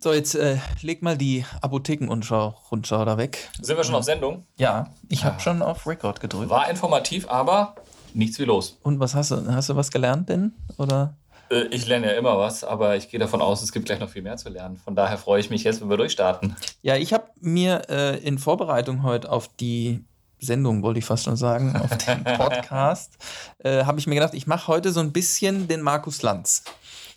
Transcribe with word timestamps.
So, 0.00 0.12
jetzt 0.12 0.36
äh, 0.36 0.58
leg 0.80 1.02
mal 1.02 1.18
die 1.18 1.44
Apotheken-Rundschau 1.60 2.54
da 2.70 3.18
weg. 3.18 3.50
Sind 3.60 3.76
wir 3.76 3.82
schon 3.82 3.96
auf 3.96 4.04
Sendung? 4.04 4.44
Ja, 4.56 4.94
ich 5.08 5.24
habe 5.24 5.40
schon 5.40 5.60
auf 5.60 5.88
Record 5.88 6.20
gedrückt. 6.20 6.50
War 6.50 6.70
informativ, 6.70 7.28
aber 7.28 7.74
nichts 8.14 8.38
wie 8.38 8.44
los. 8.44 8.78
Und 8.84 9.00
was 9.00 9.16
hast 9.16 9.32
du? 9.32 9.44
Hast 9.52 9.70
du 9.70 9.74
was 9.74 9.90
gelernt 9.90 10.28
denn? 10.28 10.52
Oder? 10.76 11.16
Äh, 11.50 11.64
ich 11.72 11.88
lerne 11.88 12.12
ja 12.12 12.12
immer 12.12 12.38
was, 12.38 12.62
aber 12.62 12.96
ich 12.96 13.10
gehe 13.10 13.18
davon 13.18 13.42
aus, 13.42 13.60
es 13.60 13.72
gibt 13.72 13.86
gleich 13.86 13.98
noch 13.98 14.08
viel 14.08 14.22
mehr 14.22 14.36
zu 14.36 14.50
lernen. 14.50 14.76
Von 14.76 14.94
daher 14.94 15.18
freue 15.18 15.40
ich 15.40 15.50
mich 15.50 15.64
jetzt, 15.64 15.80
wenn 15.80 15.90
wir 15.90 15.96
durchstarten. 15.96 16.54
Ja, 16.82 16.94
ich 16.94 17.12
habe 17.12 17.24
mir 17.40 17.82
äh, 17.88 18.18
in 18.18 18.38
Vorbereitung 18.38 19.02
heute 19.02 19.28
auf 19.32 19.48
die 19.56 20.04
Sendung, 20.38 20.84
wollte 20.84 21.00
ich 21.00 21.04
fast 21.04 21.24
schon 21.24 21.36
sagen, 21.36 21.74
auf 21.74 21.98
den 21.98 22.22
Podcast, 22.36 23.18
äh, 23.58 23.84
habe 23.84 23.98
ich 23.98 24.06
mir 24.06 24.14
gedacht, 24.14 24.34
ich 24.34 24.46
mache 24.46 24.68
heute 24.68 24.92
so 24.92 25.00
ein 25.00 25.12
bisschen 25.12 25.66
den 25.66 25.82
Markus 25.82 26.22
Lanz. 26.22 26.62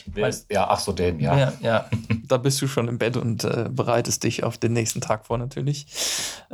Wer 0.07 0.27
ist, 0.27 0.51
ja, 0.51 0.67
ach 0.69 0.79
so, 0.79 0.91
den, 0.91 1.19
ja. 1.19 1.37
Ja, 1.37 1.53
ja. 1.61 1.89
da 2.27 2.37
bist 2.37 2.61
du 2.61 2.67
schon 2.67 2.87
im 2.87 2.97
Bett 2.97 3.17
und 3.17 3.43
äh, 3.43 3.69
bereitest 3.69 4.23
dich 4.23 4.43
auf 4.43 4.57
den 4.57 4.73
nächsten 4.73 5.01
Tag 5.01 5.25
vor, 5.25 5.37
natürlich. 5.37 5.87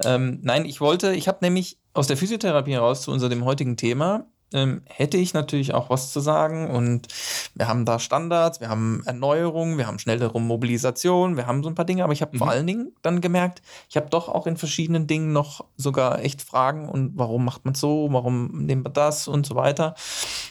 Ähm, 0.03 0.39
nein, 0.41 0.65
ich 0.65 0.81
wollte, 0.81 1.13
ich 1.13 1.27
habe 1.27 1.39
nämlich 1.41 1.79
aus 1.93 2.07
der 2.07 2.17
Physiotherapie 2.17 2.73
heraus 2.73 3.01
zu 3.01 3.11
unserem 3.11 3.45
heutigen 3.45 3.77
Thema 3.77 4.25
ähm, 4.53 4.81
hätte 4.85 5.17
ich 5.17 5.33
natürlich 5.33 5.73
auch 5.73 5.89
was 5.89 6.11
zu 6.11 6.19
sagen. 6.19 6.69
Und 6.69 7.07
wir 7.55 7.67
haben 7.67 7.85
da 7.85 7.99
Standards, 7.99 8.61
wir 8.61 8.69
haben 8.69 9.03
Erneuerungen, 9.05 9.77
wir 9.77 9.87
haben 9.87 9.99
schnellere 9.99 10.39
Mobilisation, 10.39 11.37
wir 11.37 11.47
haben 11.47 11.63
so 11.63 11.69
ein 11.69 11.75
paar 11.75 11.85
Dinge. 11.85 12.03
Aber 12.03 12.13
ich 12.13 12.21
habe 12.21 12.35
mhm. 12.35 12.39
vor 12.39 12.49
allen 12.49 12.67
Dingen 12.67 12.93
dann 13.01 13.21
gemerkt, 13.21 13.61
ich 13.89 13.97
habe 13.97 14.09
doch 14.09 14.29
auch 14.29 14.47
in 14.47 14.57
verschiedenen 14.57 15.07
Dingen 15.07 15.33
noch 15.33 15.65
sogar 15.75 16.23
echt 16.23 16.41
Fragen 16.41 16.89
und 16.89 17.17
warum 17.17 17.45
macht 17.45 17.65
man 17.65 17.75
so, 17.75 18.07
warum 18.11 18.65
nehmen 18.65 18.85
wir 18.85 18.91
das 18.91 19.27
und 19.27 19.45
so 19.45 19.55
weiter. 19.55 19.95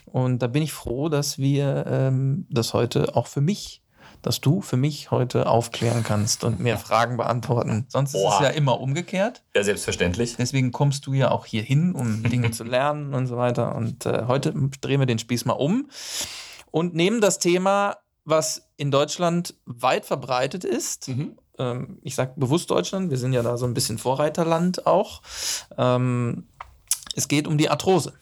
Und 0.07 0.41
da 0.41 0.47
bin 0.47 0.63
ich 0.63 0.73
froh, 0.73 1.09
dass 1.09 1.39
wir 1.39 1.85
ähm, 1.89 2.47
das 2.51 2.75
heute 2.75 3.17
auch 3.17 3.27
für 3.27 3.41
mich 3.41 3.83
dass 4.23 4.41
du 4.41 4.61
für 4.61 4.77
mich 4.77 5.11
heute 5.11 5.47
aufklären 5.47 6.03
kannst 6.03 6.45
und 6.45 6.61
mir 6.61 6.79
Fragen 6.79 7.17
beantworten. 7.17 7.87
Sonst 7.89 8.13
Boah. 8.13 8.29
ist 8.29 8.35
es 8.35 8.41
ja 8.41 8.49
immer 8.49 8.81
umgekehrt. 8.81 9.43
Ja, 9.55 9.63
selbstverständlich. 9.63 10.37
Deswegen 10.37 10.73
kommst 10.73 11.07
du 11.07 11.15
ja 11.15 11.31
auch 11.31 11.47
hier 11.47 11.63
hin, 11.63 11.95
um 11.95 12.23
Dinge 12.31 12.51
zu 12.51 12.65
lernen 12.65 13.15
und 13.15 13.27
so 13.27 13.37
weiter. 13.37 13.75
Und 13.75 14.07
äh, 14.07 14.25
heute 14.27 14.53
drehen 14.81 15.01
wir 15.01 15.07
den 15.07 15.19
Spieß 15.19 15.45
mal 15.45 15.55
um 15.55 15.89
und 16.71 16.95
nehmen 16.95 17.21
das 17.21 17.39
Thema, 17.39 17.97
was 18.25 18.69
in 18.77 18.91
Deutschland 18.91 19.55
weit 19.65 20.05
verbreitet 20.05 20.65
ist. 20.65 21.09
Mhm. 21.09 21.39
Ähm, 21.59 21.99
ich 22.03 22.15
sage 22.15 22.33
bewusst 22.37 22.71
Deutschland, 22.71 23.11
wir 23.11 23.19
sind 23.19 23.33
ja 23.33 23.43
da 23.43 23.57
so 23.57 23.67
ein 23.67 23.75
bisschen 23.75 23.99
Vorreiterland 23.99 24.87
auch. 24.87 25.23
Ähm, 25.79 26.49
es 27.15 27.29
geht 27.29 27.47
um 27.47 27.57
die 27.57 27.71
Arthrose. 27.71 28.13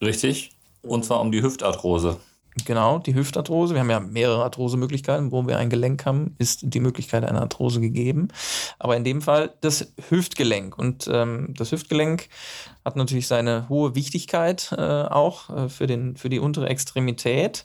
Richtig. 0.00 0.52
Und 0.82 1.04
zwar 1.04 1.20
um 1.20 1.32
die 1.32 1.42
Hüftarthrose. 1.42 2.18
Genau, 2.64 2.98
die 2.98 3.14
Hüftarthrose. 3.14 3.74
Wir 3.74 3.80
haben 3.80 3.90
ja 3.90 4.00
mehrere 4.00 4.44
Arthrosemöglichkeiten. 4.44 5.32
Wo 5.32 5.46
wir 5.46 5.58
ein 5.58 5.70
Gelenk 5.70 6.06
haben, 6.06 6.36
ist 6.38 6.60
die 6.62 6.80
Möglichkeit 6.80 7.24
einer 7.24 7.40
Arthrose 7.40 7.80
gegeben. 7.80 8.28
Aber 8.78 8.96
in 8.96 9.02
dem 9.02 9.22
Fall 9.22 9.54
das 9.60 9.92
Hüftgelenk. 10.08 10.78
Und 10.78 11.08
ähm, 11.12 11.52
das 11.56 11.72
Hüftgelenk 11.72 12.28
hat 12.84 12.96
natürlich 12.96 13.26
seine 13.26 13.68
hohe 13.68 13.94
Wichtigkeit 13.96 14.72
äh, 14.76 14.80
auch 14.80 15.50
äh, 15.50 15.68
für, 15.68 15.86
den, 15.86 16.16
für 16.16 16.28
die 16.28 16.38
untere 16.38 16.68
Extremität. 16.68 17.64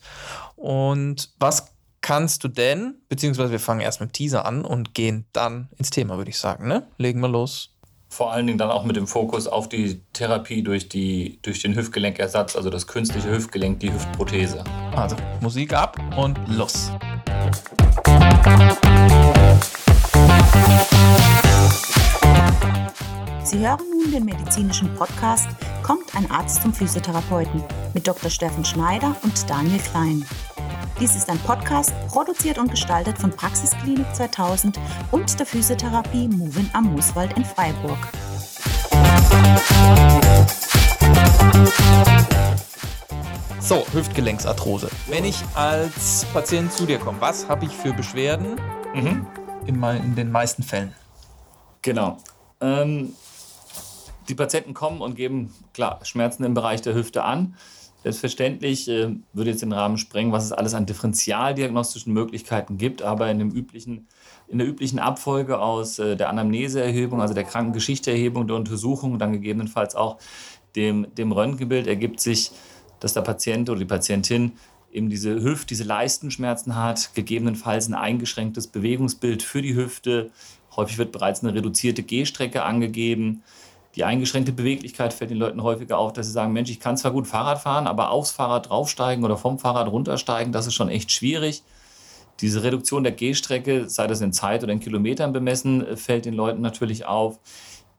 Und 0.56 1.30
was 1.40 1.76
kannst 2.02 2.44
du 2.44 2.48
denn, 2.48 2.96
beziehungsweise 3.10 3.52
wir 3.52 3.60
fangen 3.60 3.82
erst 3.82 4.02
mit 4.02 4.14
Teaser 4.14 4.46
an 4.46 4.66
und 4.66 4.96
gehen 4.96 5.26
dann 5.34 5.70
ins 5.78 5.92
Thema, 5.92 6.18
würde 6.18 6.32
ich 6.32 6.40
sagen. 6.40 6.68
Ne? 6.68 6.88
Legen 6.98 7.20
wir 7.20 7.28
los. 7.28 7.76
Vor 8.10 8.34
allen 8.34 8.48
Dingen 8.48 8.58
dann 8.58 8.72
auch 8.72 8.84
mit 8.84 8.96
dem 8.96 9.06
Fokus 9.06 9.48
auf 9.48 9.70
die 9.70 10.02
Therapie 10.14 10.64
durch, 10.64 10.90
die, 10.90 11.40
durch 11.44 11.62
den 11.62 11.76
Hüftgelenkersatz, 11.76 12.56
also 12.56 12.72
das 12.72 12.88
künstliche 12.88 13.30
Hüftgelenk, 13.30 13.80
die 13.80 13.94
Hüftprothese. 13.94 14.64
Also 14.96 15.16
Musik 15.42 15.74
ab 15.74 15.98
und 16.18 16.38
los. 16.48 16.92
Sie 23.44 23.60
hören 23.60 23.80
nun 24.04 24.12
den 24.12 24.26
medizinischen 24.26 24.94
Podcast 24.96 25.48
Kommt 25.90 26.16
ein 26.16 26.30
Arzt 26.30 26.62
zum 26.62 26.72
Physiotherapeuten 26.72 27.64
mit 27.96 28.08
Dr. 28.08 28.30
Steffen 28.30 28.64
Schneider 28.64 29.16
und 29.24 29.50
Daniel 29.50 29.80
Klein. 29.80 30.24
Dies 31.00 31.16
ist 31.16 31.30
ein 31.30 31.40
Podcast, 31.40 31.94
produziert 32.10 32.58
und 32.58 32.72
gestaltet 32.72 33.18
von 33.18 33.32
Praxisklinik 33.32 34.06
2000 34.14 34.78
und 35.12 35.40
der 35.40 35.46
Physiotherapie 35.46 36.28
Movin 36.28 36.70
am 36.74 36.92
Mooswald 36.92 37.38
in 37.38 37.46
Freiburg. 37.46 37.98
So, 43.62 43.86
Hüftgelenksarthrose. 43.94 44.90
Wenn 45.08 45.24
ich 45.24 45.42
als 45.56 46.26
Patient 46.34 46.74
zu 46.74 46.86
dir 46.86 47.00
komme, 47.00 47.22
was 47.22 47.48
habe 47.48 47.64
ich 47.64 47.72
für 47.72 47.94
Beschwerden 47.94 48.60
mhm. 48.94 49.26
in, 49.68 49.82
in, 49.82 50.16
den 50.16 50.30
meisten 50.34 50.64
Fällen? 50.64 50.94
Genau. 51.82 52.18
Ähm, 52.60 53.14
die 54.28 54.36
Patienten 54.36 54.74
kommen 54.74 55.00
und 55.00 55.16
geben 55.16 55.54
klar 55.74 56.02
Schmerzen 56.04 56.44
im 56.44 56.54
Bereich 56.54 56.82
der 56.82 56.94
Hüfte 56.94 57.24
an. 57.24 57.56
Selbstverständlich 58.04 58.88
äh, 58.88 59.16
würde 59.34 59.52
jetzt 59.52 59.62
den 59.62 59.74
Rahmen 59.74 59.98
sprengen, 59.98 60.32
was 60.32 60.46
es 60.46 60.54
alles 60.54 60.74
an 60.74 60.86
differentialdiagnostischen 60.86 62.14
Möglichkeiten 62.14 62.78
gibt, 62.78 63.02
aber 63.02 63.30
in, 63.30 63.40
dem 63.40 63.52
üblichen, 63.52 64.08
in 64.48 64.58
der 64.58 64.68
üblichen 64.68 65.00
Abfolge 65.00 65.60
aus 65.60 66.00
äh, 66.00 66.16
der 66.16 66.30
Anamneseerhebung, 66.30 67.22
also 67.22 67.34
der 67.34 67.44
Krankengeschichteerhebung, 67.44 68.48
der 68.48 68.56
Untersuchung, 68.56 69.20
dann 69.20 69.34
gegebenenfalls 69.34 69.96
auch 69.96 70.18
dem, 70.78 71.08
dem 71.16 71.34
Röntgenbild 71.34 71.88
ergibt 71.88 72.22
sich, 72.22 72.52
dass 73.02 73.14
der 73.14 73.22
Patient 73.22 73.70
oder 73.70 73.80
die 73.80 73.86
Patientin 73.86 74.54
eben 74.94 75.10
diese 75.10 75.42
Hüft-, 75.42 75.70
diese 75.70 75.84
Leistenschmerzen 75.84 76.76
hat, 76.76 77.14
gegebenenfalls 77.16 77.90
ein 77.90 77.96
eingeschränktes 77.96 78.68
Bewegungsbild 78.68 79.44
für 79.44 79.62
die 79.62 79.76
Hüfte. 79.76 80.32
Häufig 80.76 80.98
wird 80.98 81.12
bereits 81.12 81.44
eine 81.44 81.54
reduzierte 81.54 82.04
Gehstrecke 82.04 82.64
angegeben 82.64 83.44
die 83.96 84.04
eingeschränkte 84.04 84.52
Beweglichkeit 84.52 85.14
fällt 85.14 85.32
den 85.32 85.38
Leuten 85.38 85.64
häufiger 85.64 85.98
auf, 85.98 86.14
dass 86.14 86.28
sie 86.28 86.32
sagen, 86.32 86.54
Mensch, 86.54 86.70
ich 86.70 86.80
kann 86.80 86.98
zwar 86.98 87.12
gut 87.12 87.28
Fahrrad 87.28 87.60
fahren, 87.60 87.88
aber 87.88 88.12
aufs 88.12 88.32
Fahrrad 88.32 88.70
draufsteigen 88.70 89.24
oder 89.24 89.36
vom 89.36 89.58
Fahrrad 89.58 89.88
runtersteigen, 89.88 90.54
das 90.54 90.68
ist 90.68 90.76
schon 90.76 90.90
echt 90.90 91.12
schwierig. 91.12 91.64
Diese 92.40 92.64
Reduktion 92.64 93.04
der 93.04 93.12
Gehstrecke, 93.12 93.90
sei 93.90 94.08
das 94.08 94.22
in 94.22 94.32
Zeit 94.32 94.64
oder 94.64 94.72
in 94.72 94.80
Kilometern 94.80 95.34
bemessen, 95.34 95.98
fällt 95.98 96.26
den 96.26 96.36
Leuten 96.36 96.62
natürlich 96.62 97.06
auf. 97.06 97.40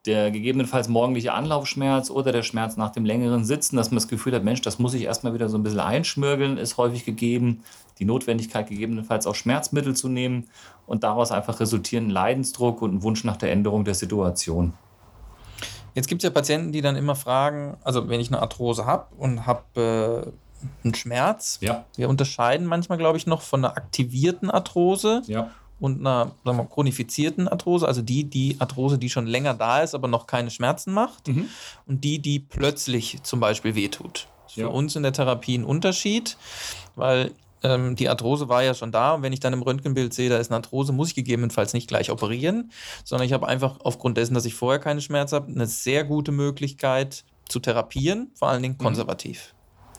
Der 0.06 0.30
gegebenenfalls 0.30 0.88
morgendliche 0.88 1.34
Anlaufschmerz 1.34 2.08
oder 2.08 2.32
der 2.32 2.42
Schmerz 2.42 2.78
nach 2.78 2.90
dem 2.90 3.04
längeren 3.04 3.44
Sitzen, 3.44 3.76
dass 3.76 3.90
man 3.90 3.96
das 3.96 4.08
Gefühl 4.08 4.34
hat, 4.34 4.44
Mensch, 4.44 4.62
das 4.62 4.78
muss 4.78 4.94
ich 4.94 5.02
erstmal 5.02 5.34
wieder 5.34 5.50
so 5.50 5.58
ein 5.58 5.62
bisschen 5.62 5.80
einschmürgeln, 5.80 6.56
ist 6.56 6.78
häufig 6.78 7.04
gegeben. 7.04 7.64
Die 7.98 8.06
Notwendigkeit 8.06 8.66
gegebenenfalls 8.66 9.26
auch 9.26 9.34
Schmerzmittel 9.34 9.94
zu 9.94 10.08
nehmen 10.08 10.48
und 10.86 11.04
daraus 11.04 11.32
einfach 11.32 11.60
resultieren 11.60 12.08
Leidensdruck 12.08 12.80
und 12.80 12.94
ein 12.94 13.02
Wunsch 13.02 13.24
nach 13.24 13.36
der 13.36 13.52
Änderung 13.52 13.84
der 13.84 13.94
Situation. 13.94 14.72
Jetzt 15.94 16.08
gibt 16.08 16.22
es 16.22 16.24
ja 16.24 16.30
Patienten, 16.30 16.72
die 16.72 16.80
dann 16.80 16.96
immer 16.96 17.16
fragen, 17.16 17.76
also 17.82 18.08
wenn 18.08 18.20
ich 18.20 18.28
eine 18.28 18.40
Arthrose 18.40 18.86
habe 18.86 19.06
und 19.16 19.46
habe 19.46 20.24
äh, 20.26 20.30
einen 20.84 20.94
Schmerz, 20.94 21.58
ja. 21.60 21.84
wir 21.96 22.08
unterscheiden 22.08 22.66
manchmal, 22.66 22.98
glaube 22.98 23.18
ich, 23.18 23.26
noch 23.26 23.42
von 23.42 23.64
einer 23.64 23.76
aktivierten 23.76 24.50
Arthrose 24.50 25.22
ja. 25.26 25.50
und 25.80 26.00
einer 26.00 26.32
sagen 26.44 26.58
wir, 26.58 26.64
chronifizierten 26.64 27.48
Arthrose, 27.48 27.86
also 27.86 28.02
die, 28.02 28.24
die 28.24 28.56
Arthrose, 28.58 28.98
die 28.98 29.10
schon 29.10 29.26
länger 29.26 29.54
da 29.54 29.80
ist, 29.80 29.94
aber 29.94 30.08
noch 30.08 30.26
keine 30.26 30.50
Schmerzen 30.50 30.92
macht 30.92 31.28
mhm. 31.28 31.48
und 31.86 32.04
die, 32.04 32.18
die 32.18 32.38
plötzlich 32.40 33.22
zum 33.22 33.40
Beispiel 33.40 33.74
wehtut. 33.74 34.28
Das 34.44 34.52
ist 34.52 34.56
ja. 34.56 34.66
für 34.66 34.72
uns 34.72 34.96
in 34.96 35.02
der 35.02 35.12
Therapie 35.12 35.56
ein 35.56 35.64
Unterschied, 35.64 36.36
weil 36.96 37.32
ähm, 37.62 37.96
die 37.96 38.08
Arthrose 38.08 38.48
war 38.48 38.62
ja 38.62 38.74
schon 38.74 38.92
da 38.92 39.14
und 39.14 39.22
wenn 39.22 39.32
ich 39.32 39.40
dann 39.40 39.52
im 39.52 39.62
Röntgenbild 39.62 40.14
sehe, 40.14 40.28
da 40.30 40.38
ist 40.38 40.50
eine 40.50 40.56
Arthrose, 40.56 40.92
muss 40.92 41.08
ich 41.08 41.14
gegebenenfalls 41.14 41.72
nicht 41.72 41.88
gleich 41.88 42.10
operieren, 42.10 42.70
sondern 43.04 43.26
ich 43.26 43.32
habe 43.32 43.46
einfach 43.48 43.78
aufgrund 43.82 44.16
dessen, 44.16 44.34
dass 44.34 44.44
ich 44.44 44.54
vorher 44.54 44.80
keine 44.80 45.00
Schmerzen 45.00 45.34
habe, 45.36 45.52
eine 45.52 45.66
sehr 45.66 46.04
gute 46.04 46.32
Möglichkeit 46.32 47.24
zu 47.48 47.60
therapieren, 47.60 48.30
vor 48.34 48.48
allen 48.48 48.62
Dingen 48.62 48.76
mhm. 48.78 48.84
konservativ. 48.84 49.54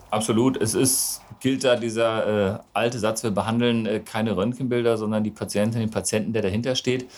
Absolut. 0.10 0.62
Es 0.62 0.74
ist, 0.74 1.22
gilt 1.40 1.64
da 1.64 1.78
dieser 1.78 2.56
äh, 2.56 2.60
alte 2.74 3.00
Satz, 3.00 3.24
wir 3.24 3.32
behandeln 3.32 3.86
äh, 3.86 4.02
keine 4.02 4.36
Röntgenbilder, 4.36 4.98
sondern 4.98 5.24
die 5.24 5.32
Patientin, 5.32 5.80
den 5.80 5.90
Patienten, 5.90 6.34
der 6.34 6.42
dahinter 6.42 6.76
steht. 6.76 7.10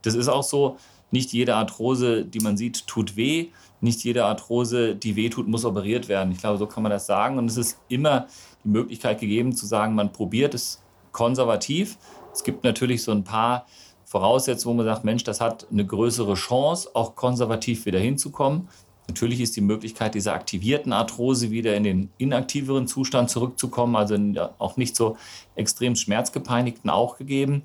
Das 0.00 0.14
ist 0.14 0.28
auch 0.28 0.42
so, 0.42 0.78
nicht 1.10 1.32
jede 1.32 1.56
Arthrose, 1.56 2.24
die 2.24 2.40
man 2.40 2.56
sieht, 2.56 2.86
tut 2.86 3.16
weh. 3.16 3.48
Nicht 3.80 4.02
jede 4.04 4.24
Arthrose, 4.24 4.96
die 4.96 5.16
weh 5.16 5.28
tut, 5.28 5.46
muss 5.48 5.64
operiert 5.64 6.08
werden. 6.08 6.32
Ich 6.32 6.38
glaube, 6.38 6.58
so 6.58 6.66
kann 6.66 6.82
man 6.82 6.90
das 6.90 7.06
sagen. 7.06 7.38
Und 7.38 7.46
es 7.46 7.56
ist 7.56 7.78
immer 7.88 8.26
die 8.64 8.68
Möglichkeit 8.68 9.20
gegeben 9.20 9.54
zu 9.54 9.66
sagen, 9.66 9.94
man 9.94 10.12
probiert 10.12 10.54
es 10.54 10.82
konservativ. 11.12 11.96
Es 12.32 12.42
gibt 12.42 12.64
natürlich 12.64 13.02
so 13.02 13.12
ein 13.12 13.24
paar 13.24 13.66
Voraussetzungen, 14.04 14.78
wo 14.78 14.82
man 14.82 14.94
sagt, 14.94 15.04
Mensch, 15.04 15.24
das 15.24 15.40
hat 15.40 15.66
eine 15.70 15.84
größere 15.84 16.34
Chance, 16.34 16.90
auch 16.94 17.14
konservativ 17.14 17.86
wieder 17.86 17.98
hinzukommen. 17.98 18.68
Natürlich 19.06 19.40
ist 19.40 19.56
die 19.56 19.62
Möglichkeit 19.62 20.14
dieser 20.14 20.34
aktivierten 20.34 20.92
Arthrose 20.92 21.50
wieder 21.50 21.74
in 21.74 21.84
den 21.84 22.10
inaktiveren 22.18 22.86
Zustand 22.86 23.30
zurückzukommen, 23.30 23.96
also 23.96 24.16
auch 24.58 24.76
nicht 24.76 24.96
so 24.96 25.16
extrem 25.54 25.96
schmerzgepeinigten 25.96 26.90
auch 26.90 27.16
gegeben. 27.16 27.62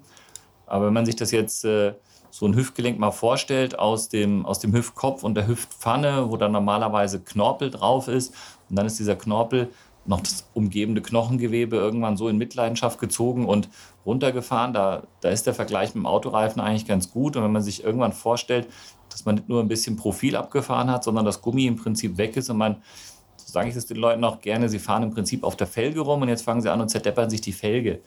Aber 0.65 0.87
wenn 0.87 0.93
man 0.93 1.05
sich 1.05 1.17
das 1.17 1.31
jetzt 1.31 1.65
äh, 1.65 1.93
so 2.33 2.47
ein 2.47 2.55
Hüftgelenk 2.55 2.97
mal 2.97 3.11
vorstellt 3.11 3.77
aus 3.77 4.09
dem, 4.09 4.43
aus 4.43 4.57
dem 4.57 4.73
Hüftkopf 4.73 5.23
und 5.23 5.35
der 5.35 5.45
Hüftpfanne, 5.45 6.31
wo 6.31 6.35
dann 6.35 6.51
normalerweise 6.51 7.19
Knorpel 7.19 7.69
drauf 7.69 8.07
ist, 8.07 8.33
und 8.71 8.75
dann 8.75 8.87
ist 8.87 8.97
dieser 8.97 9.15
Knorpel 9.15 9.69
noch 10.07 10.19
das 10.19 10.49
umgebende 10.55 11.03
Knochengewebe 11.03 11.75
irgendwann 11.75 12.17
so 12.17 12.27
in 12.29 12.39
Mitleidenschaft 12.39 12.99
gezogen 12.99 13.45
und 13.45 13.69
runtergefahren. 14.03 14.73
Da, 14.73 15.03
da 15.21 15.29
ist 15.29 15.45
der 15.45 15.53
Vergleich 15.53 15.89
mit 15.89 16.03
dem 16.03 16.07
Autoreifen 16.07 16.59
eigentlich 16.59 16.87
ganz 16.87 17.11
gut. 17.11 17.35
Und 17.37 17.43
wenn 17.43 17.51
man 17.51 17.61
sich 17.61 17.83
irgendwann 17.83 18.13
vorstellt, 18.13 18.67
dass 19.09 19.25
man 19.25 19.35
nicht 19.35 19.47
nur 19.47 19.61
ein 19.61 19.67
bisschen 19.67 19.95
Profil 19.95 20.35
abgefahren 20.35 20.89
hat, 20.89 21.03
sondern 21.03 21.25
das 21.25 21.39
Gummi 21.39 21.67
im 21.67 21.75
Prinzip 21.75 22.17
weg 22.17 22.35
ist 22.35 22.49
und 22.49 22.57
man, 22.57 22.77
so 23.37 23.53
sage 23.53 23.69
ich 23.69 23.75
es 23.75 23.85
den 23.85 23.97
Leuten 23.97 24.23
auch 24.23 24.41
gerne, 24.41 24.69
sie 24.69 24.79
fahren 24.79 25.03
im 25.03 25.11
Prinzip 25.11 25.43
auf 25.43 25.55
der 25.55 25.67
Felge 25.67 25.99
rum 25.99 26.23
und 26.23 26.29
jetzt 26.29 26.41
fangen 26.41 26.61
sie 26.61 26.71
an 26.71 26.81
und 26.81 26.89
zerdeppern 26.89 27.29
sich 27.29 27.41
die 27.41 27.53
Felge. 27.53 28.01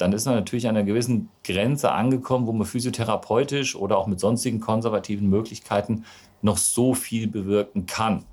Dann 0.00 0.12
ist 0.12 0.24
man 0.24 0.34
natürlich 0.34 0.66
an 0.66 0.76
einer 0.76 0.86
gewissen 0.86 1.28
Grenze 1.44 1.92
angekommen, 1.92 2.46
wo 2.46 2.52
man 2.52 2.66
physiotherapeutisch 2.66 3.76
oder 3.76 3.98
auch 3.98 4.06
mit 4.06 4.18
sonstigen 4.18 4.58
konservativen 4.58 5.28
Möglichkeiten 5.28 6.04
noch 6.40 6.56
so 6.56 6.94
viel 6.94 7.26
bewirken 7.28 7.84
kann. 7.84 8.24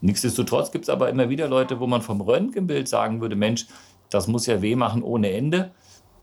Nichtsdestotrotz 0.00 0.72
gibt 0.72 0.86
es 0.86 0.88
aber 0.88 1.08
immer 1.08 1.28
wieder 1.28 1.46
Leute, 1.46 1.78
wo 1.78 1.86
man 1.86 2.02
vom 2.02 2.20
Röntgenbild 2.20 2.88
sagen 2.88 3.20
würde, 3.20 3.36
Mensch, 3.36 3.66
das 4.10 4.26
muss 4.26 4.46
ja 4.46 4.60
weh 4.60 4.74
machen 4.74 5.04
ohne 5.04 5.30
Ende. 5.30 5.70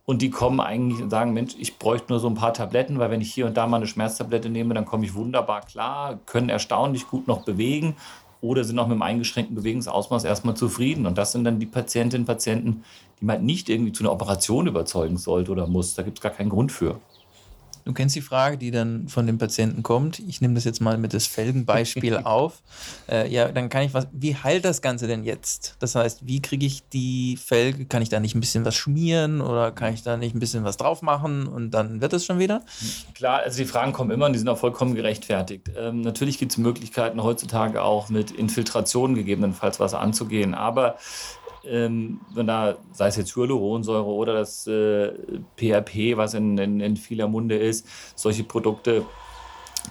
Und 0.04 0.22
die 0.22 0.30
kommen 0.30 0.60
eigentlich 0.60 1.02
und 1.02 1.10
sagen, 1.10 1.32
Mensch, 1.32 1.56
ich 1.58 1.80
bräuchte 1.80 2.12
nur 2.12 2.20
so 2.20 2.28
ein 2.28 2.36
paar 2.36 2.54
Tabletten, 2.54 3.00
weil 3.00 3.12
wenn 3.12 3.22
ich 3.22 3.34
hier 3.34 3.46
und 3.46 3.56
da 3.56 3.68
mal 3.68 3.78
eine 3.78 3.88
Schmerztablette 3.88 4.50
nehme, 4.50 4.74
dann 4.74 4.86
komme 4.86 5.06
ich 5.06 5.16
wunderbar 5.16 5.62
klar, 5.62 6.20
können 6.26 6.50
erstaunlich 6.50 7.08
gut 7.08 7.28
noch 7.28 7.46
bewegen 7.46 7.96
oder 8.42 8.64
sind 8.64 8.80
auch 8.80 8.88
mit 8.88 8.94
einem 8.94 9.04
eingeschränkten 9.04 9.56
Bewegungsausmaß 9.56 10.24
erstmal 10.24 10.56
zufrieden. 10.56 11.06
Und 11.06 11.18
das 11.18 11.32
sind 11.32 11.44
dann 11.44 11.60
die 11.60 11.68
Patientinnen 11.68 12.24
und 12.24 12.28
Patienten, 12.28 12.84
die 13.20 13.26
man 13.26 13.46
nicht 13.46 13.70
irgendwie 13.70 13.94
zu 13.94 14.04
einer 14.04 14.12
Operation 14.12 14.68
überzeugen 14.68 15.18
sollte 15.18 15.52
oder 15.52 15.68
muss. 15.68 15.94
Da 15.94 16.02
gibt 16.02 16.18
es 16.18 16.22
gar 16.22 16.32
keinen 16.32 16.50
Grund 16.50 16.72
für. 16.72 17.00
Du 17.86 17.94
kennst 17.94 18.16
die 18.16 18.22
Frage, 18.22 18.58
die 18.58 18.72
dann 18.72 19.08
von 19.08 19.26
dem 19.28 19.38
Patienten 19.38 19.84
kommt. 19.84 20.20
Ich 20.20 20.42
nehme 20.42 20.54
das 20.54 20.64
jetzt 20.64 20.82
mal 20.82 20.98
mit 20.98 21.14
das 21.14 21.28
Felgenbeispiel 21.28 22.18
auf. 22.24 22.62
Äh, 23.10 23.32
ja, 23.32 23.52
dann 23.52 23.70
kann 23.70 23.84
ich 23.84 23.94
was. 23.94 24.08
Wie 24.12 24.36
heilt 24.36 24.66
das 24.66 24.82
Ganze 24.82 25.08
denn 25.08 25.24
jetzt? 25.24 25.76
Das 25.80 25.96
heißt, 25.96 26.28
wie 26.28 26.42
kriege 26.42 26.66
ich 26.66 26.88
die 26.90 27.38
Felge? 27.38 27.86
Kann 27.86 28.02
ich 28.02 28.10
da 28.10 28.20
nicht 28.20 28.36
ein 28.36 28.40
bisschen 28.40 28.66
was 28.66 28.76
schmieren 28.76 29.42
oder 29.42 29.72
kann 29.72 29.94
ich 29.94 30.04
da 30.04 30.18
nicht 30.18 30.36
ein 30.36 30.40
bisschen 30.40 30.64
was 30.64 30.78
drauf 30.78 31.02
machen 31.02 31.48
und 31.48 31.72
dann 31.72 32.02
wird 32.02 32.14
es 32.14 32.26
schon 32.26 32.40
wieder? 32.40 32.62
Klar, 33.16 33.40
also 33.40 33.58
die 33.58 33.66
Fragen 33.66 33.94
kommen 33.94 34.12
immer 34.12 34.26
und 34.26 34.34
die 34.34 34.40
sind 34.40 34.50
auch 34.50 34.58
vollkommen 34.58 34.96
gerechtfertigt. 34.96 35.72
Ähm, 35.78 36.02
natürlich 36.02 36.38
gibt 36.38 36.52
es 36.52 36.58
Möglichkeiten 36.58 37.24
heutzutage 37.24 37.82
auch 37.82 38.10
mit 38.10 38.32
Infiltration 38.32 39.16
gegebenenfalls 39.16 39.80
was 39.80 39.94
anzugehen, 39.94 40.54
aber 40.54 40.96
ähm, 41.66 42.22
wenn 42.34 42.48
da, 42.48 42.78
sei 42.92 43.08
es 43.08 43.18
jetzt 43.18 43.36
Hyaluronsäure 43.36 44.06
oder 44.06 44.34
das 44.34 44.68
äh, 44.68 45.12
PRP, 45.58 46.18
was 46.18 46.34
in, 46.34 46.58
in, 46.58 46.80
in 46.80 46.98
vieler 46.98 47.28
Munde 47.28 47.58
ist, 47.58 47.88
solche 48.16 48.44
Produkte, 48.44 49.06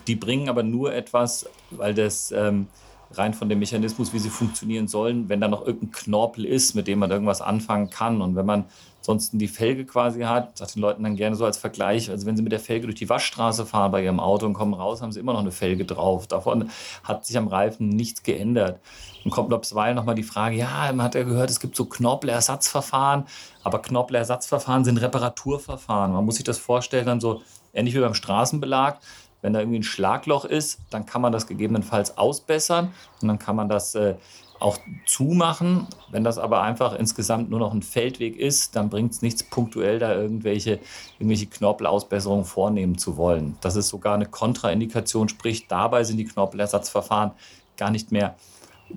die 0.06 0.16
bringen 0.16 0.48
aber 0.48 0.62
nur 0.62 0.94
etwas, 0.94 1.48
weil 1.70 1.94
das 1.94 2.32
ähm, 2.32 2.68
rein 3.12 3.34
von 3.34 3.48
dem 3.48 3.58
Mechanismus, 3.58 4.12
wie 4.12 4.18
sie 4.18 4.30
funktionieren 4.30 4.86
sollen, 4.86 5.28
wenn 5.28 5.40
da 5.40 5.48
noch 5.48 5.66
irgendein 5.66 5.90
Knorpel 5.90 6.44
ist, 6.44 6.74
mit 6.74 6.86
dem 6.86 7.00
man 7.00 7.10
irgendwas 7.10 7.40
anfangen 7.40 7.90
kann. 7.90 8.22
Und 8.22 8.36
wenn 8.36 8.46
man 8.46 8.66
sonst 9.00 9.30
die 9.32 9.48
Felge 9.48 9.84
quasi 9.84 10.22
hat, 10.22 10.56
sagt 10.56 10.76
den 10.76 10.82
Leuten 10.82 11.02
dann 11.02 11.16
gerne 11.16 11.34
so 11.34 11.44
als 11.44 11.58
Vergleich, 11.58 12.10
also 12.10 12.26
wenn 12.26 12.36
sie 12.36 12.42
mit 12.42 12.52
der 12.52 12.60
Felge 12.60 12.86
durch 12.86 12.98
die 12.98 13.08
Waschstraße 13.08 13.66
fahren 13.66 13.90
bei 13.90 14.04
ihrem 14.04 14.20
Auto 14.20 14.46
und 14.46 14.52
kommen 14.52 14.74
raus, 14.74 15.02
haben 15.02 15.10
sie 15.10 15.20
immer 15.20 15.32
noch 15.32 15.40
eine 15.40 15.52
Felge 15.52 15.84
drauf. 15.84 16.26
Davon 16.26 16.70
hat 17.02 17.24
sich 17.26 17.36
am 17.36 17.48
Reifen 17.48 17.88
nichts 17.88 18.22
geändert. 18.22 18.78
Dann 19.24 19.32
kommt 19.32 19.48
bisweilen 19.48 19.96
nochmal 19.96 20.14
die 20.14 20.22
Frage, 20.22 20.56
ja, 20.56 20.90
man 20.92 21.02
hat 21.02 21.14
ja 21.14 21.24
gehört, 21.24 21.50
es 21.50 21.60
gibt 21.60 21.76
so 21.76 21.84
Knorpelersatzverfahren, 21.86 23.24
aber 23.64 23.82
Knorpelersatzverfahren 23.82 24.84
sind 24.84 24.98
Reparaturverfahren. 24.98 26.12
Man 26.12 26.24
muss 26.24 26.36
sich 26.36 26.44
das 26.44 26.58
vorstellen, 26.58 27.06
dann 27.06 27.20
so 27.20 27.42
ähnlich 27.72 27.94
wie 27.94 28.00
beim 28.00 28.14
Straßenbelag. 28.14 28.98
Wenn 29.42 29.52
da 29.52 29.60
irgendwie 29.60 29.78
ein 29.78 29.84
Schlagloch 29.84 30.44
ist, 30.44 30.80
dann 30.90 31.06
kann 31.06 31.22
man 31.22 31.32
das 31.32 31.46
gegebenenfalls 31.46 32.18
ausbessern 32.18 32.92
und 33.22 33.28
dann 33.28 33.38
kann 33.38 33.56
man 33.56 33.68
das 33.68 33.94
äh, 33.94 34.16
auch 34.60 34.78
zumachen. 35.06 35.86
Wenn 36.10 36.22
das 36.22 36.38
aber 36.38 36.62
einfach 36.62 36.94
insgesamt 36.94 37.50
nur 37.50 37.58
noch 37.58 37.72
ein 37.72 37.82
Feldweg 37.82 38.36
ist, 38.36 38.76
dann 38.76 38.90
bringt 38.90 39.12
es 39.12 39.22
nichts, 39.22 39.42
punktuell 39.42 39.98
da 39.98 40.14
irgendwelche, 40.14 40.78
irgendwelche 41.18 41.46
Knorpelausbesserungen 41.46 42.44
vornehmen 42.44 42.98
zu 42.98 43.16
wollen. 43.16 43.56
Das 43.60 43.76
ist 43.76 43.88
sogar 43.88 44.14
eine 44.14 44.26
Kontraindikation, 44.26 45.28
sprich, 45.28 45.66
dabei 45.66 46.04
sind 46.04 46.18
die 46.18 46.26
Knorpelersatzverfahren 46.26 47.32
gar 47.76 47.90
nicht 47.90 48.12
mehr, 48.12 48.36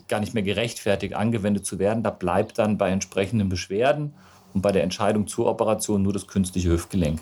gar 0.07 0.19
nicht 0.19 0.34
mehr 0.34 0.44
gerechtfertigt 0.44 1.16
angewendet 1.16 1.66
zu 1.66 1.80
werden. 1.80 2.04
Da 2.04 2.10
bleibt 2.10 2.60
dann 2.60 2.78
bei 2.78 2.89
entsprechenden 2.89 3.50
Beschwerden 3.50 4.13
und 4.54 4.62
bei 4.62 4.72
der 4.72 4.84
Entscheidung 4.84 5.28
zur 5.28 5.48
Operation 5.48 6.01
nur 6.04 6.13
das 6.13 6.28
künstliche 6.28 6.69
Hüftgelenk. 6.69 7.22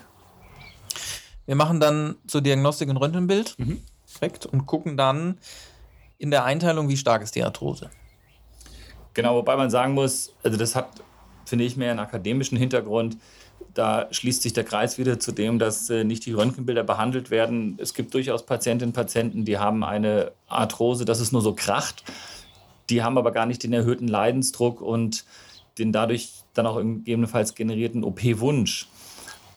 Wir 1.51 1.57
machen 1.57 1.81
dann 1.81 2.15
zur 2.27 2.39
Diagnostik 2.39 2.87
ein 2.87 2.95
Röntgenbild 2.95 3.59
mhm. 3.59 3.81
Perfekt, 4.05 4.45
und 4.45 4.67
gucken 4.67 4.95
dann 4.95 5.37
in 6.17 6.31
der 6.31 6.45
Einteilung, 6.45 6.87
wie 6.87 6.95
stark 6.95 7.21
ist 7.21 7.35
die 7.35 7.43
Arthrose. 7.43 7.89
Genau, 9.13 9.35
wobei 9.35 9.57
man 9.57 9.69
sagen 9.69 9.93
muss, 9.93 10.33
also 10.43 10.57
das 10.57 10.77
hat, 10.77 10.87
finde 11.43 11.65
ich, 11.65 11.75
mehr 11.75 11.91
einen 11.91 11.99
akademischen 11.99 12.57
Hintergrund. 12.57 13.17
Da 13.73 14.07
schließt 14.11 14.43
sich 14.43 14.53
der 14.53 14.63
Kreis 14.63 14.97
wieder 14.97 15.19
zu 15.19 15.33
dem, 15.33 15.59
dass 15.59 15.89
äh, 15.89 16.05
nicht 16.05 16.25
die 16.25 16.31
Röntgenbilder 16.31 16.85
behandelt 16.85 17.31
werden. 17.31 17.77
Es 17.81 17.93
gibt 17.93 18.13
durchaus 18.13 18.45
Patientinnen 18.45 18.91
und 18.91 18.95
Patienten, 18.95 19.43
die 19.43 19.57
haben 19.57 19.83
eine 19.83 20.31
Arthrose, 20.47 21.03
dass 21.03 21.19
es 21.19 21.33
nur 21.33 21.41
so 21.41 21.53
kracht. 21.53 22.05
Die 22.89 23.03
haben 23.03 23.17
aber 23.17 23.33
gar 23.33 23.45
nicht 23.45 23.61
den 23.61 23.73
erhöhten 23.73 24.07
Leidensdruck 24.07 24.79
und 24.79 25.25
den 25.77 25.91
dadurch 25.91 26.31
dann 26.53 26.65
auch 26.65 26.77
gegebenenfalls 26.77 27.55
generierten 27.55 28.05
OP-Wunsch. 28.05 28.87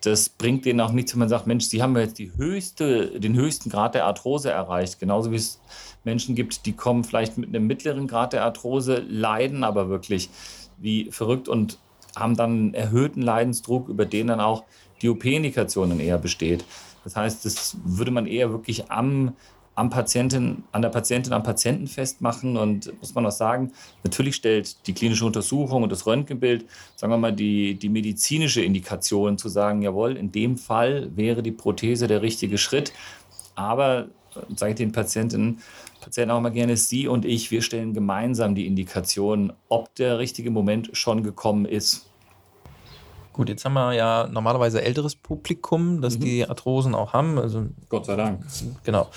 Das 0.06 0.28
bringt 0.28 0.64
denen 0.64 0.80
auch 0.80 0.92
nichts, 0.92 1.12
wenn 1.12 1.20
man 1.20 1.28
sagt, 1.28 1.46
Mensch, 1.46 1.64
Sie 1.64 1.82
haben 1.82 1.96
jetzt 1.96 2.20
höchste, 2.36 3.18
den 3.18 3.34
höchsten 3.34 3.70
Grad 3.70 3.94
der 3.94 4.04
Arthrose 4.04 4.50
erreicht. 4.50 5.00
Genauso 5.00 5.30
wie 5.30 5.36
es 5.36 5.60
Menschen 6.04 6.34
gibt, 6.34 6.66
die 6.66 6.72
kommen 6.72 7.04
vielleicht 7.04 7.38
mit 7.38 7.48
einem 7.48 7.66
mittleren 7.66 8.06
Grad 8.06 8.32
der 8.32 8.44
Arthrose, 8.44 9.02
leiden 9.08 9.64
aber 9.64 9.88
wirklich 9.88 10.28
wie 10.76 11.10
verrückt 11.10 11.48
und 11.48 11.78
haben 12.16 12.36
dann 12.36 12.50
einen 12.50 12.74
erhöhten 12.74 13.22
Leidensdruck, 13.22 13.88
über 13.88 14.04
den 14.04 14.26
dann 14.26 14.40
auch 14.40 14.64
die 15.02 15.08
OP-Indikationen 15.08 16.00
eher 16.00 16.18
besteht. 16.18 16.64
Das 17.02 17.16
heißt, 17.16 17.44
das 17.44 17.76
würde 17.84 18.10
man 18.10 18.26
eher 18.26 18.50
wirklich 18.50 18.90
am, 18.90 19.34
am 19.74 19.90
Patientin, 19.90 20.64
an 20.72 20.82
der 20.82 20.88
Patientin, 20.88 21.32
am 21.32 21.42
Patienten 21.42 21.86
festmachen. 21.86 22.56
Und 22.56 22.92
muss 23.00 23.14
man 23.14 23.26
auch 23.26 23.32
sagen, 23.32 23.72
natürlich 24.02 24.36
stellt 24.36 24.86
die 24.86 24.92
klinische 24.92 25.24
Untersuchung 25.26 25.82
und 25.82 25.90
das 25.90 26.06
Röntgenbild, 26.06 26.66
sagen 26.96 27.12
wir 27.12 27.18
mal, 27.18 27.32
die, 27.32 27.74
die 27.74 27.88
medizinische 27.88 28.62
Indikation 28.62 29.38
zu 29.38 29.48
sagen, 29.48 29.82
jawohl, 29.82 30.16
in 30.16 30.32
dem 30.32 30.56
Fall 30.56 31.10
wäre 31.16 31.42
die 31.42 31.52
Prothese 31.52 32.06
der 32.06 32.22
richtige 32.22 32.58
Schritt. 32.58 32.92
Aber 33.54 34.08
sage 34.56 34.72
ich 34.72 34.76
den 34.76 34.92
Patientinnen, 34.92 35.60
Patienten 36.00 36.32
auch 36.32 36.38
immer 36.38 36.50
gerne, 36.50 36.76
Sie 36.76 37.08
und 37.08 37.24
ich, 37.24 37.50
wir 37.50 37.62
stellen 37.62 37.94
gemeinsam 37.94 38.54
die 38.54 38.66
Indikation, 38.66 39.52
ob 39.68 39.94
der 39.94 40.18
richtige 40.18 40.50
Moment 40.50 40.90
schon 40.92 41.22
gekommen 41.22 41.64
ist. 41.64 42.10
Gut, 43.34 43.48
jetzt 43.48 43.64
haben 43.64 43.75
wir 43.75 43.92
ja 43.94 44.28
normalerweise 44.31 44.81
älteres 44.81 45.16
Publikum, 45.16 46.00
das 46.00 46.16
mhm. 46.16 46.20
die 46.20 46.48
Arthrosen 46.48 46.94
auch 46.94 47.12
haben. 47.12 47.36
Also, 47.36 47.66
Gott 47.88 48.06
sei 48.06 48.14
Dank. 48.14 48.44
Genau. 48.84 49.10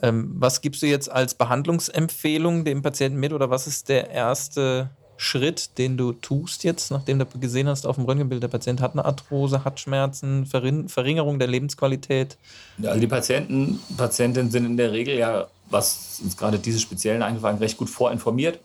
Ähm, 0.00 0.32
was 0.38 0.62
gibst 0.62 0.80
du 0.80 0.86
jetzt 0.86 1.12
als 1.12 1.34
Behandlungsempfehlung 1.34 2.64
dem 2.64 2.80
Patienten 2.80 3.20
mit 3.20 3.34
oder 3.34 3.50
was 3.50 3.66
ist 3.66 3.90
der 3.90 4.10
erste 4.10 4.88
Schritt, 5.18 5.76
den 5.76 5.98
du 5.98 6.12
tust 6.12 6.64
jetzt, 6.64 6.90
nachdem 6.90 7.18
du 7.18 7.26
gesehen 7.38 7.68
hast 7.68 7.86
auf 7.86 7.96
dem 7.96 8.06
Röntgenbild, 8.06 8.42
der 8.42 8.48
Patient 8.48 8.80
hat 8.80 8.92
eine 8.94 9.04
Arthrose, 9.04 9.62
hat 9.62 9.78
Schmerzen, 9.78 10.46
Verringerung 10.46 11.38
der 11.38 11.48
Lebensqualität? 11.48 12.38
Ja, 12.78 12.88
also 12.88 13.00
die 13.02 13.06
Patienten, 13.06 13.78
Patientinnen 13.98 14.50
sind 14.50 14.64
in 14.64 14.78
der 14.78 14.92
Regel 14.92 15.18
ja, 15.18 15.48
was 15.68 16.20
uns 16.24 16.38
gerade 16.38 16.58
diese 16.58 16.80
speziellen 16.80 17.22
eingefallen, 17.22 17.58
recht 17.58 17.76
gut 17.76 17.90
vorinformiert. 17.90 18.58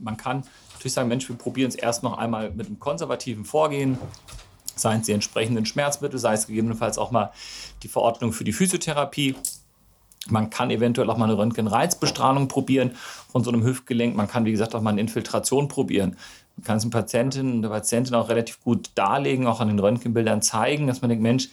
Man 0.00 0.16
kann 0.16 0.42
natürlich 0.82 0.94
sagen, 0.94 1.08
Mensch, 1.08 1.28
wir 1.28 1.36
probieren 1.36 1.68
es 1.68 1.76
erst 1.76 2.02
noch 2.02 2.18
einmal 2.18 2.50
mit 2.50 2.66
einem 2.66 2.80
konservativen 2.80 3.44
Vorgehen, 3.44 3.98
seien 4.74 5.00
es 5.00 5.06
die 5.06 5.12
entsprechenden 5.12 5.64
Schmerzmittel, 5.64 6.18
sei 6.18 6.32
es 6.32 6.48
gegebenenfalls 6.48 6.98
auch 6.98 7.12
mal 7.12 7.30
die 7.84 7.88
Verordnung 7.88 8.32
für 8.32 8.42
die 8.42 8.52
Physiotherapie. 8.52 9.36
Man 10.28 10.50
kann 10.50 10.70
eventuell 10.70 11.08
auch 11.08 11.16
mal 11.16 11.26
eine 11.26 11.38
Röntgenreizbestrahlung 11.38 12.48
probieren 12.48 12.96
von 13.30 13.44
so 13.44 13.52
einem 13.52 13.62
Hüftgelenk. 13.64 14.16
Man 14.16 14.26
kann, 14.26 14.44
wie 14.44 14.50
gesagt, 14.50 14.74
auch 14.74 14.80
mal 14.80 14.90
eine 14.90 15.00
Infiltration 15.00 15.68
probieren. 15.68 16.16
Man 16.56 16.64
kann 16.64 16.78
es 16.78 16.82
den 16.82 16.90
Patientinnen 16.90 17.52
und 17.52 17.62
der 17.62 17.68
Patientin 17.68 18.16
auch 18.16 18.28
relativ 18.28 18.60
gut 18.60 18.90
darlegen, 18.96 19.46
auch 19.46 19.60
an 19.60 19.68
den 19.68 19.78
Röntgenbildern 19.78 20.42
zeigen, 20.42 20.88
dass 20.88 21.00
man 21.00 21.10
denkt, 21.10 21.22
Mensch, 21.22 21.48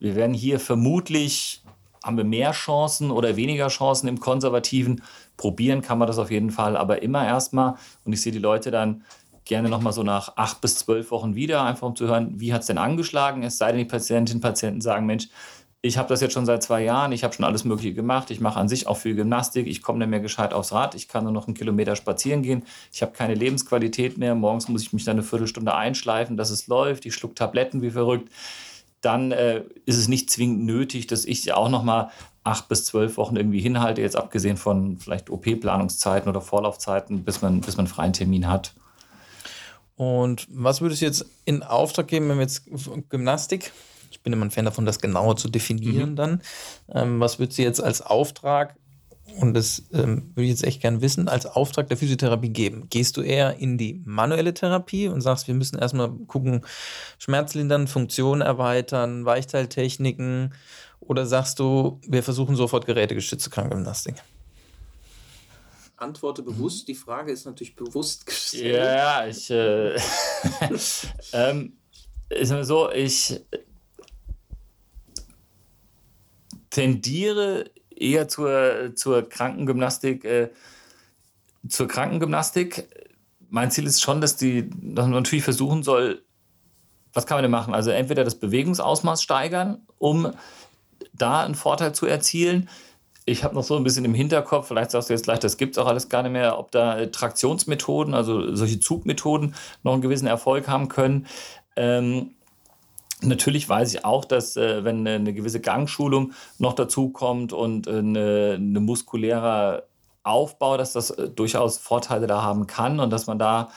wir 0.00 0.16
werden 0.16 0.34
hier 0.34 0.60
vermutlich, 0.60 1.62
haben 2.04 2.18
wir 2.18 2.24
mehr 2.24 2.52
Chancen 2.52 3.10
oder 3.10 3.36
weniger 3.36 3.68
Chancen 3.68 4.06
im 4.06 4.20
Konservativen. 4.20 5.02
Probieren 5.36 5.82
kann 5.82 5.98
man 5.98 6.08
das 6.08 6.18
auf 6.18 6.30
jeden 6.30 6.50
Fall, 6.50 6.76
aber 6.76 7.02
immer 7.02 7.26
erstmal. 7.26 7.74
Und 8.04 8.12
ich 8.12 8.20
sehe 8.20 8.32
die 8.32 8.38
Leute 8.38 8.70
dann 8.70 9.04
gerne 9.44 9.68
nochmal 9.68 9.92
so 9.92 10.02
nach 10.02 10.36
acht 10.36 10.60
bis 10.60 10.76
zwölf 10.76 11.10
Wochen 11.10 11.34
wieder, 11.34 11.62
einfach 11.62 11.86
um 11.86 11.96
zu 11.96 12.06
hören, 12.06 12.40
wie 12.40 12.52
hat 12.52 12.62
es 12.62 12.66
denn 12.66 12.78
angeschlagen. 12.78 13.42
Es 13.42 13.58
sei 13.58 13.68
denn, 13.68 13.78
die 13.78 13.84
Patientinnen 13.84 14.38
und 14.38 14.42
Patienten 14.42 14.80
sagen, 14.80 15.06
Mensch, 15.06 15.28
ich 15.82 15.98
habe 15.98 16.08
das 16.08 16.20
jetzt 16.20 16.32
schon 16.32 16.46
seit 16.46 16.62
zwei 16.62 16.82
Jahren, 16.82 17.12
ich 17.12 17.22
habe 17.22 17.32
schon 17.32 17.44
alles 17.44 17.64
Mögliche 17.64 17.94
gemacht, 17.94 18.30
ich 18.30 18.40
mache 18.40 18.58
an 18.58 18.68
sich 18.68 18.86
auch 18.86 18.96
viel 18.96 19.14
Gymnastik, 19.14 19.66
ich 19.66 19.82
komme 19.82 20.00
nicht 20.00 20.08
mehr 20.08 20.20
gescheit 20.20 20.52
aufs 20.52 20.72
Rad, 20.72 20.94
ich 20.94 21.06
kann 21.06 21.24
nur 21.24 21.32
noch 21.32 21.46
einen 21.46 21.54
Kilometer 21.54 21.94
spazieren 21.94 22.42
gehen, 22.42 22.64
ich 22.92 23.02
habe 23.02 23.12
keine 23.12 23.34
Lebensqualität 23.34 24.18
mehr, 24.18 24.34
morgens 24.34 24.68
muss 24.68 24.82
ich 24.82 24.92
mich 24.92 25.04
dann 25.04 25.16
eine 25.16 25.22
Viertelstunde 25.22 25.74
einschleifen, 25.74 26.36
dass 26.36 26.50
es 26.50 26.66
läuft, 26.66 27.06
ich 27.06 27.14
schluck 27.14 27.36
Tabletten 27.36 27.82
wie 27.82 27.90
verrückt, 27.90 28.30
dann 29.00 29.30
äh, 29.30 29.62
ist 29.84 29.98
es 29.98 30.08
nicht 30.08 30.30
zwingend 30.30 30.64
nötig, 30.64 31.06
dass 31.06 31.24
ich 31.24 31.52
auch 31.52 31.68
noch 31.68 31.84
mal 31.84 32.10
acht 32.46 32.68
bis 32.68 32.84
zwölf 32.84 33.16
Wochen 33.16 33.36
irgendwie 33.36 33.60
hinhalte, 33.60 34.00
jetzt 34.00 34.16
abgesehen 34.16 34.56
von 34.56 34.98
vielleicht 34.98 35.30
OP-Planungszeiten 35.30 36.28
oder 36.28 36.40
Vorlaufzeiten, 36.40 37.24
bis 37.24 37.42
man, 37.42 37.60
bis 37.60 37.76
man 37.76 37.86
einen 37.86 37.94
freien 37.94 38.12
Termin 38.12 38.48
hat. 38.48 38.72
Und 39.96 40.46
was 40.50 40.80
würdest 40.80 41.00
du 41.00 41.06
jetzt 41.06 41.26
in 41.44 41.62
Auftrag 41.62 42.06
geben, 42.06 42.28
wenn 42.28 42.36
wir 42.36 42.42
jetzt 42.42 42.64
Gymnastik, 43.08 43.72
ich 44.10 44.22
bin 44.22 44.32
immer 44.32 44.44
ein 44.44 44.50
Fan 44.50 44.66
davon, 44.66 44.86
das 44.86 45.00
genauer 45.00 45.36
zu 45.36 45.48
definieren 45.48 46.10
mhm. 46.10 46.16
dann, 46.16 46.42
ähm, 46.92 47.20
was 47.20 47.38
würdest 47.38 47.58
du 47.58 47.62
jetzt 47.62 47.82
als 47.82 48.02
Auftrag 48.02 48.76
und 49.40 49.54
das 49.54 49.82
ähm, 49.92 50.30
würde 50.34 50.44
ich 50.44 50.50
jetzt 50.50 50.64
echt 50.64 50.80
gern 50.80 51.00
wissen, 51.00 51.28
als 51.28 51.46
Auftrag 51.46 51.88
der 51.88 51.96
Physiotherapie 51.96 52.50
geben? 52.50 52.86
Gehst 52.90 53.16
du 53.16 53.22
eher 53.22 53.58
in 53.58 53.76
die 53.76 54.00
manuelle 54.04 54.54
Therapie 54.54 55.08
und 55.08 55.20
sagst, 55.20 55.48
wir 55.48 55.54
müssen 55.54 55.78
erstmal 55.78 56.10
gucken, 56.10 56.62
Schmerzlindern, 57.18 57.88
Funktionen 57.88 58.40
erweitern, 58.40 59.24
Weichteiltechniken 59.24 60.54
oder 61.00 61.26
sagst 61.26 61.58
du, 61.58 62.00
wir 62.06 62.22
versuchen 62.22 62.56
sofort 62.56 62.86
gerätegestützte 62.86 63.50
Krankengymnastik? 63.50 64.16
Antworte 65.96 66.42
bewusst. 66.42 66.88
Die 66.88 66.94
Frage 66.94 67.32
ist 67.32 67.46
natürlich 67.46 67.74
bewusst 67.74 68.26
gestellt. 68.26 68.76
Ja, 68.76 69.26
ich. 69.26 69.50
Äh, 69.50 69.96
ähm, 71.32 71.78
ist 72.28 72.50
so, 72.66 72.90
ich 72.90 73.40
tendiere 76.70 77.70
eher 77.88 78.28
zur, 78.28 78.92
zur 78.94 79.28
Krankengymnastik, 79.28 80.24
äh, 80.24 80.50
zur 81.68 81.88
Krankengymnastik. 81.88 82.88
Mein 83.48 83.70
Ziel 83.70 83.86
ist 83.86 84.02
schon, 84.02 84.20
dass 84.20 84.36
die 84.36 84.68
dass 84.70 85.04
man 85.04 85.12
natürlich 85.12 85.44
versuchen 85.44 85.82
soll, 85.82 86.22
was 87.14 87.26
kann 87.26 87.36
man 87.36 87.44
denn 87.44 87.50
machen? 87.50 87.74
Also 87.74 87.90
entweder 87.90 88.24
das 88.24 88.34
Bewegungsausmaß 88.34 89.22
steigern, 89.22 89.86
um 89.96 90.32
da 91.16 91.42
einen 91.42 91.54
Vorteil 91.54 91.94
zu 91.94 92.06
erzielen. 92.06 92.68
Ich 93.24 93.42
habe 93.42 93.54
noch 93.54 93.64
so 93.64 93.76
ein 93.76 93.82
bisschen 93.82 94.04
im 94.04 94.14
Hinterkopf, 94.14 94.68
vielleicht 94.68 94.92
sagst 94.92 95.08
du 95.08 95.14
jetzt 95.14 95.24
gleich, 95.24 95.40
das 95.40 95.56
gibt 95.56 95.76
es 95.76 95.78
auch 95.82 95.88
alles 95.88 96.08
gar 96.08 96.22
nicht 96.22 96.32
mehr, 96.32 96.58
ob 96.58 96.70
da 96.70 97.06
Traktionsmethoden, 97.06 98.14
also 98.14 98.54
solche 98.54 98.78
Zugmethoden 98.78 99.54
noch 99.82 99.94
einen 99.94 100.02
gewissen 100.02 100.28
Erfolg 100.28 100.68
haben 100.68 100.88
können. 100.88 101.26
Ähm, 101.74 102.30
Natürlich 103.22 103.66
weiß 103.66 103.94
ich 103.94 104.04
auch, 104.04 104.26
dass 104.26 104.56
äh, 104.56 104.84
wenn 104.84 105.06
eine 105.06 105.32
gewisse 105.32 105.60
Gangschulung 105.60 106.32
noch 106.58 106.74
dazu 106.74 107.08
kommt 107.08 107.54
und 107.54 107.86
äh, 107.86 107.98
eine, 107.98 108.56
eine 108.58 108.80
muskulärer 108.80 109.84
Aufbau, 110.22 110.76
dass 110.76 110.92
das 110.92 111.10
äh, 111.10 111.30
durchaus 111.30 111.78
Vorteile 111.78 112.26
da 112.26 112.42
haben 112.42 112.66
kann 112.66 113.00
und 113.00 113.10
dass 113.10 113.26
man 113.26 113.38
da 113.38 113.70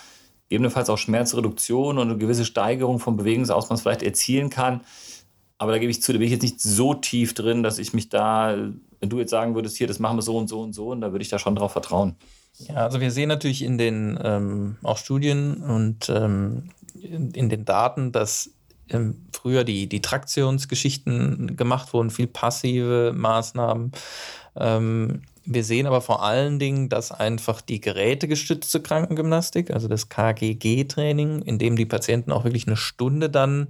ebenfalls 0.50 0.90
auch 0.90 0.98
Schmerzreduktion 0.98 1.98
und 1.98 2.10
eine 2.10 2.18
gewisse 2.18 2.44
Steigerung 2.44 3.00
vom 3.00 3.16
Bewegungsausmaß 3.16 3.82
vielleicht 3.82 4.04
erzielen 4.04 4.50
kann. 4.50 4.82
Aber 5.60 5.74
da 5.74 5.78
gebe 5.78 5.92
ich 5.92 6.02
zu, 6.02 6.14
da 6.14 6.18
bin 6.18 6.26
ich 6.26 6.32
jetzt 6.32 6.42
nicht 6.42 6.62
so 6.62 6.94
tief 6.94 7.34
drin, 7.34 7.62
dass 7.64 7.78
ich 7.78 7.94
mich 7.94 8.10
da, 8.10 8.56
wenn 9.00 9.10
du 9.10 9.20
jetzt 9.20 9.30
sagen 9.30 9.56
würdest, 9.56 9.78
hier, 9.78 9.88
das 9.88 10.00
machen 10.00 10.18
wir 10.18 10.22
so 10.22 10.38
und 10.38 10.48
so 10.48 10.62
und 10.62 10.74
so, 10.74 10.90
und 10.90 11.02
da 11.02 11.12
würde 11.12 11.22
ich 11.22 11.30
da 11.30 11.38
schon 11.38 11.56
drauf 11.56 11.74
vertrauen. 11.74 12.16
Ja, 12.58 12.76
also 12.76 13.00
wir 13.00 13.12
sehen 13.12 13.30
natürlich 13.30 13.62
in 13.62 13.78
den 13.78 14.18
ähm, 14.24 14.78
auch 14.84 14.98
Studien 14.98 15.58
und 15.58 16.10
ähm, 16.10 16.70
in, 17.02 17.32
in 17.32 17.50
den 17.50 17.66
Daten, 17.66 18.12
dass 18.12 18.52
ähm, 18.90 19.26
früher 19.32 19.64
die, 19.64 19.88
die 19.88 20.02
Traktionsgeschichten 20.02 21.56
gemacht 21.56 21.94
wurden, 21.94 22.10
viel 22.10 22.28
passive 22.28 23.14
Maßnahmen. 23.16 23.92
Wir 25.52 25.64
sehen 25.64 25.88
aber 25.88 26.02
vor 26.02 26.22
allen 26.22 26.60
Dingen, 26.60 26.90
dass 26.90 27.12
einfach 27.12 27.60
die 27.62 27.82
gerätegestützte 27.82 28.84
Krankengymnastik, 28.84 29.72
also 29.72 29.88
das 29.88 30.08
KGG-Training, 30.08 31.42
in 31.42 31.58
dem 31.58 31.76
die 31.76 31.88
Patienten 31.88 32.32
auch 32.32 32.44
wirklich 32.44 32.68
eine 32.68 32.78
Stunde 32.78 33.32
dann 33.32 33.70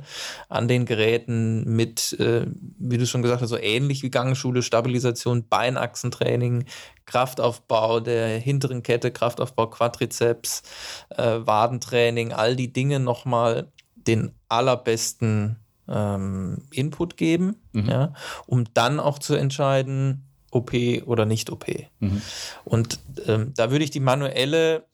an 0.50 0.68
den 0.68 0.86
Geräten 0.86 1.64
mit, 1.64 2.20
äh, 2.20 2.48
wie 2.80 2.98
du 2.98 3.08
schon 3.08 3.22
gesagt 3.22 3.42
hast, 3.42 3.50
so 3.50 3.58
ähnlich 3.58 4.04
wie 4.04 4.12
Gangschule, 4.12 4.62
Stabilisation, 4.62 5.48
Beinachsentraining, 5.48 6.66
Kraftaufbau 7.06 8.02
der 8.02 8.38
hinteren 8.40 8.84
Kette, 8.84 9.12
Kraftaufbau 9.12 9.68
Quadrizeps, 9.68 10.64
äh, 11.16 11.40
Wadentraining, 11.46 12.34
all 12.34 12.58
die 12.58 12.74
Dinge 12.74 13.00
nochmal 13.00 13.72
den 13.96 14.34
allerbesten 14.50 15.56
ähm, 15.88 16.64
Input 16.72 17.16
geben, 17.16 17.56
mhm. 17.72 17.88
ja, 17.88 18.14
um 18.48 18.66
dann 18.74 19.00
auch 19.00 19.20
zu 19.20 19.36
entscheiden, 19.36 20.29
OP 20.52 20.74
oder 21.06 21.26
nicht 21.26 21.52
OP. 21.52 21.66
Mhm. 22.00 22.22
Und 22.66 23.00
ähm, 23.28 23.54
da 23.56 23.72
würde 23.72 23.84
ich 23.84 23.92
die 23.92 24.00
manuelle, 24.00 24.86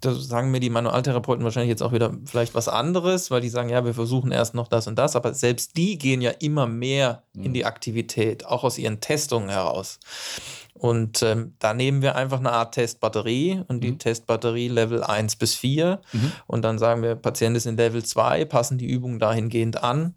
da 0.00 0.14
sagen 0.14 0.50
mir 0.50 0.60
die 0.60 0.70
Manualtherapeuten 0.70 1.44
wahrscheinlich 1.44 1.70
jetzt 1.70 1.82
auch 1.82 1.92
wieder 1.92 2.14
vielleicht 2.26 2.54
was 2.54 2.68
anderes, 2.68 3.30
weil 3.30 3.40
die 3.40 3.48
sagen, 3.48 3.68
ja, 3.68 3.84
wir 3.84 3.94
versuchen 3.94 4.32
erst 4.32 4.54
noch 4.54 4.68
das 4.68 4.86
und 4.86 4.98
das, 4.98 5.16
aber 5.16 5.34
selbst 5.34 5.76
die 5.76 5.98
gehen 5.98 6.20
ja 6.20 6.30
immer 6.30 6.66
mehr 6.66 7.22
mhm. 7.32 7.44
in 7.44 7.54
die 7.54 7.64
Aktivität, 7.64 8.46
auch 8.46 8.64
aus 8.64 8.78
ihren 8.78 9.00
Testungen 9.00 9.48
heraus. 9.48 9.98
Und 10.74 11.22
ähm, 11.22 11.54
da 11.60 11.72
nehmen 11.72 12.02
wir 12.02 12.16
einfach 12.16 12.40
eine 12.40 12.52
Art 12.52 12.74
Testbatterie 12.74 13.62
und 13.68 13.82
die 13.82 13.92
mhm. 13.92 13.98
Testbatterie 14.00 14.68
Level 14.68 15.02
1 15.02 15.36
bis 15.36 15.54
4. 15.54 16.00
Mhm. 16.12 16.32
Und 16.46 16.62
dann 16.62 16.78
sagen 16.78 17.02
wir, 17.02 17.14
Patient 17.14 17.56
ist 17.56 17.66
in 17.66 17.76
Level 17.76 18.04
2, 18.04 18.44
passen 18.44 18.76
die 18.76 18.88
Übungen 18.88 19.18
dahingehend 19.18 19.82
an. 19.82 20.14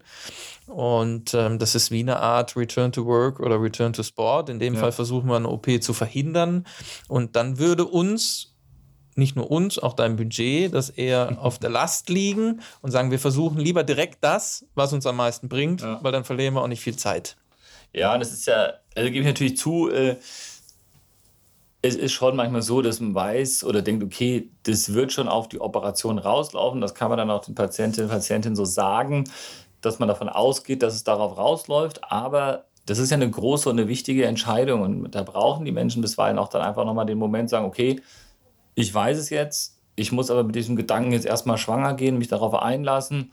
Und 0.68 1.32
ähm, 1.32 1.58
das 1.58 1.74
ist 1.74 1.90
wie 1.90 2.00
eine 2.00 2.20
Art 2.20 2.56
Return 2.56 2.92
to 2.92 3.06
Work 3.06 3.40
oder 3.40 3.60
Return 3.60 3.92
to 3.92 4.02
Sport. 4.02 4.50
In 4.50 4.58
dem 4.58 4.74
ja. 4.74 4.80
Fall 4.80 4.92
versuchen 4.92 5.28
wir 5.28 5.36
eine 5.36 5.48
OP 5.48 5.66
zu 5.82 5.94
verhindern. 5.94 6.66
Und 7.08 7.36
dann 7.36 7.58
würde 7.58 7.86
uns, 7.86 8.54
nicht 9.14 9.34
nur 9.34 9.50
uns, 9.50 9.78
auch 9.78 9.94
dein 9.94 10.16
Budget, 10.16 10.74
das 10.74 10.90
eher 10.90 11.38
auf 11.40 11.58
der 11.58 11.70
Last 11.70 12.10
liegen 12.10 12.60
und 12.82 12.90
sagen, 12.90 13.10
wir 13.10 13.18
versuchen 13.18 13.58
lieber 13.58 13.82
direkt 13.82 14.18
das, 14.20 14.66
was 14.74 14.92
uns 14.92 15.06
am 15.06 15.16
meisten 15.16 15.48
bringt, 15.48 15.80
ja. 15.80 15.98
weil 16.02 16.12
dann 16.12 16.24
verlieren 16.24 16.54
wir 16.54 16.62
auch 16.62 16.68
nicht 16.68 16.82
viel 16.82 16.96
Zeit. 16.96 17.36
Ja, 17.94 18.12
und 18.12 18.20
das 18.20 18.32
ist 18.32 18.46
ja, 18.46 18.74
also 18.94 19.10
gebe 19.10 19.20
ich 19.20 19.26
natürlich 19.26 19.56
zu, 19.56 19.90
äh, 19.90 20.16
es 21.80 21.94
ist 21.94 22.12
schon 22.12 22.36
manchmal 22.36 22.62
so, 22.62 22.82
dass 22.82 23.00
man 23.00 23.14
weiß 23.14 23.64
oder 23.64 23.82
denkt, 23.82 24.02
okay, 24.02 24.50
das 24.64 24.92
wird 24.92 25.12
schon 25.12 25.28
auf 25.28 25.48
die 25.48 25.60
Operation 25.60 26.18
rauslaufen. 26.18 26.80
Das 26.80 26.94
kann 26.94 27.08
man 27.08 27.18
dann 27.18 27.30
auch 27.30 27.44
den 27.44 27.54
Patientinnen 27.54 28.10
und 28.10 28.14
Patienten 28.14 28.56
so 28.56 28.64
sagen, 28.64 29.24
dass 29.88 29.98
man 29.98 30.08
davon 30.08 30.28
ausgeht, 30.28 30.82
dass 30.82 30.94
es 30.94 31.04
darauf 31.04 31.36
rausläuft. 31.36 32.10
Aber 32.10 32.66
das 32.86 32.98
ist 32.98 33.10
ja 33.10 33.16
eine 33.16 33.30
große 33.30 33.68
und 33.68 33.78
eine 33.78 33.88
wichtige 33.88 34.26
Entscheidung. 34.26 34.82
Und 34.82 35.14
da 35.14 35.22
brauchen 35.22 35.64
die 35.64 35.72
Menschen 35.72 36.02
bisweilen 36.02 36.38
auch 36.38 36.48
dann 36.48 36.62
einfach 36.62 36.84
nochmal 36.84 37.06
den 37.06 37.18
Moment 37.18 37.50
sagen, 37.50 37.66
okay, 37.66 38.00
ich 38.74 38.94
weiß 38.94 39.18
es 39.18 39.30
jetzt, 39.30 39.78
ich 39.96 40.12
muss 40.12 40.30
aber 40.30 40.44
mit 40.44 40.54
diesem 40.54 40.76
Gedanken 40.76 41.12
jetzt 41.12 41.26
erstmal 41.26 41.58
schwanger 41.58 41.94
gehen, 41.94 42.18
mich 42.18 42.28
darauf 42.28 42.54
einlassen 42.54 43.32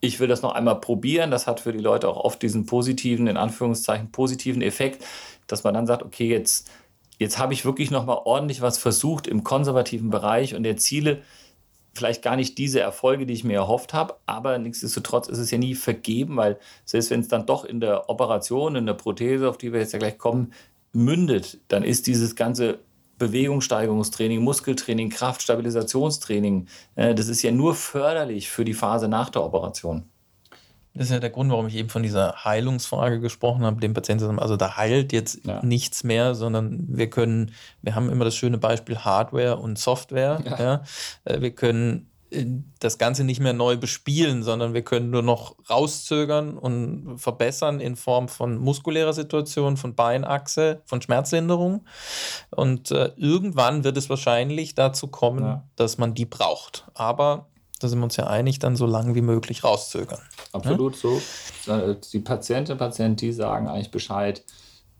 ich 0.00 0.18
will 0.18 0.28
das 0.28 0.42
noch 0.42 0.52
einmal 0.52 0.80
probieren. 0.80 1.30
Das 1.30 1.46
hat 1.46 1.60
für 1.60 1.72
die 1.72 1.78
Leute 1.78 2.08
auch 2.08 2.16
oft 2.16 2.42
diesen 2.42 2.66
positiven, 2.66 3.26
in 3.26 3.36
Anführungszeichen, 3.36 4.10
positiven 4.10 4.62
Effekt, 4.62 5.04
dass 5.46 5.62
man 5.62 5.74
dann 5.74 5.86
sagt, 5.86 6.02
okay, 6.02 6.28
jetzt, 6.28 6.70
jetzt 7.18 7.38
habe 7.38 7.52
ich 7.52 7.64
wirklich 7.64 7.90
noch 7.90 8.06
mal 8.06 8.20
ordentlich 8.24 8.62
was 8.62 8.78
versucht 8.78 9.26
im 9.26 9.44
konservativen 9.44 10.10
Bereich 10.10 10.54
und 10.54 10.64
erziele 10.64 11.22
vielleicht 11.94 12.22
gar 12.22 12.36
nicht 12.36 12.58
diese 12.58 12.80
Erfolge, 12.80 13.26
die 13.26 13.34
ich 13.34 13.44
mir 13.44 13.54
erhofft 13.54 13.94
habe, 13.94 14.16
aber 14.26 14.58
nichtsdestotrotz 14.58 15.28
ist 15.28 15.38
es 15.38 15.50
ja 15.50 15.58
nie 15.58 15.74
vergeben, 15.74 16.36
weil 16.36 16.58
selbst 16.84 17.10
wenn 17.10 17.20
es 17.20 17.28
dann 17.28 17.46
doch 17.46 17.64
in 17.64 17.80
der 17.80 18.08
Operation, 18.08 18.76
in 18.76 18.86
der 18.86 18.94
Prothese, 18.94 19.48
auf 19.48 19.58
die 19.58 19.72
wir 19.72 19.80
jetzt 19.80 19.92
ja 19.92 19.98
gleich 19.98 20.18
kommen, 20.18 20.52
mündet, 20.92 21.58
dann 21.68 21.82
ist 21.82 22.06
dieses 22.06 22.36
ganze 22.36 22.80
Bewegungssteigerungstraining, 23.18 24.42
Muskeltraining, 24.42 25.10
Kraftstabilisationstraining. 25.10 26.66
Äh, 26.96 27.14
das 27.14 27.28
ist 27.28 27.42
ja 27.42 27.52
nur 27.52 27.74
förderlich 27.74 28.48
für 28.50 28.64
die 28.64 28.74
Phase 28.74 29.08
nach 29.08 29.30
der 29.30 29.44
Operation. 29.44 30.04
Das 30.94 31.04
ist 31.04 31.12
ja 31.12 31.20
der 31.20 31.30
Grund, 31.30 31.50
warum 31.50 31.68
ich 31.68 31.76
eben 31.76 31.88
von 31.88 32.02
dieser 32.02 32.44
Heilungsfrage 32.44 33.20
gesprochen 33.20 33.64
habe, 33.64 33.80
dem 33.80 33.94
Patienten. 33.94 34.38
Also 34.38 34.56
da 34.56 34.76
heilt 34.76 35.12
jetzt 35.12 35.44
ja. 35.46 35.64
nichts 35.64 36.02
mehr, 36.02 36.34
sondern 36.34 36.84
wir 36.88 37.08
können, 37.08 37.52
wir 37.82 37.94
haben 37.94 38.10
immer 38.10 38.24
das 38.24 38.34
schöne 38.34 38.58
Beispiel 38.58 38.98
Hardware 38.98 39.58
und 39.58 39.78
Software. 39.78 40.42
Ja. 40.44 40.58
ja. 40.58 40.82
Äh, 41.24 41.40
wir 41.40 41.54
können 41.54 42.10
das 42.78 42.98
Ganze 42.98 43.24
nicht 43.24 43.40
mehr 43.40 43.52
neu 43.52 43.76
bespielen, 43.76 44.42
sondern 44.42 44.72
wir 44.72 44.82
können 44.82 45.10
nur 45.10 45.22
noch 45.22 45.56
rauszögern 45.68 46.56
und 46.56 47.18
verbessern 47.18 47.80
in 47.80 47.96
Form 47.96 48.28
von 48.28 48.56
muskulärer 48.56 49.12
Situation, 49.12 49.76
von 49.76 49.94
Beinachse, 49.94 50.82
von 50.84 51.02
Schmerzlinderung. 51.02 51.84
Und 52.50 52.92
äh, 52.92 53.12
irgendwann 53.16 53.84
wird 53.84 53.96
es 53.96 54.08
wahrscheinlich 54.08 54.74
dazu 54.74 55.08
kommen, 55.08 55.62
dass 55.76 55.98
man 55.98 56.14
die 56.14 56.26
braucht. 56.26 56.86
Aber 56.94 57.48
da 57.80 57.88
sind 57.88 57.98
wir 57.98 58.04
uns 58.04 58.16
ja 58.16 58.26
einig, 58.26 58.58
dann 58.58 58.76
so 58.76 58.86
lange 58.86 59.14
wie 59.14 59.22
möglich 59.22 59.64
rauszögern. 59.64 60.20
Absolut 60.52 60.94
ja? 60.94 61.00
so. 61.00 61.72
Äh, 61.72 61.96
die 62.12 62.20
Patientinnen 62.20 62.78
und 62.78 62.86
Patienten, 62.86 63.16
die 63.16 63.32
sagen 63.32 63.68
eigentlich 63.68 63.90
Bescheid, 63.90 64.44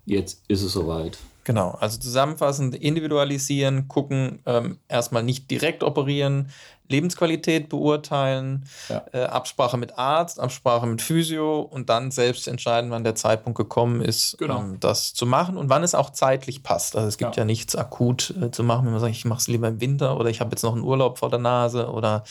jetzt 0.06 0.42
ist 0.48 0.62
es 0.62 0.72
soweit. 0.72 1.18
Genau, 1.44 1.70
also 1.80 1.98
zusammenfassend 1.98 2.74
individualisieren, 2.74 3.88
gucken, 3.88 4.40
ähm, 4.46 4.78
erstmal 4.88 5.22
nicht 5.22 5.50
direkt 5.50 5.82
operieren, 5.82 6.50
Lebensqualität 6.90 7.68
beurteilen, 7.68 8.66
ja. 8.88 9.04
äh, 9.12 9.22
Absprache 9.22 9.76
mit 9.76 9.96
Arzt, 9.96 10.40
Absprache 10.40 10.86
mit 10.86 11.00
Physio 11.00 11.60
und 11.60 11.88
dann 11.88 12.10
selbst 12.10 12.48
entscheiden, 12.48 12.90
wann 12.90 13.04
der 13.04 13.14
Zeitpunkt 13.14 13.56
gekommen 13.56 14.02
ist, 14.02 14.36
genau. 14.38 14.58
ähm, 14.58 14.80
das 14.80 15.14
zu 15.14 15.24
machen 15.24 15.56
und 15.56 15.70
wann 15.70 15.84
es 15.84 15.94
auch 15.94 16.10
zeitlich 16.10 16.62
passt. 16.62 16.96
Also 16.96 17.08
es 17.08 17.16
gibt 17.16 17.36
ja, 17.36 17.42
ja 17.42 17.44
nichts 17.44 17.76
akut 17.76 18.34
äh, 18.42 18.50
zu 18.50 18.64
machen, 18.64 18.84
wenn 18.86 18.92
man 18.92 19.00
sagt, 19.00 19.14
ich 19.14 19.24
mache 19.24 19.38
es 19.38 19.48
lieber 19.48 19.68
im 19.68 19.80
Winter 19.80 20.18
oder 20.18 20.30
ich 20.30 20.40
habe 20.40 20.50
jetzt 20.50 20.62
noch 20.62 20.74
einen 20.74 20.82
Urlaub 20.82 21.18
vor 21.18 21.30
der 21.30 21.38
Nase 21.38 21.90
oder 21.90 22.24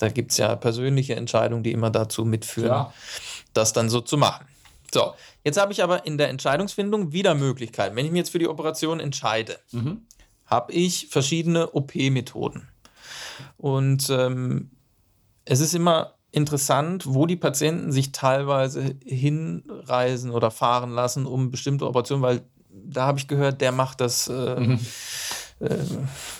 da 0.00 0.08
gibt 0.08 0.32
es 0.32 0.38
ja 0.38 0.56
persönliche 0.56 1.14
Entscheidungen, 1.14 1.62
die 1.62 1.72
immer 1.72 1.90
dazu 1.90 2.24
mitführen, 2.24 2.70
ja. 2.70 2.92
das 3.52 3.72
dann 3.72 3.88
so 3.88 4.00
zu 4.00 4.16
machen. 4.16 4.46
So, 4.92 5.14
jetzt 5.44 5.60
habe 5.60 5.72
ich 5.72 5.82
aber 5.82 6.06
in 6.06 6.18
der 6.18 6.28
Entscheidungsfindung 6.30 7.12
wieder 7.12 7.34
Möglichkeiten. 7.34 7.94
Wenn 7.96 8.06
ich 8.06 8.10
mich 8.10 8.20
jetzt 8.20 8.30
für 8.30 8.38
die 8.38 8.48
Operation 8.48 8.98
entscheide, 8.98 9.58
mhm. 9.72 10.02
habe 10.46 10.72
ich 10.72 11.08
verschiedene 11.10 11.70
OP-Methoden. 11.70 12.68
Und 13.56 14.10
ähm, 14.10 14.70
es 15.44 15.60
ist 15.60 15.74
immer 15.74 16.14
interessant, 16.32 17.04
wo 17.06 17.26
die 17.26 17.36
Patienten 17.36 17.92
sich 17.92 18.12
teilweise 18.12 18.96
hinreisen 19.04 20.30
oder 20.30 20.50
fahren 20.50 20.92
lassen, 20.92 21.26
um 21.26 21.50
bestimmte 21.50 21.86
Operationen, 21.86 22.22
weil 22.22 22.42
da 22.68 23.06
habe 23.06 23.18
ich 23.18 23.28
gehört, 23.28 23.60
der 23.60 23.72
macht 23.72 24.00
das 24.00 24.28
äh, 24.28 24.60
mhm. 24.60 24.80
Äh, 25.60 25.76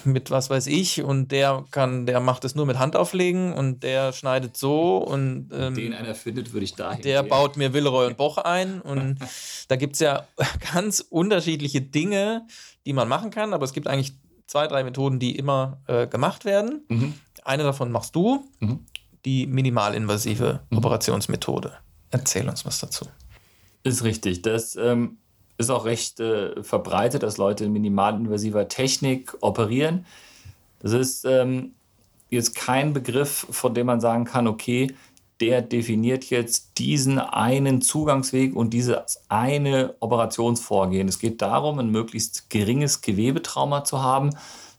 mit 0.04 0.30
was 0.30 0.50
weiß 0.50 0.66
ich 0.66 1.02
und 1.02 1.32
der 1.32 1.64
kann, 1.70 2.06
der 2.06 2.20
macht 2.20 2.44
es 2.44 2.54
nur 2.54 2.66
mit 2.66 2.78
Handauflegen 2.78 3.52
und 3.52 3.82
der 3.82 4.12
schneidet 4.12 4.56
so 4.56 4.98
und 4.98 5.50
ähm, 5.52 5.74
den 5.74 5.94
einer 5.94 6.14
findet, 6.14 6.52
würde 6.52 6.64
ich 6.64 6.74
dahin. 6.74 7.02
Der 7.02 7.22
gehen. 7.22 7.30
baut 7.30 7.56
mir 7.56 7.72
Willeroy 7.72 8.06
und 8.06 8.16
Boch 8.18 8.38
ein 8.38 8.80
und 8.80 9.18
da 9.68 9.76
gibt 9.76 9.94
es 9.94 10.00
ja 10.00 10.26
ganz 10.74 11.00
unterschiedliche 11.00 11.80
Dinge, 11.80 12.46
die 12.86 12.92
man 12.92 13.08
machen 13.08 13.30
kann, 13.30 13.54
aber 13.54 13.64
es 13.64 13.72
gibt 13.72 13.86
eigentlich 13.86 14.14
zwei, 14.46 14.66
drei 14.66 14.82
Methoden, 14.82 15.18
die 15.18 15.36
immer 15.36 15.80
äh, 15.86 16.06
gemacht 16.06 16.44
werden. 16.44 16.84
Mhm. 16.88 17.14
Eine 17.44 17.62
davon 17.62 17.90
machst 17.92 18.16
du. 18.16 18.44
Mhm 18.58 18.86
die 19.24 19.46
minimalinvasive 19.46 20.60
mhm. 20.70 20.78
Operationsmethode. 20.78 21.72
Erzähl 22.10 22.48
uns 22.48 22.64
was 22.64 22.80
dazu. 22.80 23.06
Ist 23.82 24.02
richtig. 24.04 24.42
Das 24.42 24.76
ähm, 24.76 25.18
ist 25.60 25.70
auch 25.70 25.84
recht 25.84 26.20
äh, 26.20 26.62
verbreitet, 26.62 27.22
dass 27.22 27.36
Leute 27.36 27.64
in 27.64 27.72
minimalinvasiver 27.72 28.68
Technik 28.68 29.36
operieren. 29.40 30.06
Das 30.80 30.92
ist 30.92 31.24
ähm, 31.24 31.72
jetzt 32.30 32.54
kein 32.54 32.92
Begriff, 32.92 33.46
von 33.50 33.74
dem 33.74 33.86
man 33.86 34.00
sagen 34.00 34.24
kann, 34.24 34.48
okay, 34.48 34.94
der 35.40 35.62
definiert 35.62 36.24
jetzt 36.26 36.78
diesen 36.78 37.18
einen 37.18 37.80
Zugangsweg 37.80 38.54
und 38.56 38.70
dieses 38.70 39.22
eine 39.28 39.94
Operationsvorgehen. 40.00 41.08
Es 41.08 41.18
geht 41.18 41.40
darum, 41.40 41.78
ein 41.78 41.90
möglichst 41.90 42.50
geringes 42.50 43.00
Gewebetrauma 43.00 43.84
zu 43.84 44.02
haben. 44.02 44.30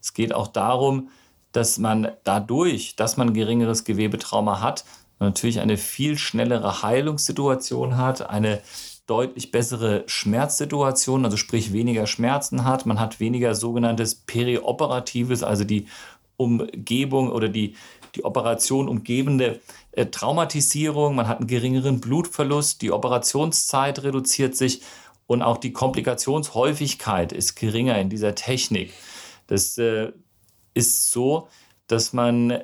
Es 0.01 0.13
geht 0.13 0.33
auch 0.33 0.47
darum, 0.47 1.09
dass 1.51 1.77
man 1.77 2.11
dadurch, 2.23 2.95
dass 2.95 3.17
man 3.17 3.33
geringeres 3.33 3.83
Gewebetrauma 3.83 4.61
hat, 4.61 4.85
natürlich 5.19 5.59
eine 5.59 5.77
viel 5.77 6.17
schnellere 6.17 6.81
Heilungssituation 6.81 7.97
hat, 7.97 8.29
eine 8.29 8.61
deutlich 9.11 9.51
bessere 9.51 10.05
Schmerzsituation, 10.07 11.25
also 11.25 11.35
sprich 11.35 11.73
weniger 11.73 12.07
Schmerzen 12.07 12.63
hat. 12.63 12.85
Man 12.85 12.97
hat 12.97 13.19
weniger 13.19 13.55
sogenanntes 13.55 14.15
Perioperatives, 14.15 15.43
also 15.43 15.65
die 15.65 15.87
Umgebung 16.37 17.29
oder 17.29 17.49
die, 17.49 17.75
die 18.15 18.23
Operation 18.23 18.87
umgebende 18.87 19.59
äh, 19.91 20.05
Traumatisierung. 20.05 21.13
Man 21.13 21.27
hat 21.27 21.39
einen 21.39 21.47
geringeren 21.47 21.99
Blutverlust, 21.99 22.81
die 22.81 22.93
Operationszeit 22.93 24.01
reduziert 24.01 24.55
sich 24.55 24.81
und 25.27 25.41
auch 25.41 25.57
die 25.57 25.73
Komplikationshäufigkeit 25.73 27.33
ist 27.33 27.55
geringer 27.55 27.99
in 27.99 28.09
dieser 28.09 28.33
Technik. 28.33 28.93
Das 29.47 29.77
äh, 29.77 30.13
ist 30.73 31.11
so, 31.11 31.49
dass 31.87 32.13
man 32.13 32.61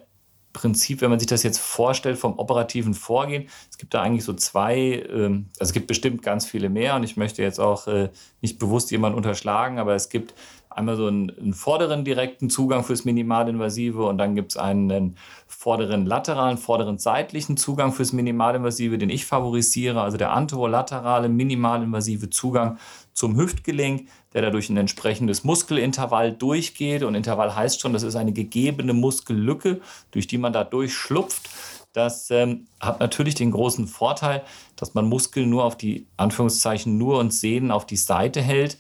Prinzip, 0.58 1.02
wenn 1.02 1.12
man 1.12 1.20
sich 1.20 1.28
das 1.28 1.44
jetzt 1.44 1.60
vorstellt 1.60 2.18
vom 2.18 2.40
operativen 2.40 2.96
Vorgehen, 2.96 3.48
es 3.70 3.78
gibt 3.78 3.94
da 3.94 4.02
eigentlich 4.02 4.24
so 4.24 4.34
zwei, 4.34 5.06
ähm, 5.12 5.46
also 5.60 5.70
es 5.70 5.74
gibt 5.74 5.86
bestimmt 5.86 6.24
ganz 6.24 6.48
viele 6.48 6.70
mehr 6.70 6.96
und 6.96 7.04
ich 7.04 7.16
möchte 7.16 7.44
jetzt 7.44 7.60
auch 7.60 7.86
äh, 7.86 8.10
nicht 8.42 8.58
bewusst 8.58 8.90
jemanden 8.90 9.18
unterschlagen, 9.18 9.78
aber 9.78 9.94
es 9.94 10.10
gibt 10.10 10.34
einmal 10.78 10.96
so 10.96 11.08
einen, 11.08 11.32
einen 11.38 11.54
vorderen 11.54 12.06
direkten 12.06 12.50
Zugang 12.50 12.84
fürs 12.84 13.04
Minimalinvasive 13.04 14.06
und 14.06 14.18
dann 14.18 14.36
gibt 14.36 14.52
es 14.52 14.58
einen 14.58 15.18
vorderen 15.48 16.06
lateralen, 16.06 16.58
vorderen 16.58 17.00
seitlichen 17.00 17.58
Zugang 17.58 17.92
fürs 17.92 18.14
Minimalinvasive, 18.14 18.98
den 18.98 19.10
ich 19.10 19.26
favorisiere, 19.26 20.02
also 20.02 20.18
der 20.18 20.32
anterolaterale 20.34 21.30
minimalinvasive 21.30 22.30
Zugang 22.30 22.78
zum 23.14 23.36
Hüftgelenk, 23.36 24.08
der 24.34 24.44
dadurch 24.44 24.70
ein 24.70 24.78
entsprechendes 24.78 25.44
Muskelintervall 25.44 26.32
durchgeht. 26.32 27.02
Und 27.02 27.16
Intervall 27.16 27.56
heißt 27.56 27.82
schon, 27.82 27.94
das 27.94 28.04
ist 28.04 28.16
eine 28.16 28.32
gegebene 28.32 28.94
Muskellücke, 28.94 29.82
durch 30.12 30.28
die 30.28 30.38
man 30.38 30.54
da 30.54 30.64
durchschlupft. 30.64 31.50
Das 31.94 32.30
ähm, 32.30 32.68
hat 32.80 33.00
natürlich 33.00 33.34
den 33.34 33.50
großen 33.50 33.88
Vorteil, 33.88 34.44
dass 34.76 34.94
man 34.94 35.10
Muskeln 35.10 35.50
nur 35.50 35.64
auf 35.64 35.76
die 35.76 36.06
Anführungszeichen 36.16 37.00
nur 37.00 37.18
und 37.18 37.34
Sehnen 37.34 37.72
auf 37.72 37.88
die 37.88 37.98
Seite 37.98 38.40
hält. 38.40 38.78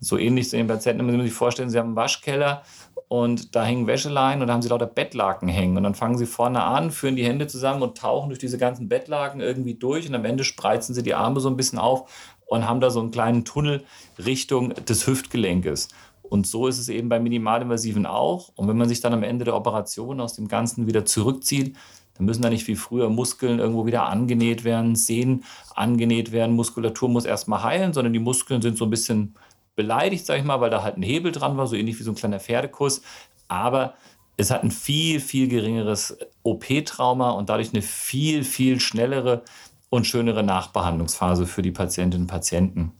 So 0.00 0.16
ähnlich 0.16 0.48
zu 0.48 0.56
den 0.56 0.66
Patienten, 0.66 1.06
wenn 1.06 1.16
Sie 1.18 1.26
sich 1.26 1.32
vorstellen, 1.32 1.70
Sie 1.70 1.78
haben 1.78 1.88
einen 1.88 1.96
Waschkeller 1.96 2.62
und 3.08 3.56
da 3.56 3.64
hängen 3.64 3.86
Wäscheleien 3.86 4.40
und 4.40 4.48
da 4.48 4.54
haben 4.54 4.62
Sie 4.62 4.68
lauter 4.68 4.86
Bettlaken 4.86 5.48
hängen. 5.48 5.76
Und 5.76 5.82
dann 5.82 5.94
fangen 5.94 6.18
Sie 6.18 6.26
vorne 6.26 6.62
an, 6.62 6.90
führen 6.90 7.16
die 7.16 7.24
Hände 7.24 7.46
zusammen 7.46 7.82
und 7.82 7.98
tauchen 7.98 8.28
durch 8.28 8.38
diese 8.38 8.58
ganzen 8.58 8.88
Bettlaken 8.88 9.40
irgendwie 9.40 9.74
durch 9.74 10.08
und 10.08 10.14
am 10.14 10.24
Ende 10.24 10.44
spreizen 10.44 10.94
Sie 10.94 11.02
die 11.02 11.14
Arme 11.14 11.40
so 11.40 11.48
ein 11.48 11.56
bisschen 11.56 11.78
auf 11.78 12.10
und 12.46 12.68
haben 12.68 12.80
da 12.80 12.90
so 12.90 13.00
einen 13.00 13.10
kleinen 13.10 13.44
Tunnel 13.44 13.84
Richtung 14.18 14.74
des 14.74 15.06
Hüftgelenkes. 15.06 15.88
Und 16.22 16.46
so 16.46 16.66
ist 16.66 16.78
es 16.78 16.88
eben 16.88 17.08
bei 17.08 17.18
Minimalinvasiven 17.18 18.04
auch. 18.06 18.50
Und 18.54 18.68
wenn 18.68 18.76
man 18.76 18.88
sich 18.88 19.00
dann 19.00 19.14
am 19.14 19.22
Ende 19.22 19.46
der 19.46 19.56
Operation 19.56 20.20
aus 20.20 20.34
dem 20.34 20.48
Ganzen 20.48 20.86
wieder 20.86 21.06
zurückzieht, 21.06 21.76
dann 22.18 22.26
müssen 22.26 22.42
da 22.42 22.50
nicht 22.50 22.66
wie 22.66 22.76
früher 22.76 23.08
Muskeln 23.08 23.60
irgendwo 23.60 23.86
wieder 23.86 24.06
angenäht 24.06 24.64
werden, 24.64 24.96
Sehnen 24.96 25.44
angenäht 25.74 26.32
werden, 26.32 26.56
Muskulatur 26.56 27.08
muss 27.08 27.24
erstmal 27.24 27.62
heilen, 27.62 27.92
sondern 27.92 28.12
die 28.12 28.18
Muskeln 28.18 28.60
sind 28.60 28.76
so 28.76 28.84
ein 28.84 28.90
bisschen 28.90 29.36
beleidigt, 29.78 30.26
sag 30.26 30.38
ich 30.38 30.44
mal, 30.44 30.60
weil 30.60 30.70
da 30.70 30.82
halt 30.82 30.96
ein 30.96 31.02
Hebel 31.02 31.30
dran 31.30 31.56
war, 31.56 31.68
so 31.68 31.76
ähnlich 31.76 31.98
wie 32.00 32.02
so 32.02 32.10
ein 32.10 32.16
kleiner 32.16 32.40
Pferdekuss. 32.40 33.00
Aber 33.46 33.94
es 34.36 34.50
hat 34.50 34.64
ein 34.64 34.72
viel, 34.72 35.20
viel 35.20 35.46
geringeres 35.46 36.18
OP-Trauma 36.42 37.30
und 37.30 37.48
dadurch 37.48 37.72
eine 37.72 37.80
viel, 37.80 38.42
viel 38.42 38.80
schnellere 38.80 39.42
und 39.88 40.04
schönere 40.04 40.42
Nachbehandlungsphase 40.42 41.46
für 41.46 41.62
die 41.62 41.70
Patientinnen 41.70 42.24
und 42.24 42.30
Patienten. 42.30 42.92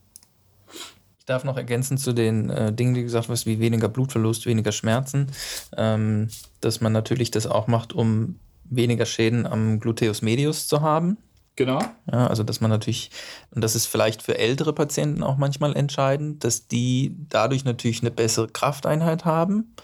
Ich 1.19 1.25
darf 1.27 1.43
noch 1.43 1.57
ergänzen 1.57 1.99
zu 1.99 2.13
den 2.13 2.49
äh, 2.49 2.73
Dingen, 2.73 2.95
die 2.95 3.03
gesagt 3.03 3.29
hast, 3.29 3.45
wie 3.45 3.59
weniger 3.59 3.89
Blutverlust, 3.89 4.47
weniger 4.47 4.73
Schmerzen, 4.73 5.33
ähm, 5.77 6.29
dass 6.61 6.81
man 6.81 6.93
natürlich 6.93 7.33
das 7.33 7.49
auch 7.49 7.67
macht, 7.67 7.93
um 7.93 8.39
weniger 8.65 9.05
Schäden 9.05 9.47
am 9.47 9.81
Gluteus 9.81 10.23
medius 10.23 10.69
zu 10.69 10.81
haben. 10.81 11.19
Genau. 11.59 11.81
Ja, 12.13 12.29
also 12.29 12.45
dass 12.45 12.61
man 12.61 12.71
natürlich, 12.71 13.11
und 13.51 13.65
das 13.65 13.75
ist 13.75 13.87
vielleicht 13.87 14.23
für 14.23 14.39
ältere 14.39 14.73
Patienten 14.73 15.25
auch 15.25 15.37
manchmal 15.39 15.75
entscheidend, 15.75 16.45
dass 16.45 16.69
die 16.69 17.17
dadurch 17.31 17.65
natürlich 17.65 18.01
eine 18.01 18.13
bessere 18.13 18.47
Krafteinheit 18.47 19.25
haben 19.25 19.75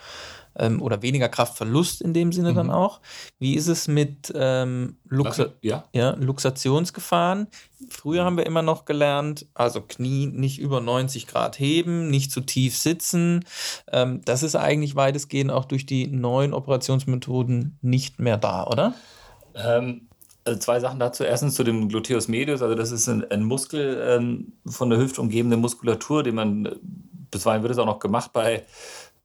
ähm, 0.56 0.80
oder 0.80 1.02
weniger 1.02 1.28
Kraftverlust 1.28 2.00
in 2.00 2.14
dem 2.14 2.30
Sinne 2.30 2.52
mhm. 2.52 2.54
dann 2.54 2.70
auch. 2.70 3.00
Wie 3.40 3.56
ist 3.56 3.66
es 3.66 3.88
mit 3.88 4.32
ähm, 4.36 4.98
Luxa 5.08 5.46
ja. 5.62 5.82
Ja, 5.92 6.10
Luxationsgefahren? 6.10 7.48
Früher 7.88 8.24
haben 8.24 8.36
wir 8.36 8.46
immer 8.46 8.62
noch 8.62 8.84
gelernt, 8.84 9.46
also 9.54 9.80
Knie 9.80 10.26
nicht 10.26 10.60
über 10.60 10.80
90 10.80 11.26
Grad 11.26 11.58
heben, 11.58 12.08
nicht 12.08 12.30
zu 12.30 12.42
tief 12.42 12.78
sitzen. 12.78 13.44
Ähm, 13.90 14.20
das 14.24 14.44
ist 14.44 14.54
eigentlich 14.54 14.94
weitestgehend 14.94 15.50
auch 15.50 15.64
durch 15.64 15.86
die 15.86 16.06
neuen 16.06 16.54
Operationsmethoden 16.54 17.78
nicht 17.82 18.20
mehr 18.20 18.36
da, 18.36 18.64
oder? 18.64 18.94
Ähm, 19.56 20.08
also 20.44 20.58
zwei 20.58 20.80
Sachen 20.80 20.98
dazu. 20.98 21.24
Erstens 21.24 21.54
zu 21.54 21.64
dem 21.64 21.88
Gluteus 21.88 22.28
medius, 22.28 22.62
also 22.62 22.74
das 22.74 22.90
ist 22.90 23.08
ein, 23.08 23.30
ein 23.30 23.44
Muskel 23.44 24.02
ähm, 24.06 24.52
von 24.66 24.90
der 24.90 24.98
Hüfte 24.98 25.20
umgebende 25.20 25.56
Muskulatur, 25.56 26.22
den 26.22 26.34
man, 26.34 26.66
äh, 26.66 26.76
bisweilen 27.30 27.62
wird 27.62 27.72
es 27.72 27.78
auch 27.78 27.86
noch 27.86 27.98
gemacht 27.98 28.32
bei 28.32 28.64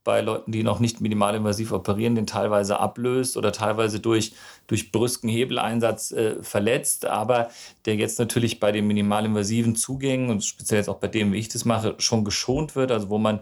bei 0.04 0.22
Leuten, 0.22 0.52
die 0.52 0.64
noch 0.64 0.80
nicht 0.80 1.02
minimalinvasiv 1.02 1.72
operieren, 1.72 2.16
den 2.16 2.26
teilweise 2.26 2.80
ablöst 2.80 3.38
oder 3.38 3.52
teilweise 3.52 4.00
durch, 4.00 4.34
durch 4.68 4.92
brüsken 4.92 5.30
Hebeleinsatz 5.30 6.12
äh, 6.12 6.42
verletzt, 6.42 7.06
aber 7.06 7.50
der 7.86 7.96
jetzt 7.96 8.18
natürlich 8.18 8.60
bei 8.60 8.72
den 8.72 8.88
minimalinvasiven 8.88 9.76
Zugängen 9.76 10.30
und 10.30 10.44
speziell 10.44 10.80
jetzt 10.80 10.90
auch 10.90 10.98
bei 10.98 11.10
dem, 11.10 11.34
wie 11.34 11.38
ich 11.38 11.50
das 11.50 11.66
mache, 11.66 11.96
schon 12.00 12.24
geschont 12.24 12.76
wird, 12.76 12.92
also 12.92 13.10
wo 13.10 13.18
man 13.18 13.42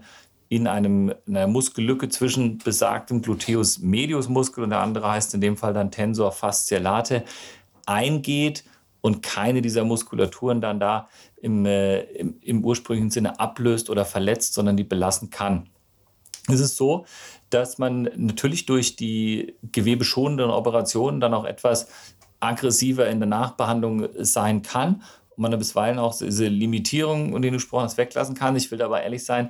in 0.49 0.67
einem, 0.67 1.13
in 1.25 1.37
einer 1.37 1.47
Muskellücke 1.47 2.09
zwischen 2.09 2.57
besagtem 2.57 3.21
Gluteus 3.21 3.79
medius 3.79 4.27
Muskel 4.27 4.63
und 4.63 4.71
der 4.71 4.81
andere 4.81 5.09
heißt 5.09 5.33
in 5.35 5.41
dem 5.41 5.57
Fall 5.57 5.73
dann 5.73 5.91
Tensor 5.91 6.31
fasciolate 6.31 7.23
eingeht 7.87 8.63
und 9.01 9.23
keine 9.23 9.61
dieser 9.61 9.83
Muskulaturen 9.83 10.61
dann 10.61 10.79
da 10.79 11.07
im, 11.41 11.65
äh, 11.65 12.01
im, 12.01 12.39
im 12.41 12.63
ursprünglichen 12.63 13.11
Sinne 13.11 13.39
ablöst 13.39 13.89
oder 13.89 14.05
verletzt, 14.05 14.53
sondern 14.53 14.77
die 14.77 14.83
belassen 14.83 15.29
kann 15.29 15.69
ist 16.53 16.59
es 16.59 16.75
so, 16.75 17.05
dass 17.49 17.77
man 17.77 18.09
natürlich 18.15 18.65
durch 18.65 18.95
die 18.95 19.55
gewebeschonenden 19.71 20.49
Operationen 20.49 21.19
dann 21.19 21.33
auch 21.33 21.45
etwas 21.45 21.87
aggressiver 22.39 23.07
in 23.07 23.19
der 23.19 23.27
Nachbehandlung 23.27 24.07
sein 24.19 24.61
kann 24.61 25.01
und 25.29 25.41
man 25.41 25.51
dann 25.51 25.59
bisweilen 25.59 25.99
auch 25.99 26.17
diese 26.17 26.47
Limitierung, 26.47 27.33
um 27.33 27.41
die 27.41 27.49
du 27.49 27.55
gesprochen 27.55 27.83
hast, 27.83 27.97
weglassen 27.97 28.35
kann. 28.35 28.55
Ich 28.55 28.71
will 28.71 28.81
aber 28.81 29.01
ehrlich 29.01 29.23
sein, 29.23 29.49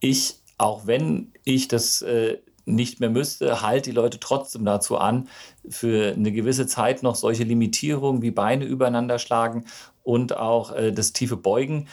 ich, 0.00 0.36
auch 0.58 0.86
wenn 0.86 1.32
ich 1.44 1.68
das 1.68 2.02
äh, 2.02 2.38
nicht 2.66 3.00
mehr 3.00 3.10
müsste, 3.10 3.62
halte 3.62 3.90
die 3.90 3.96
Leute 3.96 4.20
trotzdem 4.20 4.64
dazu 4.64 4.98
an, 4.98 5.28
für 5.68 6.12
eine 6.12 6.32
gewisse 6.32 6.66
Zeit 6.66 7.02
noch 7.02 7.14
solche 7.14 7.44
Limitierungen 7.44 8.22
wie 8.22 8.32
Beine 8.32 8.64
übereinander 8.64 9.18
schlagen 9.18 9.64
und 10.02 10.36
auch 10.36 10.72
äh, 10.72 10.92
das 10.92 11.12
tiefe 11.12 11.36
Beugen 11.36 11.86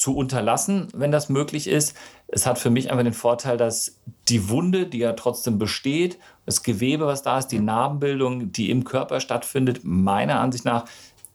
zu 0.00 0.16
unterlassen, 0.16 0.88
wenn 0.94 1.12
das 1.12 1.28
möglich 1.28 1.66
ist. 1.66 1.94
Es 2.26 2.46
hat 2.46 2.58
für 2.58 2.70
mich 2.70 2.90
einfach 2.90 3.04
den 3.04 3.12
Vorteil, 3.12 3.58
dass 3.58 4.00
die 4.30 4.48
Wunde, 4.48 4.86
die 4.86 4.98
ja 4.98 5.12
trotzdem 5.12 5.58
besteht, 5.58 6.18
das 6.46 6.62
Gewebe, 6.62 7.06
was 7.06 7.22
da 7.22 7.38
ist, 7.38 7.48
die 7.48 7.58
Narbenbildung, 7.58 8.50
die 8.50 8.70
im 8.70 8.84
Körper 8.84 9.20
stattfindet, 9.20 9.80
meiner 9.82 10.40
Ansicht 10.40 10.64
nach 10.64 10.86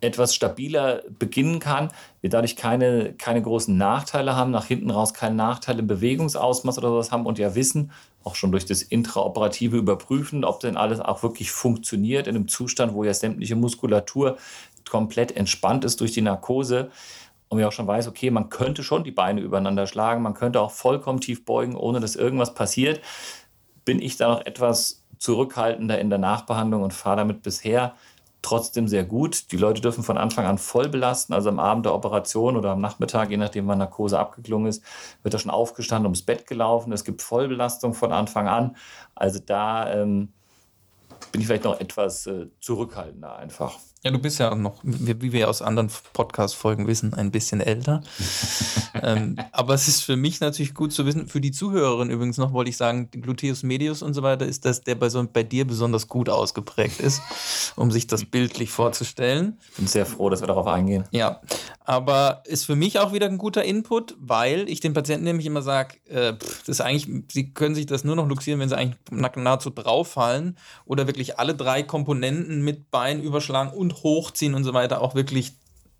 etwas 0.05 0.35
stabiler 0.35 1.03
beginnen 1.19 1.59
kann. 1.59 1.89
Wir 2.21 2.29
dadurch 2.29 2.55
keine, 2.55 3.13
keine 3.13 3.41
großen 3.41 3.75
Nachteile 3.75 4.35
haben, 4.35 4.51
nach 4.51 4.65
hinten 4.65 4.91
raus 4.91 5.13
keinen 5.13 5.35
Nachteil 5.35 5.79
im 5.79 5.87
Bewegungsausmaß 5.87 6.77
oder 6.77 6.89
sowas 6.89 7.11
haben 7.11 7.25
und 7.25 7.39
ja 7.39 7.55
wissen, 7.55 7.91
auch 8.23 8.35
schon 8.35 8.51
durch 8.51 8.65
das 8.65 8.81
intraoperative 8.81 9.77
Überprüfen, 9.77 10.43
ob 10.43 10.59
denn 10.59 10.77
alles 10.77 10.99
auch 10.99 11.23
wirklich 11.23 11.51
funktioniert 11.51 12.27
in 12.27 12.35
einem 12.35 12.47
Zustand, 12.47 12.93
wo 12.93 13.03
ja 13.03 13.13
sämtliche 13.13 13.55
Muskulatur 13.55 14.37
komplett 14.89 15.35
entspannt 15.35 15.85
ist 15.85 16.01
durch 16.01 16.11
die 16.11 16.21
Narkose 16.21 16.89
und 17.49 17.57
mir 17.57 17.67
auch 17.67 17.71
schon 17.71 17.87
weiß, 17.87 18.07
okay, 18.07 18.31
man 18.31 18.49
könnte 18.49 18.83
schon 18.83 19.03
die 19.03 19.11
Beine 19.11 19.41
übereinander 19.41 19.87
schlagen, 19.87 20.23
man 20.23 20.33
könnte 20.33 20.61
auch 20.61 20.71
vollkommen 20.71 21.21
tief 21.21 21.45
beugen, 21.45 21.75
ohne 21.75 21.99
dass 21.99 22.15
irgendwas 22.15 22.53
passiert, 22.53 23.01
bin 23.83 24.01
ich 24.01 24.17
da 24.17 24.29
noch 24.29 24.45
etwas 24.45 25.03
zurückhaltender 25.19 25.99
in 25.99 26.09
der 26.09 26.19
Nachbehandlung 26.19 26.83
und 26.83 26.93
fahre 26.93 27.17
damit 27.17 27.43
bisher 27.43 27.95
trotzdem 28.45 28.87
sehr 28.87 29.03
gut. 29.03 29.51
Die 29.51 29.57
Leute 29.57 29.81
dürfen 29.81 30.03
von 30.03 30.17
Anfang 30.17 30.45
an 30.45 30.57
voll 30.57 30.87
belasten, 30.87 31.33
also 31.33 31.49
am 31.49 31.59
Abend 31.59 31.85
der 31.85 31.93
Operation 31.93 32.55
oder 32.55 32.71
am 32.71 32.81
Nachmittag, 32.81 33.31
je 33.31 33.37
nachdem 33.37 33.67
wann 33.67 33.79
Narkose 33.79 34.19
abgeklungen 34.19 34.67
ist, 34.67 34.83
wird 35.23 35.33
er 35.33 35.39
schon 35.39 35.51
aufgestanden, 35.51 36.05
ums 36.05 36.21
Bett 36.21 36.47
gelaufen. 36.47 36.93
Es 36.93 37.03
gibt 37.03 37.21
Vollbelastung 37.21 37.93
von 37.93 38.11
Anfang 38.11 38.47
an. 38.47 38.75
Also 39.15 39.39
da 39.39 39.91
ähm, 39.91 40.33
bin 41.31 41.41
ich 41.41 41.47
vielleicht 41.47 41.63
noch 41.63 41.79
etwas 41.79 42.27
äh, 42.27 42.47
zurückhaltender 42.59 43.35
einfach. 43.35 43.79
Ja, 44.05 44.11
du 44.11 44.19
bist 44.19 44.39
ja 44.39 44.53
noch, 44.53 44.81
wie 44.83 45.33
wir 45.33 45.49
aus 45.49 45.63
anderen 45.63 45.89
Podcast-Folgen 46.13 46.85
wissen, 46.85 47.15
ein 47.15 47.31
bisschen 47.31 47.59
älter. 47.59 48.03
ähm, 49.01 49.35
aber 49.51 49.73
es 49.73 49.87
ist 49.87 50.01
für 50.01 50.15
mich 50.15 50.41
natürlich 50.41 50.75
gut 50.75 50.93
zu 50.93 51.07
wissen, 51.07 51.27
für 51.27 51.41
die 51.41 51.51
Zuhörerin 51.51 52.11
übrigens 52.11 52.37
noch, 52.37 52.53
wollte 52.53 52.69
ich 52.69 52.77
sagen, 52.77 53.09
Gluteus 53.09 53.63
medius 53.63 54.03
und 54.03 54.13
so 54.13 54.21
weiter, 54.21 54.45
ist, 54.45 54.63
dass 54.63 54.81
der 54.81 54.93
bei, 54.93 55.09
so, 55.09 55.25
bei 55.27 55.41
dir 55.41 55.65
besonders 55.65 56.07
gut 56.07 56.29
ausgeprägt 56.29 56.99
ist, 56.99 57.19
um 57.75 57.89
sich 57.89 58.05
das 58.05 58.25
bildlich 58.25 58.69
vorzustellen. 58.69 59.57
Ich 59.71 59.77
bin 59.77 59.87
sehr 59.87 60.05
froh, 60.05 60.29
dass 60.29 60.41
wir 60.41 60.47
darauf 60.47 60.67
eingehen. 60.67 61.05
Ja, 61.09 61.41
aber 61.83 62.43
ist 62.45 62.65
für 62.65 62.75
mich 62.75 62.99
auch 62.99 63.11
wieder 63.11 63.25
ein 63.25 63.39
guter 63.39 63.63
Input, 63.63 64.15
weil 64.19 64.69
ich 64.69 64.81
den 64.81 64.93
Patienten 64.93 65.23
nämlich 65.23 65.47
immer 65.47 65.63
sage, 65.63 65.95
äh, 66.09 66.33
das 66.37 66.69
ist 66.69 66.81
eigentlich, 66.81 67.07
sie 67.31 67.53
können 67.53 67.73
sich 67.73 67.87
das 67.87 68.03
nur 68.03 68.15
noch 68.15 68.27
luxieren, 68.27 68.59
wenn 68.59 68.69
sie 68.69 68.77
eigentlich 68.77 68.99
nahezu 69.35 69.71
drauffallen 69.71 70.59
oder 70.85 71.07
wirklich 71.07 71.39
alle 71.39 71.55
drei 71.55 71.81
Komponenten 71.81 72.63
mit 72.63 72.91
Bein 72.91 73.23
überschlagen 73.23 73.71
und 73.71 73.94
Hochziehen 74.03 74.53
und 74.53 74.63
so 74.63 74.73
weiter 74.73 75.01
auch 75.01 75.15
wirklich 75.15 75.53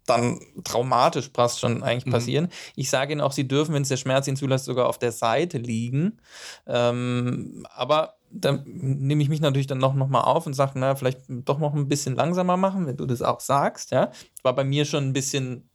dann 0.06 0.40
traumatisch 0.64 1.32
fast 1.34 1.60
schon 1.60 1.84
eigentlich 1.84 2.06
mhm. 2.06 2.12
passieren. 2.12 2.48
Ich 2.76 2.90
sage 2.90 3.12
Ihnen 3.12 3.22
auch, 3.22 3.32
Sie 3.32 3.48
dürfen, 3.48 3.74
wenn 3.74 3.82
es 3.82 3.90
der 3.90 3.98
Schmerz 3.98 4.28
Ihnen 4.28 4.38
zulässt, 4.38 4.66
sogar 4.66 4.88
auf 4.88 5.00
der 5.00 5.12
Seite 5.12 5.58
liegen. 5.58 6.20
Ähm, 6.68 7.66
aber 7.74 8.16
da 8.32 8.60
nehme 8.66 9.24
ich 9.24 9.30
mich 9.30 9.42
natürlich 9.42 9.68
dann 9.68 9.78
noch, 9.78 9.96
noch 9.96 10.08
mal 10.08 10.22
auf 10.22 10.46
und 10.46 10.54
sage, 10.54 10.74
na, 10.76 10.96
vielleicht 10.96 11.22
doch 11.28 11.60
noch 11.60 11.74
ein 11.74 11.88
bisschen 11.88 12.16
langsamer 12.16 12.58
machen, 12.58 12.86
wenn 12.86 12.98
du 12.98 13.06
das 13.06 13.22
auch 13.22 13.40
sagst. 13.40 13.92
Ja, 13.92 14.12
war 14.44 14.54
bei 14.54 14.64
mir 14.64 14.86
schon 14.86 15.06
ein 15.06 15.14
bisschen, 15.14 15.70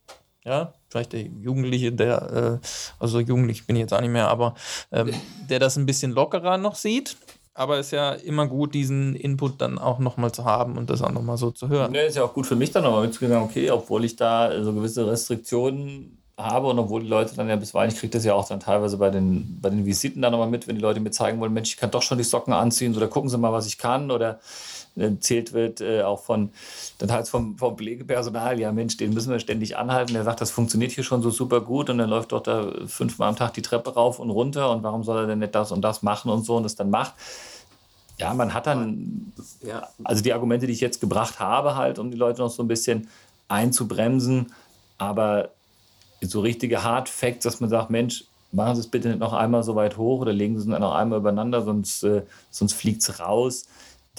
ja, 0.44 0.74
vielleicht 0.88 1.12
der 1.12 1.22
Jugendliche, 1.22 1.92
der, 1.92 2.61
äh, 2.62 2.66
also 2.98 3.20
jugendlich 3.20 3.66
bin 3.66 3.76
ich 3.76 3.80
jetzt 3.80 3.94
auch 3.94 4.00
nicht 4.00 4.11
mehr, 4.11 4.28
aber 4.28 4.54
ähm, 4.92 5.12
der 5.48 5.59
das 5.59 5.76
ein 5.76 5.87
bisschen 5.87 6.12
lockerer 6.12 6.59
noch 6.59 6.74
sieht 6.74 7.16
aber 7.61 7.79
es 7.79 7.88
ist 7.88 7.92
ja 7.92 8.12
immer 8.12 8.46
gut, 8.46 8.73
diesen 8.73 9.14
Input 9.14 9.61
dann 9.61 9.79
auch 9.79 9.99
nochmal 9.99 10.33
zu 10.33 10.46
haben 10.46 10.79
und 10.79 10.88
das 10.88 11.03
auch 11.03 11.12
nochmal 11.12 11.37
so 11.37 11.51
zu 11.51 11.68
hören. 11.68 11.92
Ja, 11.92 12.01
ist 12.01 12.16
ja 12.16 12.25
auch 12.25 12.33
gut 12.33 12.46
für 12.46 12.57
mich 12.57 12.70
dann 12.70 12.85
nochmal 12.85 13.03
mitzugehen, 13.05 13.37
okay, 13.37 13.70
obwohl 13.70 14.07
ich 14.07 14.16
da 14.16 14.51
so 14.64 14.73
gewisse 14.73 15.07
Restriktionen 15.07 16.16
habe 16.38 16.68
und 16.68 16.79
obwohl 16.79 17.03
die 17.03 17.09
Leute 17.09 17.37
dann 17.37 17.51
ja 17.51 17.57
bisweilen, 17.57 17.92
ich 17.92 17.99
kriege 17.99 18.12
das 18.12 18.25
ja 18.25 18.33
auch 18.33 18.49
dann 18.49 18.61
teilweise 18.61 18.96
bei 18.96 19.11
den, 19.11 19.59
bei 19.61 19.68
den 19.68 19.85
Visiten 19.85 20.23
dann 20.23 20.33
nochmal 20.33 20.49
mit, 20.49 20.68
wenn 20.68 20.77
die 20.77 20.81
Leute 20.81 21.01
mir 21.01 21.11
zeigen 21.11 21.38
wollen, 21.38 21.53
Mensch, 21.53 21.73
ich 21.73 21.77
kann 21.77 21.90
doch 21.90 22.01
schon 22.01 22.16
die 22.16 22.25
Socken 22.25 22.55
anziehen 22.55 22.96
oder 22.96 23.09
gucken 23.09 23.29
Sie 23.29 23.37
mal, 23.37 23.53
was 23.53 23.66
ich 23.66 23.77
kann 23.77 24.11
oder 24.11 24.40
erzählt 24.96 25.53
wird, 25.53 25.83
äh, 25.83 26.03
auch 26.03 26.23
von 26.23 26.51
dann 26.99 27.12
halt 27.12 27.29
vom, 27.29 27.59
vom 27.59 27.77
Pflegepersonal, 27.77 28.59
ja 28.59 28.73
Mensch, 28.73 28.96
den 28.96 29.12
müssen 29.12 29.31
wir 29.31 29.38
ständig 29.38 29.77
anhalten. 29.77 30.14
Der 30.14 30.25
sagt, 30.25 30.40
das 30.40 30.51
funktioniert 30.51 30.92
hier 30.92 31.05
schon 31.05 31.20
so 31.20 31.31
super 31.31 31.61
gut 31.61 31.90
und 31.90 31.99
dann 31.99 32.09
läuft 32.09 32.33
doch 32.33 32.42
da 32.42 32.73
fünfmal 32.87 33.29
am 33.29 33.37
Tag 33.37 33.55
die 33.55 33.62
Treppe 33.62 33.92
rauf 33.94 34.18
und 34.18 34.31
runter 34.31 34.70
und 34.70 34.83
warum 34.83 35.05
soll 35.05 35.18
er 35.18 35.27
denn 35.27 35.40
nicht 35.40 35.55
das 35.55 35.73
und 35.73 35.83
das 35.83 36.03
machen 36.03 36.31
und 36.31 36.44
so 36.44 36.57
und 36.57 36.62
das 36.62 36.75
dann 36.75 36.90
macht. 36.90 37.14
Ja, 38.20 38.35
man 38.35 38.52
hat 38.52 38.66
dann, 38.66 39.33
ja, 39.62 39.88
also 40.04 40.22
die 40.22 40.33
Argumente, 40.35 40.66
die 40.66 40.74
ich 40.74 40.80
jetzt 40.80 41.00
gebracht 41.00 41.40
habe, 41.40 41.74
halt, 41.74 41.98
um 41.98 42.11
die 42.11 42.18
Leute 42.18 42.40
noch 42.40 42.50
so 42.50 42.62
ein 42.62 42.68
bisschen 42.68 43.09
einzubremsen, 43.48 44.52
aber 44.98 45.50
so 46.20 46.40
richtige 46.40 46.85
Hard 46.85 47.09
Facts, 47.09 47.44
dass 47.44 47.61
man 47.61 47.70
sagt, 47.70 47.88
Mensch, 47.88 48.24
machen 48.52 48.74
Sie 48.74 48.80
es 48.80 48.88
bitte 48.88 49.09
nicht 49.09 49.20
noch 49.20 49.33
einmal 49.33 49.62
so 49.62 49.74
weit 49.74 49.96
hoch 49.96 50.20
oder 50.20 50.35
legen 50.35 50.59
Sie 50.59 50.70
es 50.70 50.78
noch 50.78 50.94
einmal 50.94 51.18
übereinander, 51.18 51.62
sonst, 51.62 52.02
äh, 52.04 52.22
sonst 52.50 52.74
fliegt 52.74 53.02
es 53.02 53.20
raus. 53.20 53.66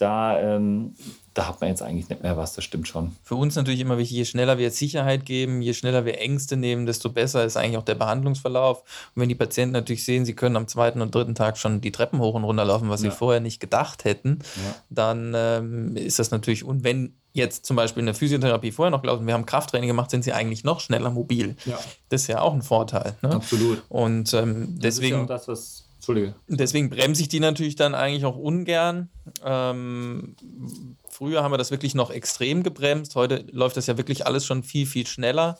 Da 0.02 0.40
ähm, 0.40 0.96
da 1.34 1.48
hat 1.48 1.62
man 1.62 1.70
jetzt 1.70 1.82
eigentlich 1.82 2.10
nicht 2.10 2.24
mehr 2.24 2.36
was, 2.36 2.54
das 2.56 2.66
stimmt 2.66 2.88
schon. 2.90 3.16
Für 3.24 3.36
uns 3.36 3.56
natürlich 3.56 3.80
immer 3.80 3.98
wichtig, 3.98 4.18
je 4.18 4.26
schneller 4.26 4.58
wir 4.58 4.70
Sicherheit 4.70 5.26
geben, 5.26 5.62
je 5.62 5.74
schneller 5.74 6.04
wir 6.04 6.20
Ängste 6.20 6.58
nehmen, 6.58 6.86
desto 6.86 7.10
besser 7.10 7.46
ist 7.46 7.56
eigentlich 7.56 7.78
auch 7.78 7.86
der 7.86 7.96
Behandlungsverlauf. 7.96 8.80
Und 9.16 9.22
wenn 9.22 9.30
die 9.30 9.36
Patienten 9.36 9.72
natürlich 9.72 10.04
sehen, 10.04 10.26
sie 10.26 10.34
können 10.34 10.58
am 10.58 10.68
zweiten 10.68 11.02
und 11.02 11.16
dritten 11.16 11.36
Tag 11.36 11.58
schon 11.58 11.80
die 11.80 11.94
Treppen 11.94 12.20
hoch 12.20 12.34
und 12.34 12.44
runter 12.44 12.66
laufen, 12.66 12.90
was 12.90 13.02
ja. 13.02 13.12
sie 13.12 13.16
vorher 13.16 13.40
nicht 13.40 13.62
gedacht 13.62 14.04
hätten, 14.04 14.40
ja. 14.58 14.76
dann 14.90 15.34
ähm, 15.34 15.96
ist 15.96 16.20
das 16.20 16.32
natürlich, 16.32 16.66
und 16.66 16.84
wenn 16.84 17.14
jetzt 17.32 17.66
zum 17.66 17.78
Beispiel 17.78 18.04
eine 18.04 18.14
Physiotherapie 18.14 18.74
vorher 18.74 18.92
noch 18.92 19.02
gelaufen, 19.02 19.26
wir 19.26 19.34
haben 19.34 19.46
Krafttraining 19.46 19.88
gemacht, 19.88 20.12
sind 20.12 20.26
sie 20.26 20.34
eigentlich 20.34 20.66
noch 20.66 20.82
schneller 20.82 21.12
mobil. 21.12 21.56
Ja. 21.66 21.80
Das 22.10 22.24
ist 22.24 22.28
ja 22.28 22.42
auch 22.42 22.54
ein 22.54 22.62
Vorteil. 22.62 23.16
Ne? 23.22 23.32
Absolut. 23.32 23.84
Und 23.88 24.34
ähm, 24.34 24.78
deswegen. 24.82 25.28
Das 25.28 25.44
ist 25.44 25.48
ja 25.48 25.54
auch 25.54 25.56
das, 25.56 25.84
was 25.84 25.86
Entschuldige. 26.02 26.34
Deswegen 26.48 26.90
bremse 26.90 27.22
ich 27.22 27.30
die 27.30 27.40
natürlich 27.40 27.76
dann 27.76 27.94
eigentlich 27.94 28.26
auch 28.26 28.36
ungern. 28.36 29.10
Ähm, 29.46 30.36
früher 31.08 31.44
haben 31.44 31.54
wir 31.54 31.60
das 31.60 31.70
wirklich 31.70 31.94
noch 31.94 32.10
extrem 32.10 32.64
gebremst. 32.64 33.14
Heute 33.14 33.46
läuft 33.52 33.78
das 33.78 33.86
ja 33.86 33.98
wirklich 33.98 34.26
alles 34.26 34.44
schon 34.44 34.64
viel, 34.64 34.88
viel 34.88 35.06
schneller. 35.06 35.60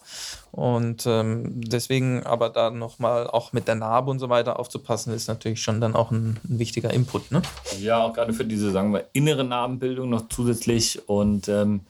Und 0.50 1.04
ähm, 1.06 1.62
deswegen 1.62 2.24
aber 2.24 2.50
da 2.50 2.72
nochmal 2.72 3.28
auch 3.28 3.54
mit 3.54 3.68
der 3.68 3.76
Narbe 3.76 4.10
und 4.10 4.18
so 4.18 4.30
weiter 4.30 4.58
aufzupassen, 4.58 5.14
ist 5.14 5.28
natürlich 5.28 5.62
schon 5.62 5.80
dann 5.80 5.94
auch 5.94 6.10
ein, 6.10 6.40
ein 6.50 6.58
wichtiger 6.58 6.92
Input. 6.92 7.32
Ne? 7.32 7.44
Ja, 7.80 8.02
auch 8.02 8.14
gerade 8.14 8.34
für 8.34 8.44
diese, 8.44 8.72
sagen 8.72 8.94
wir, 8.94 9.10
innere 9.14 9.44
Narbenbildung 9.44 10.10
noch 10.10 10.28
zusätzlich. 10.28 11.08
Und 11.08 11.50
ähm, 11.50 11.82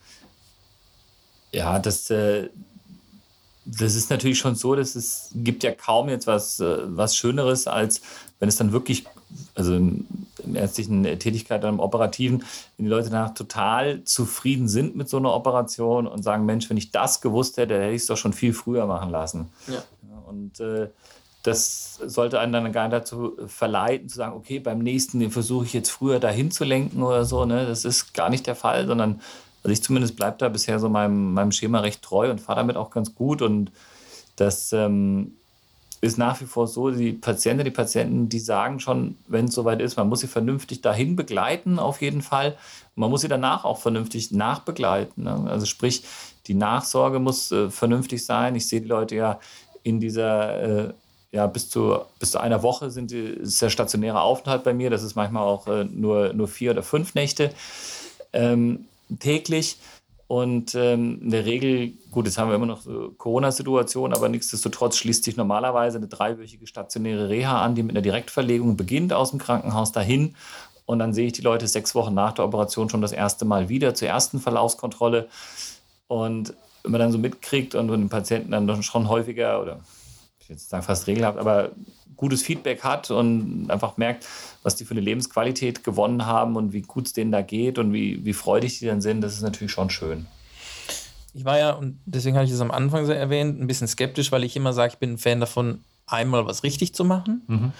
ja, 1.52 1.78
das. 1.78 2.10
Äh, 2.10 2.50
das 3.64 3.94
ist 3.94 4.10
natürlich 4.10 4.38
schon 4.38 4.54
so, 4.54 4.74
dass 4.74 4.94
es 4.96 5.30
gibt 5.34 5.62
ja 5.62 5.72
kaum 5.72 6.08
jetzt 6.08 6.26
was, 6.26 6.60
äh, 6.60 6.78
was 6.84 7.16
Schöneres, 7.16 7.66
als 7.66 8.02
wenn 8.40 8.48
es 8.48 8.56
dann 8.56 8.72
wirklich, 8.72 9.04
also 9.54 9.74
in 9.74 10.06
der 10.44 10.62
ärztlichen 10.62 11.04
Tätigkeit, 11.18 11.62
dann 11.62 11.74
im 11.74 11.80
Operativen, 11.80 12.44
wenn 12.76 12.84
die 12.84 12.90
Leute 12.90 13.10
danach 13.10 13.34
total 13.34 14.02
zufrieden 14.04 14.68
sind 14.68 14.96
mit 14.96 15.08
so 15.08 15.16
einer 15.16 15.32
Operation 15.32 16.06
und 16.06 16.22
sagen, 16.22 16.44
Mensch, 16.44 16.68
wenn 16.68 16.76
ich 16.76 16.90
das 16.90 17.20
gewusst 17.20 17.56
hätte, 17.56 17.74
hätte 17.74 17.92
ich 17.94 18.02
es 18.02 18.06
doch 18.06 18.16
schon 18.16 18.32
viel 18.32 18.52
früher 18.52 18.86
machen 18.86 19.10
lassen. 19.10 19.48
Ja. 19.68 19.82
Und 20.26 20.58
äh, 20.60 20.88
das 21.42 22.00
sollte 22.04 22.40
einen 22.40 22.52
dann 22.52 22.72
gar 22.72 22.84
nicht 22.84 22.94
dazu 22.94 23.36
verleiten, 23.46 24.08
zu 24.08 24.16
sagen, 24.16 24.36
okay, 24.36 24.58
beim 24.58 24.78
nächsten, 24.78 25.20
den 25.20 25.30
versuche 25.30 25.66
ich 25.66 25.72
jetzt 25.72 25.90
früher 25.90 26.20
dahin 26.20 26.50
zu 26.50 26.64
lenken 26.64 27.02
oder 27.02 27.24
so. 27.24 27.44
Ne? 27.44 27.66
Das 27.66 27.84
ist 27.84 28.14
gar 28.14 28.30
nicht 28.30 28.46
der 28.46 28.56
Fall, 28.56 28.86
sondern 28.86 29.20
also 29.62 29.72
ich 29.72 29.82
zumindest 29.82 30.16
bleibe 30.16 30.38
da 30.38 30.48
bisher 30.48 30.78
so 30.78 30.88
meinem, 30.88 31.34
meinem 31.34 31.52
Schema 31.52 31.80
recht 31.80 32.02
treu 32.02 32.30
und 32.30 32.40
fahre 32.40 32.60
damit 32.60 32.76
auch 32.76 32.90
ganz 32.90 33.14
gut. 33.14 33.42
Und 33.42 33.70
das 34.36 34.72
ähm, 34.72 35.32
ist 36.00 36.18
nach 36.18 36.40
wie 36.40 36.46
vor 36.46 36.66
so, 36.66 36.90
die 36.90 37.12
Patienten, 37.12 37.64
die 37.64 37.70
Patienten, 37.70 38.28
die 38.28 38.40
sagen 38.40 38.80
schon, 38.80 39.16
wenn 39.28 39.44
es 39.44 39.54
soweit 39.54 39.80
ist, 39.80 39.96
man 39.96 40.08
muss 40.08 40.20
sie 40.20 40.26
vernünftig 40.26 40.80
dahin 40.80 41.14
begleiten, 41.14 41.78
auf 41.78 42.02
jeden 42.02 42.22
Fall. 42.22 42.56
man 42.96 43.08
muss 43.08 43.20
sie 43.20 43.28
danach 43.28 43.64
auch 43.64 43.78
vernünftig 43.78 44.32
nachbegleiten. 44.32 45.24
Ne? 45.24 45.46
Also 45.48 45.64
sprich, 45.64 46.04
die 46.48 46.54
Nachsorge 46.54 47.20
muss 47.20 47.52
äh, 47.52 47.70
vernünftig 47.70 48.26
sein. 48.26 48.56
Ich 48.56 48.68
sehe 48.68 48.80
die 48.80 48.88
Leute 48.88 49.14
ja 49.14 49.38
in 49.84 50.00
dieser, 50.00 50.88
äh, 50.88 50.92
ja, 51.30 51.46
bis 51.46 51.70
zu, 51.70 51.98
bis 52.18 52.32
zu 52.32 52.40
einer 52.40 52.64
Woche 52.64 52.90
sind 52.90 53.12
ist 53.12 53.62
der 53.62 53.70
stationäre 53.70 54.20
Aufenthalt 54.20 54.64
bei 54.64 54.74
mir. 54.74 54.90
Das 54.90 55.04
ist 55.04 55.14
manchmal 55.14 55.44
auch 55.44 55.68
äh, 55.68 55.84
nur, 55.84 56.32
nur 56.32 56.48
vier 56.48 56.72
oder 56.72 56.82
fünf 56.82 57.14
Nächte. 57.14 57.52
Ähm, 58.32 58.86
täglich. 59.18 59.78
Und 60.26 60.74
ähm, 60.74 61.20
in 61.20 61.30
der 61.30 61.44
Regel, 61.44 61.92
gut, 62.10 62.24
jetzt 62.24 62.38
haben 62.38 62.48
wir 62.48 62.54
immer 62.54 62.66
noch 62.66 62.80
so 62.80 63.12
Corona-Situation, 63.18 64.14
aber 64.14 64.30
nichtsdestotrotz 64.30 64.96
schließt 64.96 65.24
sich 65.24 65.36
normalerweise 65.36 65.98
eine 65.98 66.08
dreiwöchige 66.08 66.66
stationäre 66.66 67.28
Reha 67.28 67.62
an, 67.62 67.74
die 67.74 67.82
mit 67.82 67.94
einer 67.94 68.00
Direktverlegung 68.00 68.76
beginnt 68.78 69.12
aus 69.12 69.30
dem 69.30 69.38
Krankenhaus 69.38 69.92
dahin. 69.92 70.34
Und 70.86 71.00
dann 71.00 71.12
sehe 71.12 71.26
ich 71.26 71.32
die 71.34 71.42
Leute 71.42 71.68
sechs 71.68 71.94
Wochen 71.94 72.14
nach 72.14 72.32
der 72.32 72.46
Operation 72.46 72.88
schon 72.88 73.02
das 73.02 73.12
erste 73.12 73.44
Mal 73.44 73.68
wieder 73.68 73.94
zur 73.94 74.08
ersten 74.08 74.40
Verlaufskontrolle. 74.40 75.28
Und 76.06 76.54
wenn 76.82 76.92
man 76.92 77.00
dann 77.00 77.12
so 77.12 77.18
mitkriegt 77.18 77.74
und 77.74 77.88
den 77.88 78.08
Patienten 78.08 78.50
dann 78.50 78.82
schon 78.82 79.08
häufiger 79.08 79.60
oder 79.60 79.80
ich 80.40 80.48
jetzt 80.48 80.70
sagen 80.70 80.82
fast 80.82 81.06
regelhaft, 81.06 81.38
aber 81.38 81.72
gutes 82.22 82.42
Feedback 82.42 82.84
hat 82.84 83.10
und 83.10 83.68
einfach 83.68 83.96
merkt, 83.96 84.28
was 84.62 84.76
die 84.76 84.84
für 84.84 84.92
eine 84.92 85.00
Lebensqualität 85.00 85.82
gewonnen 85.82 86.24
haben 86.24 86.54
und 86.54 86.72
wie 86.72 86.82
gut 86.82 87.08
es 87.08 87.12
denen 87.12 87.32
da 87.32 87.42
geht 87.42 87.78
und 87.78 87.92
wie, 87.92 88.24
wie 88.24 88.32
freudig 88.32 88.78
die 88.78 88.86
dann 88.86 89.00
sind, 89.00 89.22
das 89.22 89.34
ist 89.34 89.42
natürlich 89.42 89.72
schon 89.72 89.90
schön. 89.90 90.26
Ich 91.34 91.44
war 91.44 91.58
ja, 91.58 91.72
und 91.72 91.98
deswegen 92.04 92.36
habe 92.36 92.44
ich 92.44 92.52
das 92.52 92.60
am 92.60 92.70
Anfang 92.70 93.06
so 93.06 93.12
erwähnt, 93.12 93.60
ein 93.60 93.66
bisschen 93.66 93.88
skeptisch, 93.88 94.30
weil 94.30 94.44
ich 94.44 94.54
immer 94.54 94.72
sage, 94.72 94.92
ich 94.92 94.98
bin 95.00 95.14
ein 95.14 95.18
Fan 95.18 95.40
davon, 95.40 95.80
einmal 96.06 96.46
was 96.46 96.62
richtig 96.62 96.94
zu 96.94 97.04
machen. 97.04 97.42
Mhm. 97.48 97.72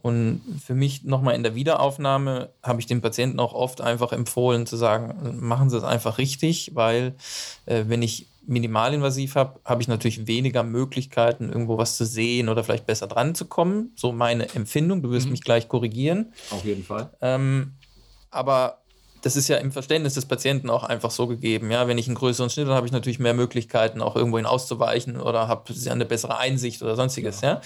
Und 0.00 0.40
für 0.64 0.74
mich 0.74 1.04
nochmal 1.04 1.34
in 1.34 1.42
der 1.42 1.54
Wiederaufnahme 1.54 2.48
habe 2.62 2.80
ich 2.80 2.86
den 2.86 3.02
Patienten 3.02 3.38
auch 3.40 3.52
oft 3.52 3.82
einfach 3.82 4.12
empfohlen 4.12 4.64
zu 4.64 4.76
sagen, 4.76 5.38
machen 5.38 5.68
Sie 5.68 5.76
es 5.76 5.84
einfach 5.84 6.16
richtig, 6.16 6.70
weil 6.74 7.14
äh, 7.66 7.84
wenn 7.88 8.00
ich 8.00 8.26
minimalinvasiv 8.46 9.34
habe, 9.36 9.60
habe 9.64 9.82
ich 9.82 9.88
natürlich 9.88 10.26
weniger 10.26 10.62
Möglichkeiten, 10.62 11.48
irgendwo 11.48 11.78
was 11.78 11.96
zu 11.96 12.04
sehen 12.04 12.48
oder 12.48 12.64
vielleicht 12.64 12.86
besser 12.86 13.06
dran 13.06 13.34
zu 13.34 13.46
kommen. 13.46 13.92
So 13.96 14.12
meine 14.12 14.54
Empfindung. 14.54 15.02
Du 15.02 15.10
wirst 15.10 15.26
Mhm. 15.26 15.32
mich 15.32 15.42
gleich 15.42 15.68
korrigieren. 15.68 16.32
Auf 16.50 16.64
jeden 16.64 16.84
Fall. 16.84 17.10
Ähm, 17.20 17.74
aber 18.30 18.78
das 19.22 19.36
ist 19.36 19.46
ja 19.46 19.58
im 19.58 19.70
Verständnis 19.70 20.14
des 20.14 20.26
Patienten 20.26 20.68
auch 20.68 20.82
einfach 20.82 21.12
so 21.12 21.28
gegeben. 21.28 21.70
Ja, 21.70 21.86
wenn 21.86 21.98
ich 21.98 22.08
einen 22.08 22.16
größeren 22.16 22.50
Schnitt 22.50 22.66
habe, 22.66 22.74
habe 22.76 22.86
ich 22.86 22.92
natürlich 22.92 23.20
mehr 23.20 23.34
Möglichkeiten, 23.34 24.02
auch 24.02 24.16
irgendwohin 24.16 24.46
auszuweichen 24.46 25.20
oder 25.20 25.46
habe 25.46 25.72
eine 25.88 26.04
bessere 26.04 26.38
Einsicht 26.38 26.82
oder 26.82 26.96
sonstiges. 26.96 27.40
Ja. 27.40 27.60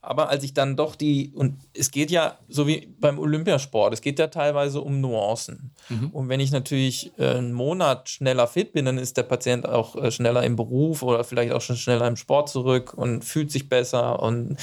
Aber 0.00 0.28
als 0.28 0.44
ich 0.44 0.54
dann 0.54 0.76
doch 0.76 0.94
die, 0.94 1.32
und 1.34 1.56
es 1.74 1.90
geht 1.90 2.10
ja 2.10 2.38
so 2.48 2.66
wie 2.66 2.88
beim 3.00 3.18
Olympiasport, 3.18 3.92
es 3.92 4.00
geht 4.00 4.18
ja 4.18 4.28
teilweise 4.28 4.80
um 4.80 5.00
Nuancen. 5.00 5.72
Und 6.12 6.28
wenn 6.28 6.40
ich 6.40 6.52
natürlich 6.52 7.12
äh, 7.18 7.30
einen 7.30 7.52
Monat 7.52 8.08
schneller 8.08 8.46
fit 8.46 8.72
bin, 8.72 8.84
dann 8.84 8.96
ist 8.96 9.16
der 9.16 9.24
Patient 9.24 9.68
auch 9.68 9.96
äh, 9.96 10.10
schneller 10.12 10.44
im 10.44 10.54
Beruf 10.54 11.02
oder 11.02 11.24
vielleicht 11.24 11.52
auch 11.52 11.60
schon 11.60 11.76
schneller 11.76 12.06
im 12.06 12.16
Sport 12.16 12.48
zurück 12.48 12.94
und 12.94 13.24
fühlt 13.24 13.50
sich 13.50 13.68
besser. 13.68 14.22
Und 14.22 14.56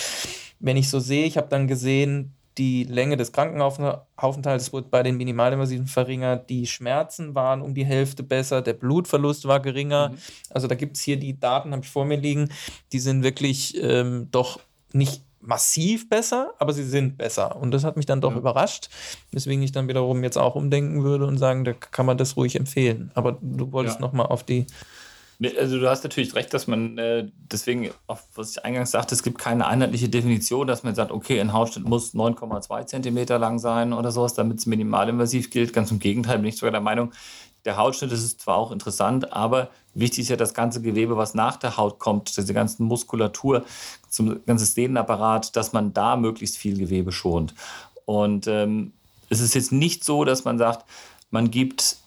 wenn 0.60 0.78
ich 0.78 0.90
so 0.90 1.00
sehe, 1.00 1.26
ich 1.26 1.36
habe 1.38 1.48
dann 1.50 1.68
gesehen, 1.68 2.34
die 2.58 2.86
Länge 2.86 3.18
des 3.18 3.34
Krankenaufenthalts 3.34 4.72
wurde 4.72 4.88
bei 4.90 5.04
den 5.04 5.18
Minimalinvasiven 5.18 5.88
verringert, 5.88 6.50
die 6.50 6.66
Schmerzen 6.66 7.36
waren 7.36 7.62
um 7.62 7.74
die 7.76 7.86
Hälfte 7.86 8.24
besser, 8.24 8.62
der 8.62 8.74
Blutverlust 8.74 9.46
war 9.46 9.60
geringer. 9.60 10.14
Also 10.50 10.68
da 10.68 10.76
gibt 10.76 10.96
es 10.96 11.04
hier 11.04 11.18
die 11.18 11.38
Daten, 11.38 11.74
habe 11.74 11.84
ich 11.84 11.90
vor 11.90 12.06
mir 12.06 12.18
liegen, 12.18 12.50
die 12.94 13.00
sind 13.00 13.24
wirklich 13.24 13.76
ähm, 13.84 14.30
doch 14.32 14.60
nicht 14.96 15.24
massiv 15.42 16.10
besser, 16.10 16.54
aber 16.58 16.74
sie 16.74 16.84
sind 16.84 17.18
besser. 17.18 17.56
Und 17.56 17.72
das 17.72 17.84
hat 17.84 17.98
mich 17.98 18.06
dann 18.08 18.20
doch 18.22 18.36
überrascht, 18.36 18.90
weswegen 19.32 19.62
ich 19.64 19.72
dann 19.72 19.88
wiederum 19.88 20.24
jetzt 20.24 20.38
auch 20.38 20.56
umdenken 20.56 21.04
würde 21.04 21.28
und 21.28 21.38
sagen, 21.38 21.64
da 21.66 21.74
kann 21.74 22.06
man 22.08 22.18
das 22.18 22.36
ruhig 22.36 22.56
empfehlen. 22.56 23.12
Aber 23.14 23.38
du 23.42 23.72
wolltest 23.72 24.00
Ja. 24.00 24.02
noch 24.08 24.14
mal 24.14 24.26
auf 24.26 24.44
die 24.44 24.66
Also 25.60 25.80
du 25.80 25.90
hast 25.90 26.04
natürlich 26.06 26.34
recht, 26.34 26.54
dass 26.54 26.66
man 26.66 26.98
äh, 26.98 27.28
deswegen, 27.52 27.92
auf 28.08 28.24
was 28.36 28.52
ich 28.52 28.64
eingangs 28.64 28.92
sagte, 28.92 29.14
es 29.14 29.22
gibt 29.22 29.38
keine 29.38 29.68
einheitliche 29.68 30.08
Definition, 30.08 30.66
dass 30.66 30.84
man 30.84 30.96
sagt, 30.96 31.12
okay, 31.12 31.40
ein 31.42 31.52
Hautschnitt 31.52 31.88
muss 31.88 32.14
9,2 32.16 32.86
Zentimeter 32.88 33.38
lang 33.38 33.60
sein 33.60 33.92
oder 33.92 34.12
sowas, 34.12 34.34
damit 34.34 34.60
es 34.60 34.66
minimalinvasiv 34.66 35.50
gilt. 35.50 35.74
Ganz 35.74 35.92
im 35.92 36.00
Gegenteil 36.00 36.38
bin 36.38 36.48
ich 36.48 36.56
sogar 36.56 36.72
der 36.72 36.80
Meinung, 36.82 37.12
der 37.66 37.78
Hautschnitt 37.78 38.12
das 38.12 38.24
ist 38.24 38.42
zwar 38.42 38.58
auch 38.58 38.72
interessant, 38.72 39.34
aber 39.34 39.70
wichtig 39.94 40.22
ist 40.22 40.30
ja 40.30 40.36
das 40.36 40.54
ganze 40.54 40.82
Gewebe, 40.82 41.18
was 41.18 41.34
nach 41.34 41.58
der 41.58 41.78
Haut 41.78 42.00
kommt, 42.00 42.38
diese 42.38 42.54
ganzen 42.54 42.86
Muskulatur, 42.86 43.66
zum 44.10 44.46
ganzes 44.46 44.76
Sehnenapparat, 44.76 45.56
dass 45.56 45.74
man 45.74 45.94
da 45.94 46.16
möglichst 46.16 46.58
viel 46.58 46.78
Gewebe 46.78 47.12
schont. 47.12 47.54
Und 48.06 48.48
ähm, 48.48 48.94
es 49.30 49.42
ist 49.42 49.56
jetzt 49.56 49.72
nicht 49.72 50.04
so, 50.04 50.24
dass 50.24 50.46
man 50.46 50.58
sagt, 50.58 50.86
man 51.32 51.50
gibt 51.50 51.98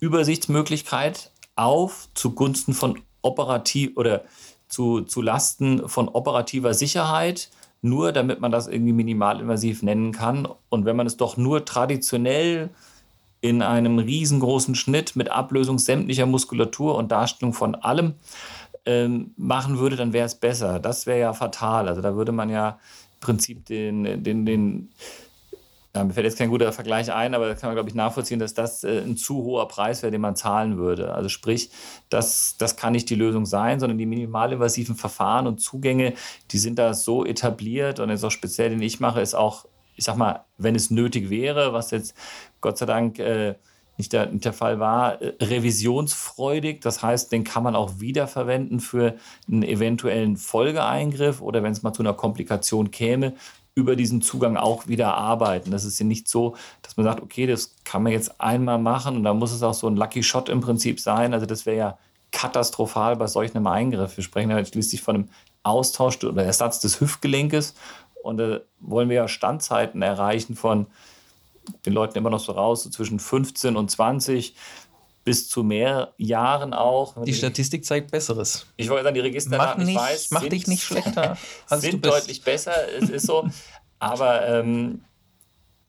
Übersichtsmöglichkeit 0.00 1.30
auf 1.56 2.08
zugunsten 2.14 2.74
von 2.74 3.00
operativ 3.22 3.96
oder 3.96 4.24
zu, 4.68 5.02
zu 5.02 5.22
Lasten 5.22 5.88
von 5.88 6.08
operativer 6.08 6.74
Sicherheit, 6.74 7.48
nur 7.80 8.12
damit 8.12 8.40
man 8.40 8.50
das 8.50 8.66
irgendwie 8.66 8.92
minimalinvasiv 8.92 9.82
nennen 9.82 10.10
kann. 10.12 10.48
Und 10.68 10.84
wenn 10.84 10.96
man 10.96 11.06
es 11.06 11.16
doch 11.16 11.36
nur 11.36 11.64
traditionell 11.64 12.70
in 13.44 13.60
einem 13.60 13.98
riesengroßen 13.98 14.74
Schnitt 14.74 15.16
mit 15.16 15.28
Ablösung 15.28 15.78
sämtlicher 15.78 16.24
Muskulatur 16.24 16.94
und 16.94 17.12
Darstellung 17.12 17.52
von 17.52 17.74
allem 17.74 18.14
ähm, 18.86 19.34
machen 19.36 19.78
würde, 19.78 19.96
dann 19.96 20.14
wäre 20.14 20.24
es 20.24 20.34
besser. 20.34 20.80
Das 20.80 21.04
wäre 21.04 21.20
ja 21.20 21.32
fatal. 21.34 21.86
Also 21.86 22.00
da 22.00 22.16
würde 22.16 22.32
man 22.32 22.48
ja 22.48 22.70
im 22.70 23.20
Prinzip 23.20 23.66
den, 23.66 24.24
den, 24.24 24.46
den 24.46 24.88
ja, 25.94 26.04
mir 26.04 26.14
fällt 26.14 26.24
jetzt 26.24 26.38
kein 26.38 26.48
guter 26.48 26.72
Vergleich 26.72 27.12
ein, 27.12 27.34
aber 27.34 27.48
da 27.48 27.54
kann 27.54 27.68
man, 27.68 27.76
glaube 27.76 27.90
ich, 27.90 27.94
nachvollziehen, 27.94 28.38
dass 28.38 28.54
das 28.54 28.82
äh, 28.82 29.02
ein 29.02 29.18
zu 29.18 29.44
hoher 29.44 29.68
Preis 29.68 30.02
wäre, 30.02 30.10
den 30.10 30.22
man 30.22 30.36
zahlen 30.36 30.78
würde. 30.78 31.12
Also 31.12 31.28
sprich, 31.28 31.68
das, 32.08 32.56
das 32.56 32.76
kann 32.76 32.94
nicht 32.94 33.10
die 33.10 33.14
Lösung 33.14 33.44
sein, 33.44 33.78
sondern 33.78 33.98
die 33.98 34.06
minimalinvasiven 34.06 34.96
Verfahren 34.96 35.46
und 35.46 35.60
Zugänge, 35.60 36.14
die 36.50 36.58
sind 36.58 36.78
da 36.78 36.94
so 36.94 37.26
etabliert 37.26 38.00
und 38.00 38.08
jetzt 38.08 38.24
auch 38.24 38.30
speziell, 38.30 38.70
den 38.70 38.80
ich 38.80 39.00
mache, 39.00 39.20
ist 39.20 39.34
auch, 39.34 39.66
ich 39.94 40.04
sag 40.04 40.16
mal, 40.16 40.44
wenn 40.58 40.74
es 40.74 40.90
nötig 40.90 41.30
wäre, 41.30 41.72
was 41.72 41.90
jetzt 41.90 42.14
Gott 42.60 42.78
sei 42.78 42.86
Dank 42.86 43.18
äh, 43.18 43.54
nicht, 43.96 44.12
der, 44.12 44.26
nicht 44.26 44.44
der 44.44 44.52
Fall 44.52 44.80
war, 44.80 45.20
äh, 45.22 45.34
revisionsfreudig. 45.40 46.80
Das 46.80 47.02
heißt, 47.02 47.30
den 47.32 47.44
kann 47.44 47.62
man 47.62 47.76
auch 47.76 48.00
wiederverwenden 48.00 48.80
für 48.80 49.16
einen 49.48 49.62
eventuellen 49.62 50.36
Folgeeingriff 50.36 51.40
oder 51.40 51.62
wenn 51.62 51.72
es 51.72 51.82
mal 51.82 51.92
zu 51.92 52.02
einer 52.02 52.14
Komplikation 52.14 52.90
käme, 52.90 53.34
über 53.76 53.96
diesen 53.96 54.22
Zugang 54.22 54.56
auch 54.56 54.86
wieder 54.86 55.14
arbeiten. 55.14 55.72
Das 55.72 55.84
ist 55.84 55.98
ja 55.98 56.06
nicht 56.06 56.28
so, 56.28 56.54
dass 56.82 56.96
man 56.96 57.04
sagt, 57.04 57.20
okay, 57.20 57.46
das 57.46 57.74
kann 57.84 58.04
man 58.04 58.12
jetzt 58.12 58.40
einmal 58.40 58.78
machen 58.78 59.16
und 59.16 59.24
dann 59.24 59.38
muss 59.38 59.52
es 59.52 59.64
auch 59.64 59.74
so 59.74 59.88
ein 59.88 59.96
Lucky 59.96 60.22
Shot 60.22 60.48
im 60.48 60.60
Prinzip 60.60 61.00
sein. 61.00 61.34
Also 61.34 61.46
das 61.46 61.66
wäre 61.66 61.76
ja 61.76 61.98
katastrophal 62.30 63.16
bei 63.16 63.26
solch 63.26 63.54
einem 63.54 63.66
Eingriff. 63.66 64.16
Wir 64.16 64.24
sprechen 64.24 64.50
ja 64.50 64.64
schließlich 64.64 65.02
von 65.02 65.14
einem 65.16 65.28
Austausch 65.64 66.22
oder 66.22 66.44
Ersatz 66.44 66.80
des 66.80 67.00
Hüftgelenkes 67.00 67.74
und 68.24 68.38
da 68.38 68.60
wollen 68.80 69.08
wir 69.08 69.16
ja 69.16 69.28
Standzeiten 69.28 70.02
erreichen 70.02 70.56
von 70.56 70.86
den 71.86 71.92
Leuten 71.92 72.18
immer 72.18 72.30
noch 72.30 72.40
so 72.40 72.52
raus, 72.52 72.82
so 72.82 72.90
zwischen 72.90 73.18
15 73.18 73.76
und 73.76 73.90
20 73.90 74.54
bis 75.24 75.48
zu 75.48 75.62
mehr 75.62 76.12
Jahren 76.18 76.74
auch. 76.74 77.22
Die 77.24 77.32
Statistik 77.32 77.84
zeigt 77.86 78.10
Besseres. 78.10 78.66
Ich 78.76 78.90
wollte 78.90 79.04
sagen, 79.04 79.14
die 79.14 79.20
Registerdaten, 79.22 79.80
Mach, 79.82 79.86
nicht, 79.86 79.96
ich 79.96 80.02
weiß, 80.02 80.30
mach 80.32 80.40
sind- 80.42 80.52
dich 80.52 80.66
nicht 80.66 80.82
schlechter. 80.82 81.38
sind 81.70 82.04
deutlich 82.04 82.42
besser, 82.42 82.74
es 83.00 83.08
ist 83.08 83.26
so. 83.26 83.48
Aber 83.98 84.46
ähm, 84.46 85.02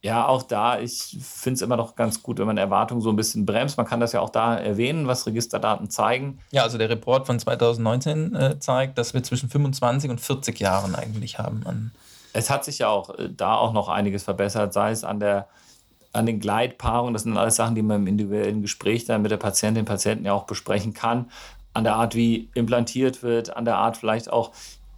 ja, 0.01 0.25
auch 0.27 0.43
da, 0.43 0.79
ich 0.79 1.17
finde 1.21 1.55
es 1.55 1.61
immer 1.61 1.75
noch 1.75 1.95
ganz 1.95 2.23
gut, 2.23 2.37
wenn 2.39 2.45
man 2.45 2.57
Erwartungen 2.57 3.01
so 3.01 3.09
ein 3.09 3.15
bisschen 3.17 3.45
bremst. 3.45 3.75
Man 3.75 3.85
kann 3.87 3.99
das 3.99 4.13
ja 4.13 4.21
auch 4.21 4.29
da 4.29 4.55
erwähnen, 4.55 5.07
was 5.07 5.25
Registerdaten 5.25 5.89
zeigen. 5.89 6.39
Ja, 6.51 6.63
also 6.63 6.77
der 6.77 6.89
Report 6.89 7.25
von 7.27 7.37
2019 7.37 8.35
äh, 8.35 8.59
zeigt, 8.59 8.97
dass 8.97 9.13
wir 9.13 9.23
zwischen 9.23 9.49
25 9.49 10.09
und 10.11 10.21
40 10.21 10.59
Jahren 10.59 10.95
eigentlich 10.95 11.39
haben. 11.39 11.63
An 11.65 11.91
Es 12.35 12.49
hat 12.49 12.65
sich 12.65 12.79
ja 12.79 12.89
auch 12.89 13.17
äh, 13.17 13.29
da 13.29 13.55
auch 13.55 13.73
noch 13.73 13.89
einiges 13.89 14.23
verbessert, 14.23 14.73
sei 14.73 14.91
es 14.91 15.03
an 15.03 15.19
der 15.19 15.47
an 16.11 16.25
den 16.25 16.39
Gleitpaarungen, 16.39 17.13
das 17.13 17.23
sind 17.23 17.35
alles 17.37 17.57
Sachen, 17.57 17.75
die 17.75 17.81
man 17.81 18.03
im 18.03 18.07
individuellen 18.07 18.61
Gespräch 18.61 19.03
dann 19.03 19.21
mit 19.21 19.31
der 19.31 19.37
Patientin, 19.37 19.83
Patienten 19.83 20.23
ja 20.25 20.31
auch 20.31 20.45
besprechen 20.45 20.93
kann. 20.93 21.29
An 21.73 21.83
der 21.83 21.95
Art, 21.95 22.15
wie 22.15 22.47
implantiert 22.53 23.21
wird, 23.21 23.55
an 23.57 23.65
der 23.65 23.75
Art 23.75 23.97
vielleicht 23.97 24.31
auch, 24.31 24.53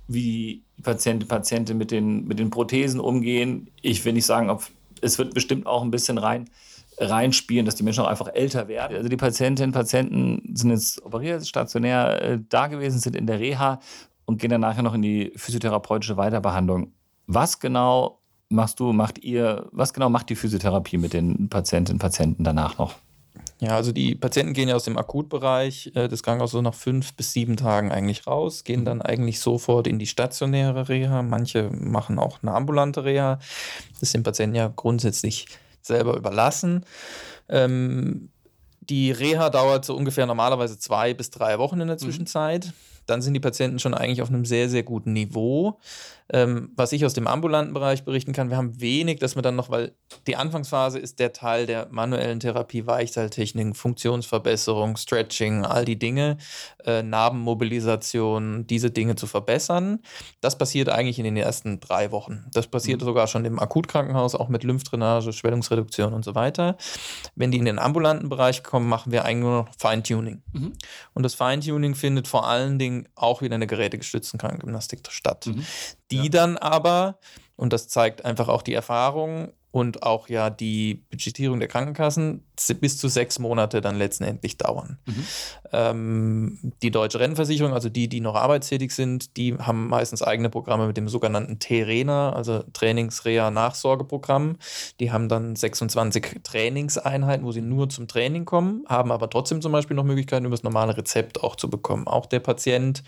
wie 0.08 0.62
die 0.78 0.84
Patientin, 0.84 1.28
Patienten 1.28 1.76
mit 1.76 1.89
den, 1.89 2.28
mit 2.28 2.38
den 2.38 2.52
Prothesen 2.52 3.00
umgehen. 3.00 3.71
Ich 3.82 4.06
will 4.06 4.13
nicht 4.13 4.28
sagen, 4.28 4.52
ob 4.52 4.67
es 5.02 5.17
wird 5.17 5.34
bestimmt 5.34 5.65
auch 5.65 5.82
ein 5.82 5.89
bisschen 5.89 6.19
rein 6.19 6.52
reinspielen, 7.00 7.65
dass 7.65 7.76
die 7.76 7.84
Menschen 7.84 8.04
auch 8.04 8.08
einfach 8.08 8.34
älter 8.34 8.67
werden. 8.67 8.97
Also 8.97 9.10
die 9.10 9.17
Patientinnen, 9.17 9.71
Patienten 9.71 10.56
sind 10.56 10.71
jetzt 10.71 11.04
operiert, 11.04 11.47
stationär 11.47 12.21
äh, 12.21 12.39
da 12.50 12.67
gewesen, 12.67 13.00
sind 13.00 13.15
in 13.15 13.28
der 13.28 13.39
Reha 13.39 13.80
und 14.26 14.39
gehen 14.39 14.50
dann 14.50 14.62
nachher 14.62 14.82
noch 14.82 14.95
in 14.95 15.04
die 15.04 15.32
physiotherapeutische 15.36 16.17
Weiterbehandlung. 16.17 16.91
Was 17.27 17.59
genau 17.59 18.19
machst 18.49 18.79
du, 18.79 18.93
macht 18.93 19.19
ihr, 19.19 19.67
was 19.71 19.93
genau 19.93 20.09
macht 20.09 20.29
die 20.29 20.35
Physiotherapie 20.35 20.97
mit 20.97 21.13
den 21.13 21.49
Patientinnen, 21.49 21.99
Patienten 21.99 22.43
danach 22.43 22.77
noch? 22.77 22.95
Ja, 23.59 23.75
also 23.75 23.91
die 23.91 24.13
Patienten 24.13 24.53
gehen 24.53 24.69
ja 24.69 24.75
aus 24.75 24.83
dem 24.83 24.97
Akutbereich 24.97 25.91
äh, 25.95 26.07
des 26.07 26.21
Krankenhauses 26.21 26.53
so 26.53 26.61
nach 26.61 26.75
fünf 26.75 27.15
bis 27.15 27.33
sieben 27.33 27.57
Tagen 27.57 27.91
eigentlich 27.91 28.27
raus, 28.27 28.63
gehen 28.63 28.85
dann 28.85 29.01
eigentlich 29.01 29.39
sofort 29.39 29.87
in 29.87 29.97
die 29.97 30.05
stationäre 30.05 30.89
Reha. 30.89 31.23
Manche 31.23 31.69
machen 31.71 32.19
auch 32.19 32.43
eine 32.43 32.53
ambulante 32.53 33.03
Reha. 33.03 33.39
Das 33.93 34.03
ist 34.03 34.13
den 34.13 34.23
Patienten 34.23 34.55
ja 34.55 34.71
grundsätzlich 34.75 35.47
selber 35.81 36.15
überlassen. 36.15 36.85
Ähm, 37.49 38.29
die 38.79 39.11
Reha 39.11 39.49
dauert 39.49 39.85
so 39.85 39.95
ungefähr 39.95 40.27
normalerweise 40.27 40.77
zwei 40.77 41.13
bis 41.13 41.31
drei 41.31 41.57
Wochen 41.57 41.81
in 41.81 41.87
der 41.87 41.97
Zwischenzeit. 41.97 42.73
Dann 43.07 43.21
sind 43.21 43.33
die 43.33 43.39
Patienten 43.39 43.79
schon 43.79 43.93
eigentlich 43.93 44.21
auf 44.21 44.29
einem 44.29 44.45
sehr, 44.45 44.69
sehr 44.69 44.83
guten 44.83 45.13
Niveau. 45.13 45.79
Ähm, 46.31 46.71
was 46.75 46.91
ich 46.91 47.05
aus 47.05 47.13
dem 47.13 47.27
ambulanten 47.27 47.73
Bereich 47.73 48.03
berichten 48.03 48.33
kann, 48.33 48.49
wir 48.49 48.57
haben 48.57 48.79
wenig, 48.81 49.19
dass 49.19 49.35
wir 49.35 49.41
dann 49.41 49.55
noch, 49.55 49.69
weil 49.69 49.95
die 50.27 50.35
Anfangsphase 50.35 50.99
ist 50.99 51.19
der 51.19 51.33
Teil 51.33 51.65
der 51.65 51.87
manuellen 51.89 52.39
Therapie, 52.39 52.85
Weichseiltechniken, 52.85 53.73
Funktionsverbesserung, 53.73 54.97
Stretching, 54.97 55.63
all 55.65 55.85
die 55.85 55.97
Dinge, 55.97 56.37
äh, 56.83 57.01
Narbenmobilisation, 57.03 58.67
diese 58.67 58.91
Dinge 58.91 59.15
zu 59.15 59.27
verbessern. 59.27 59.99
Das 60.41 60.57
passiert 60.57 60.89
eigentlich 60.89 61.17
in 61.19 61.25
den 61.25 61.37
ersten 61.37 61.79
drei 61.79 62.11
Wochen. 62.11 62.45
Das 62.53 62.67
passiert 62.67 63.01
sogar 63.01 63.27
schon 63.27 63.45
im 63.45 63.59
Akutkrankenhaus, 63.59 64.35
auch 64.35 64.49
mit 64.49 64.63
Lymphdrainage, 64.63 65.31
Schwellungsreduktion 65.31 66.13
und 66.13 66.25
so 66.25 66.35
weiter. 66.35 66.77
Wenn 67.35 67.51
die 67.51 67.57
in 67.57 67.65
den 67.65 67.79
ambulanten 67.79 68.29
Bereich 68.29 68.63
kommen, 68.63 68.87
machen 68.89 69.11
wir 69.11 69.23
eigentlich 69.23 69.37
nur 69.37 69.63
noch 69.63 69.69
Feintuning. 69.77 70.41
Und 71.13 71.23
das 71.23 71.35
Feintuning 71.35 71.95
findet 71.95 72.27
vor 72.27 72.47
allen 72.47 72.79
Dingen 72.79 73.07
auch 73.15 73.41
wieder 73.41 73.55
in 73.55 73.61
der 73.61 73.67
gerätegestützten 73.67 74.39
Krankengymnastik 74.39 75.01
statt. 75.09 75.47
Die 76.11 76.29
dann 76.29 76.57
aber, 76.57 77.19
und 77.55 77.73
das 77.73 77.87
zeigt 77.87 78.25
einfach 78.25 78.47
auch 78.47 78.61
die 78.61 78.73
Erfahrung, 78.73 79.53
und 79.71 80.01
auch 80.03 80.27
ja 80.27 80.49
die 80.49 81.05
Budgetierung 81.11 81.59
der 81.59 81.67
Krankenkassen 81.67 82.46
bis 82.79 82.97
zu 82.97 83.07
sechs 83.07 83.39
Monate 83.39 83.81
dann 83.81 83.97
letztendlich 83.97 84.57
dauern. 84.57 84.97
Mhm. 85.05 85.25
Ähm, 85.71 86.59
die 86.81 86.91
deutsche 86.91 87.19
Rentenversicherung, 87.19 87.73
also 87.73 87.89
die, 87.89 88.07
die 88.07 88.19
noch 88.19 88.35
arbeitstätig 88.35 88.93
sind, 88.93 89.37
die 89.37 89.55
haben 89.57 89.87
meistens 89.87 90.21
eigene 90.21 90.49
Programme 90.49 90.87
mit 90.87 90.97
dem 90.97 91.07
sogenannten 91.07 91.59
TRENA, 91.59 92.33
also 92.33 92.63
Trainings-Reha-Nachsorgeprogramm. 92.73 94.57
Die 94.99 95.11
haben 95.11 95.29
dann 95.29 95.55
26 95.55 96.41
Trainingseinheiten, 96.43 97.45
wo 97.45 97.51
sie 97.51 97.61
nur 97.61 97.89
zum 97.89 98.07
Training 98.07 98.45
kommen, 98.45 98.83
haben 98.87 99.11
aber 99.11 99.29
trotzdem 99.29 99.61
zum 99.61 99.71
Beispiel 99.71 99.95
noch 99.95 100.03
Möglichkeiten, 100.03 100.45
über 100.45 100.55
das 100.55 100.63
normale 100.63 100.97
Rezept 100.97 101.43
auch 101.43 101.55
zu 101.55 101.69
bekommen. 101.69 102.07
Auch 102.07 102.25
der 102.25 102.39
Patient, 102.39 103.03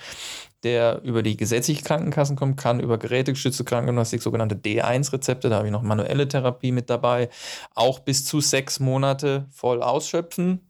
der 0.63 1.01
über 1.03 1.23
die 1.23 1.37
gesetzliche 1.37 1.83
Krankenkassen 1.83 2.35
kommt, 2.35 2.57
kann 2.57 2.79
über 2.79 2.97
gerätegestützte 2.97 3.63
Krankengymnastik, 3.63 4.21
sogenannte 4.21 4.55
D1-Rezepte, 4.55 5.49
da 5.49 5.57
habe 5.57 5.67
ich 5.67 5.71
noch 5.71 5.83
manuelle 5.83 6.27
Therapie 6.27 6.71
mit 6.71 6.89
dabei, 6.89 7.29
auch 7.75 7.99
bis 7.99 8.25
zu 8.25 8.41
sechs 8.41 8.79
Monate 8.79 9.38
voll 9.51 9.81
ausschöpfen. 9.81 10.61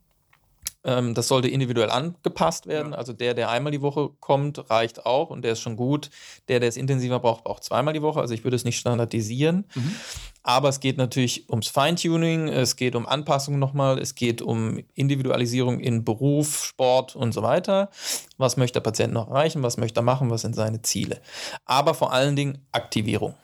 Ähm, 0.82 1.14
das 1.14 1.28
sollte 1.28 1.48
individuell 1.48 1.90
angepasst 1.90 2.66
werden. 2.66 2.92
Ja. 2.92 2.98
Also 2.98 3.12
der, 3.12 3.34
der 3.34 3.50
einmal 3.50 3.72
die 3.72 3.82
Woche 3.82 4.10
kommt, 4.20 4.70
reicht 4.70 5.04
auch 5.04 5.30
und 5.30 5.42
der 5.42 5.52
ist 5.52 5.60
schon 5.60 5.76
gut. 5.76 6.10
Der, 6.48 6.58
der 6.58 6.68
es 6.68 6.76
intensiver 6.76 7.20
braucht, 7.20 7.44
braucht 7.44 7.64
zweimal 7.64 7.92
die 7.92 8.02
Woche. 8.02 8.20
Also 8.20 8.32
ich 8.32 8.44
würde 8.44 8.56
es 8.56 8.64
nicht 8.64 8.78
standardisieren. 8.78 9.66
Mhm. 9.74 9.94
Aber 10.42 10.70
es 10.70 10.80
geht 10.80 10.96
natürlich 10.96 11.50
ums 11.50 11.68
Feintuning, 11.68 12.48
es 12.48 12.76
geht 12.76 12.94
um 12.94 13.06
Anpassungen 13.06 13.60
nochmal, 13.60 13.98
es 13.98 14.14
geht 14.14 14.40
um 14.40 14.82
Individualisierung 14.94 15.80
in 15.80 16.02
Beruf, 16.02 16.64
Sport 16.64 17.14
und 17.14 17.32
so 17.32 17.42
weiter. 17.42 17.90
Was 18.38 18.56
möchte 18.56 18.80
der 18.80 18.80
Patient 18.80 19.12
noch 19.12 19.28
erreichen? 19.28 19.62
Was 19.62 19.76
möchte 19.76 20.00
er 20.00 20.04
machen? 20.04 20.30
Was 20.30 20.40
sind 20.40 20.56
seine 20.56 20.80
Ziele? 20.80 21.20
Aber 21.66 21.92
vor 21.92 22.14
allen 22.14 22.36
Dingen 22.36 22.66
Aktivierung. 22.72 23.34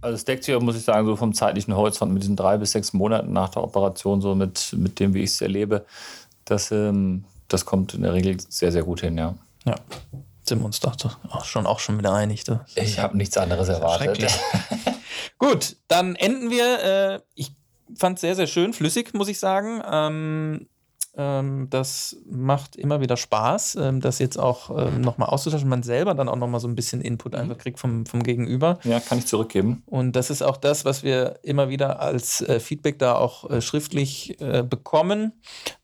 Also 0.00 0.14
es 0.14 0.24
deckt 0.24 0.44
sich, 0.44 0.58
muss 0.60 0.76
ich 0.76 0.84
sagen, 0.84 1.06
so 1.06 1.16
vom 1.16 1.34
zeitlichen 1.34 1.76
Horizont 1.76 2.12
mit 2.12 2.22
diesen 2.22 2.36
drei 2.36 2.56
bis 2.56 2.72
sechs 2.72 2.92
Monaten 2.92 3.32
nach 3.32 3.50
der 3.50 3.62
Operation, 3.62 4.20
so 4.20 4.34
mit, 4.34 4.74
mit 4.76 4.98
dem, 4.98 5.14
wie 5.14 5.22
ich 5.22 5.30
es 5.30 5.40
erlebe, 5.40 5.84
das, 6.44 6.70
ähm, 6.70 7.24
das 7.48 7.66
kommt 7.66 7.94
in 7.94 8.02
der 8.02 8.14
Regel 8.14 8.38
sehr, 8.48 8.72
sehr 8.72 8.82
gut 8.82 9.00
hin, 9.00 9.18
ja. 9.18 9.34
Ja, 9.66 9.74
sind 10.42 10.60
wir 10.60 10.64
uns 10.64 10.80
doch 10.80 10.96
auch 11.28 11.44
schon, 11.44 11.66
auch 11.66 11.80
schon 11.80 11.98
wieder 11.98 12.14
einig. 12.14 12.44
Du. 12.44 12.60
Ich 12.74 12.98
habe 12.98 13.16
nichts 13.16 13.36
anderes 13.36 13.68
erwartet. 13.68 14.26
gut, 15.38 15.76
dann 15.88 16.16
enden 16.16 16.50
wir. 16.50 16.82
Äh, 16.82 17.20
ich 17.34 17.52
fand 17.94 18.16
es 18.16 18.22
sehr, 18.22 18.34
sehr 18.34 18.46
schön, 18.46 18.72
flüssig, 18.72 19.12
muss 19.12 19.28
ich 19.28 19.38
sagen. 19.38 19.82
Ähm, 19.88 20.66
das 21.70 22.16
macht 22.30 22.76
immer 22.76 23.00
wieder 23.00 23.16
Spaß, 23.16 23.76
ähm, 23.76 24.00
das 24.00 24.18
jetzt 24.18 24.38
auch 24.38 24.70
ähm, 24.76 25.00
nochmal 25.00 25.28
auszutauschen. 25.28 25.68
Man 25.68 25.82
selber 25.82 26.14
dann 26.14 26.28
auch 26.28 26.36
nochmal 26.36 26.60
so 26.60 26.68
ein 26.68 26.74
bisschen 26.74 27.00
Input 27.00 27.32
mhm. 27.32 27.38
einfach 27.38 27.58
kriegt 27.58 27.78
vom, 27.78 28.06
vom 28.06 28.22
Gegenüber. 28.22 28.78
Ja, 28.84 29.00
kann 29.00 29.18
ich 29.18 29.26
zurückgeben. 29.26 29.82
Und 29.86 30.16
das 30.16 30.30
ist 30.30 30.42
auch 30.42 30.56
das, 30.56 30.84
was 30.84 31.02
wir 31.02 31.38
immer 31.42 31.68
wieder 31.68 32.00
als 32.00 32.40
äh, 32.42 32.60
Feedback 32.60 32.98
da 32.98 33.14
auch 33.14 33.48
äh, 33.50 33.60
schriftlich 33.60 34.40
äh, 34.40 34.62
bekommen. 34.62 35.32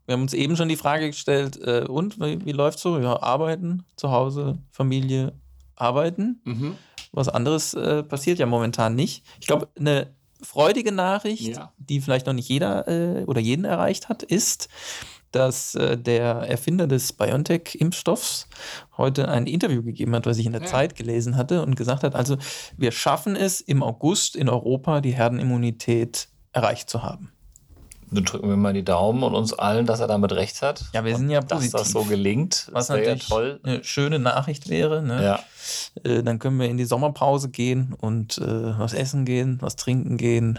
Wir 0.06 0.14
haben 0.14 0.22
uns 0.22 0.34
eben 0.34 0.56
schon 0.56 0.68
die 0.68 0.76
Frage 0.76 1.08
gestellt, 1.08 1.58
äh, 1.62 1.84
und 1.86 2.18
wie, 2.18 2.44
wie 2.44 2.52
läuft 2.52 2.78
so? 2.78 2.98
Ja, 2.98 3.22
arbeiten, 3.22 3.84
zu 3.96 4.10
Hause, 4.10 4.58
Familie, 4.70 5.32
arbeiten. 5.76 6.40
Mhm. 6.44 6.76
Was 7.12 7.28
anderes 7.28 7.74
äh, 7.74 8.02
passiert 8.02 8.38
ja 8.38 8.46
momentan 8.46 8.94
nicht. 8.94 9.24
Ich 9.40 9.46
glaube, 9.46 9.68
eine 9.78 10.14
freudige 10.42 10.92
Nachricht, 10.92 11.56
ja. 11.56 11.72
die 11.78 12.00
vielleicht 12.00 12.26
noch 12.26 12.32
nicht 12.32 12.48
jeder 12.48 12.88
äh, 12.88 13.24
oder 13.24 13.40
jeden 13.40 13.64
erreicht 13.64 14.08
hat, 14.08 14.22
ist, 14.22 14.68
dass 15.30 15.74
äh, 15.74 15.96
der 15.96 16.26
Erfinder 16.26 16.86
des 16.86 17.12
BioNTech-Impfstoffs 17.12 18.48
heute 18.96 19.28
ein 19.28 19.46
Interview 19.46 19.82
gegeben 19.82 20.14
hat, 20.14 20.26
was 20.26 20.38
ich 20.38 20.46
in 20.46 20.52
der 20.52 20.62
ja. 20.62 20.66
Zeit 20.66 20.94
gelesen 20.94 21.36
hatte 21.36 21.62
und 21.62 21.74
gesagt 21.74 22.02
hat, 22.02 22.14
also 22.14 22.36
wir 22.76 22.92
schaffen 22.92 23.34
es 23.34 23.60
im 23.60 23.82
August 23.82 24.36
in 24.36 24.48
Europa 24.48 25.00
die 25.00 25.12
Herdenimmunität 25.12 26.28
erreicht 26.52 26.90
zu 26.90 27.02
haben. 27.02 27.32
Dann 28.12 28.24
drücken 28.24 28.48
wir 28.48 28.56
mal 28.56 28.72
die 28.72 28.84
Daumen 28.84 29.22
und 29.22 29.34
uns 29.34 29.52
allen, 29.54 29.86
dass 29.86 30.00
er 30.00 30.06
damit 30.06 30.32
recht 30.32 30.60
hat. 30.62 30.84
Ja, 30.92 31.04
wir 31.04 31.16
sind 31.16 31.30
ja 31.30 31.40
positiv. 31.40 31.72
Dass 31.72 31.82
das 31.82 31.92
so 31.92 32.04
gelingt, 32.04 32.68
was 32.72 32.88
natürlich 32.88 33.28
ja 33.28 33.34
toll. 33.34 33.60
eine 33.62 33.82
schöne 33.84 34.18
Nachricht 34.18 34.68
wäre. 34.68 35.02
Ne? 35.02 35.24
Ja. 35.24 35.40
Äh, 36.04 36.22
dann 36.22 36.38
können 36.38 36.58
wir 36.60 36.68
in 36.68 36.76
die 36.76 36.84
Sommerpause 36.84 37.48
gehen 37.48 37.94
und 37.98 38.38
äh, 38.38 38.78
was 38.78 38.92
essen 38.92 39.24
gehen, 39.24 39.58
was 39.60 39.76
trinken 39.76 40.16
gehen. 40.16 40.58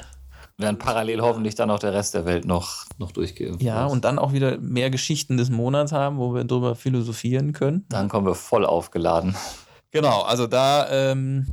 Während 0.57 0.79
parallel 0.79 1.21
hoffentlich 1.21 1.55
dann 1.55 1.71
auch 1.71 1.79
der 1.79 1.93
Rest 1.93 2.13
der 2.13 2.25
Welt 2.25 2.45
noch, 2.45 2.85
noch 2.97 3.11
durchgeimpft 3.11 3.61
Ja, 3.61 3.85
und 3.85 4.05
dann 4.05 4.19
auch 4.19 4.33
wieder 4.33 4.59
mehr 4.59 4.91
Geschichten 4.91 5.37
des 5.37 5.49
Monats 5.49 5.91
haben, 5.91 6.17
wo 6.17 6.33
wir 6.35 6.43
darüber 6.43 6.75
philosophieren 6.75 7.53
können. 7.53 7.85
Dann 7.89 8.07
kommen 8.07 8.27
wir 8.27 8.35
voll 8.35 8.65
aufgeladen. 8.65 9.35
Genau, 9.91 10.21
also 10.21 10.47
da 10.47 10.89
ähm, 10.89 11.47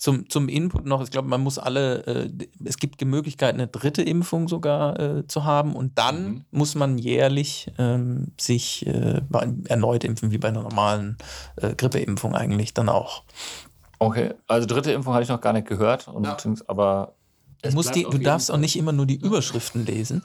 zum, 0.00 0.30
zum 0.30 0.48
Input 0.48 0.86
noch, 0.86 1.02
ich 1.02 1.10
glaube, 1.10 1.28
man 1.28 1.42
muss 1.42 1.58
alle, 1.58 2.06
äh, 2.06 2.30
es 2.64 2.78
gibt 2.78 3.02
die 3.02 3.04
Möglichkeit, 3.04 3.52
eine 3.52 3.66
dritte 3.66 4.02
Impfung 4.02 4.48
sogar 4.48 4.98
äh, 4.98 5.26
zu 5.26 5.44
haben 5.44 5.76
und 5.76 5.98
dann 5.98 6.24
mhm. 6.24 6.44
muss 6.50 6.74
man 6.74 6.96
jährlich 6.96 7.70
ähm, 7.76 8.32
sich 8.40 8.86
äh, 8.86 9.20
erneut 9.68 10.02
impfen, 10.04 10.30
wie 10.30 10.38
bei 10.38 10.48
einer 10.48 10.62
normalen 10.62 11.18
äh, 11.56 11.74
Grippeimpfung 11.74 12.34
eigentlich 12.34 12.72
dann 12.72 12.88
auch. 12.88 13.24
Okay, 13.98 14.32
also 14.48 14.66
dritte 14.66 14.90
Impfung 14.90 15.12
hatte 15.12 15.24
ich 15.24 15.28
noch 15.28 15.42
gar 15.42 15.52
nicht 15.52 15.68
gehört, 15.68 16.08
und, 16.08 16.24
ja. 16.24 16.36
aber 16.66 17.12
Du, 17.62 17.70
musst 17.72 17.94
die, 17.94 18.04
du 18.04 18.18
darfst 18.18 18.50
auch 18.50 18.56
nicht 18.56 18.76
immer 18.76 18.92
nur 18.92 19.04
die 19.04 19.16
Überschriften 19.16 19.84
lesen, 19.84 20.22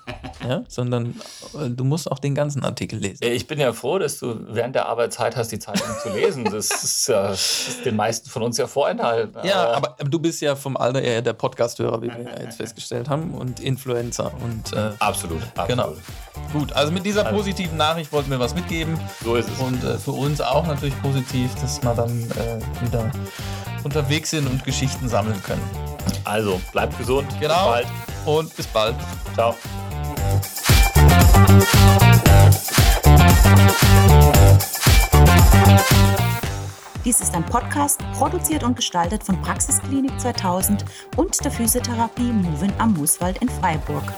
ja, 0.48 0.64
sondern 0.70 1.16
äh, 1.60 1.70
du 1.70 1.84
musst 1.84 2.10
auch 2.10 2.20
den 2.20 2.34
ganzen 2.34 2.64
Artikel 2.64 3.00
lesen. 3.00 3.20
Ich 3.24 3.46
bin 3.46 3.60
ja 3.60 3.74
froh, 3.74 4.00
dass 4.00 4.20
du 4.20 4.40
während 4.48 4.76
der 4.76 4.88
Arbeitszeit 4.88 5.36
hast, 5.36 5.52
die 5.52 5.60
Zeitung 5.60 5.88
zu 6.02 6.10
lesen. 6.10 6.46
Das 6.46 6.70
ist 6.70 7.10
das 7.10 7.68
ist 7.68 7.86
den 7.86 7.96
meisten 7.98 8.30
von 8.30 8.44
uns 8.44 8.58
ja 8.58 8.68
vorenthalten. 8.68 9.36
Ja, 9.44 9.74
aber, 9.74 9.96
aber, 10.00 10.10
du 10.10 10.20
bist 10.20 10.42
ja 10.42 10.56
vom 10.56 10.78
Alter 10.78 11.02
eher 11.02 11.22
der 11.22 11.34
Podcast-Hörer, 11.34 12.02
wie 12.02 12.08
wir 12.08 12.22
ja 12.22 12.42
jetzt 12.42 12.58
festgestellt 12.58 13.10
haben, 13.10 13.34
und 13.34 13.60
Influencer. 13.60 14.32
Und, 14.42 14.72
äh, 14.72 14.92
absolut, 15.00 15.42
absolut. 15.56 15.68
Genau. 15.68 15.94
Gut, 16.54 16.72
also 16.72 16.92
mit 16.92 17.06
dieser 17.06 17.26
also 17.26 17.38
positiven 17.38 17.78
Nachricht 17.78 18.14
wollten 18.14 18.32
wir 18.32 18.40
was 18.40 18.56
mitgeben. 18.56 18.98
So 19.24 19.36
ist 19.36 19.50
es. 19.50 19.60
Und 19.60 19.84
äh, 19.84 19.98
für 19.98 20.12
uns 20.12 20.40
auch 20.40 20.66
natürlich 20.66 21.00
positiv, 21.02 21.54
dass 21.56 21.84
wir 21.84 21.94
dann 21.94 22.10
äh, 22.32 22.86
wieder 22.86 23.12
unterwegs 23.84 24.32
sind 24.32 24.48
und 24.48 24.64
Geschichten 24.64 25.10
sammeln 25.10 25.42
können. 25.44 25.95
Also, 26.24 26.62
bleibt 26.72 26.98
gesund. 26.98 27.28
Genau. 27.40 27.74
Bis 27.74 27.86
bald. 27.86 27.88
Und 28.26 28.56
bis 28.56 28.68
bald. 28.68 28.96
Ciao. 29.34 29.56
Dies 37.06 37.22
ist 37.22 37.36
ein 37.36 37.46
Podcast, 37.46 38.00
produziert 38.18 38.64
und 38.64 38.76
gestaltet 38.76 39.24
von 39.24 39.40
Praxisklinik 39.42 40.20
2000 40.20 40.84
und 41.18 41.44
der 41.46 41.52
Physiotherapie 41.52 42.32
Movin 42.32 42.74
am 42.80 42.94
Mooswald 42.94 43.38
in 43.44 43.50
Freiburg. 43.50 44.12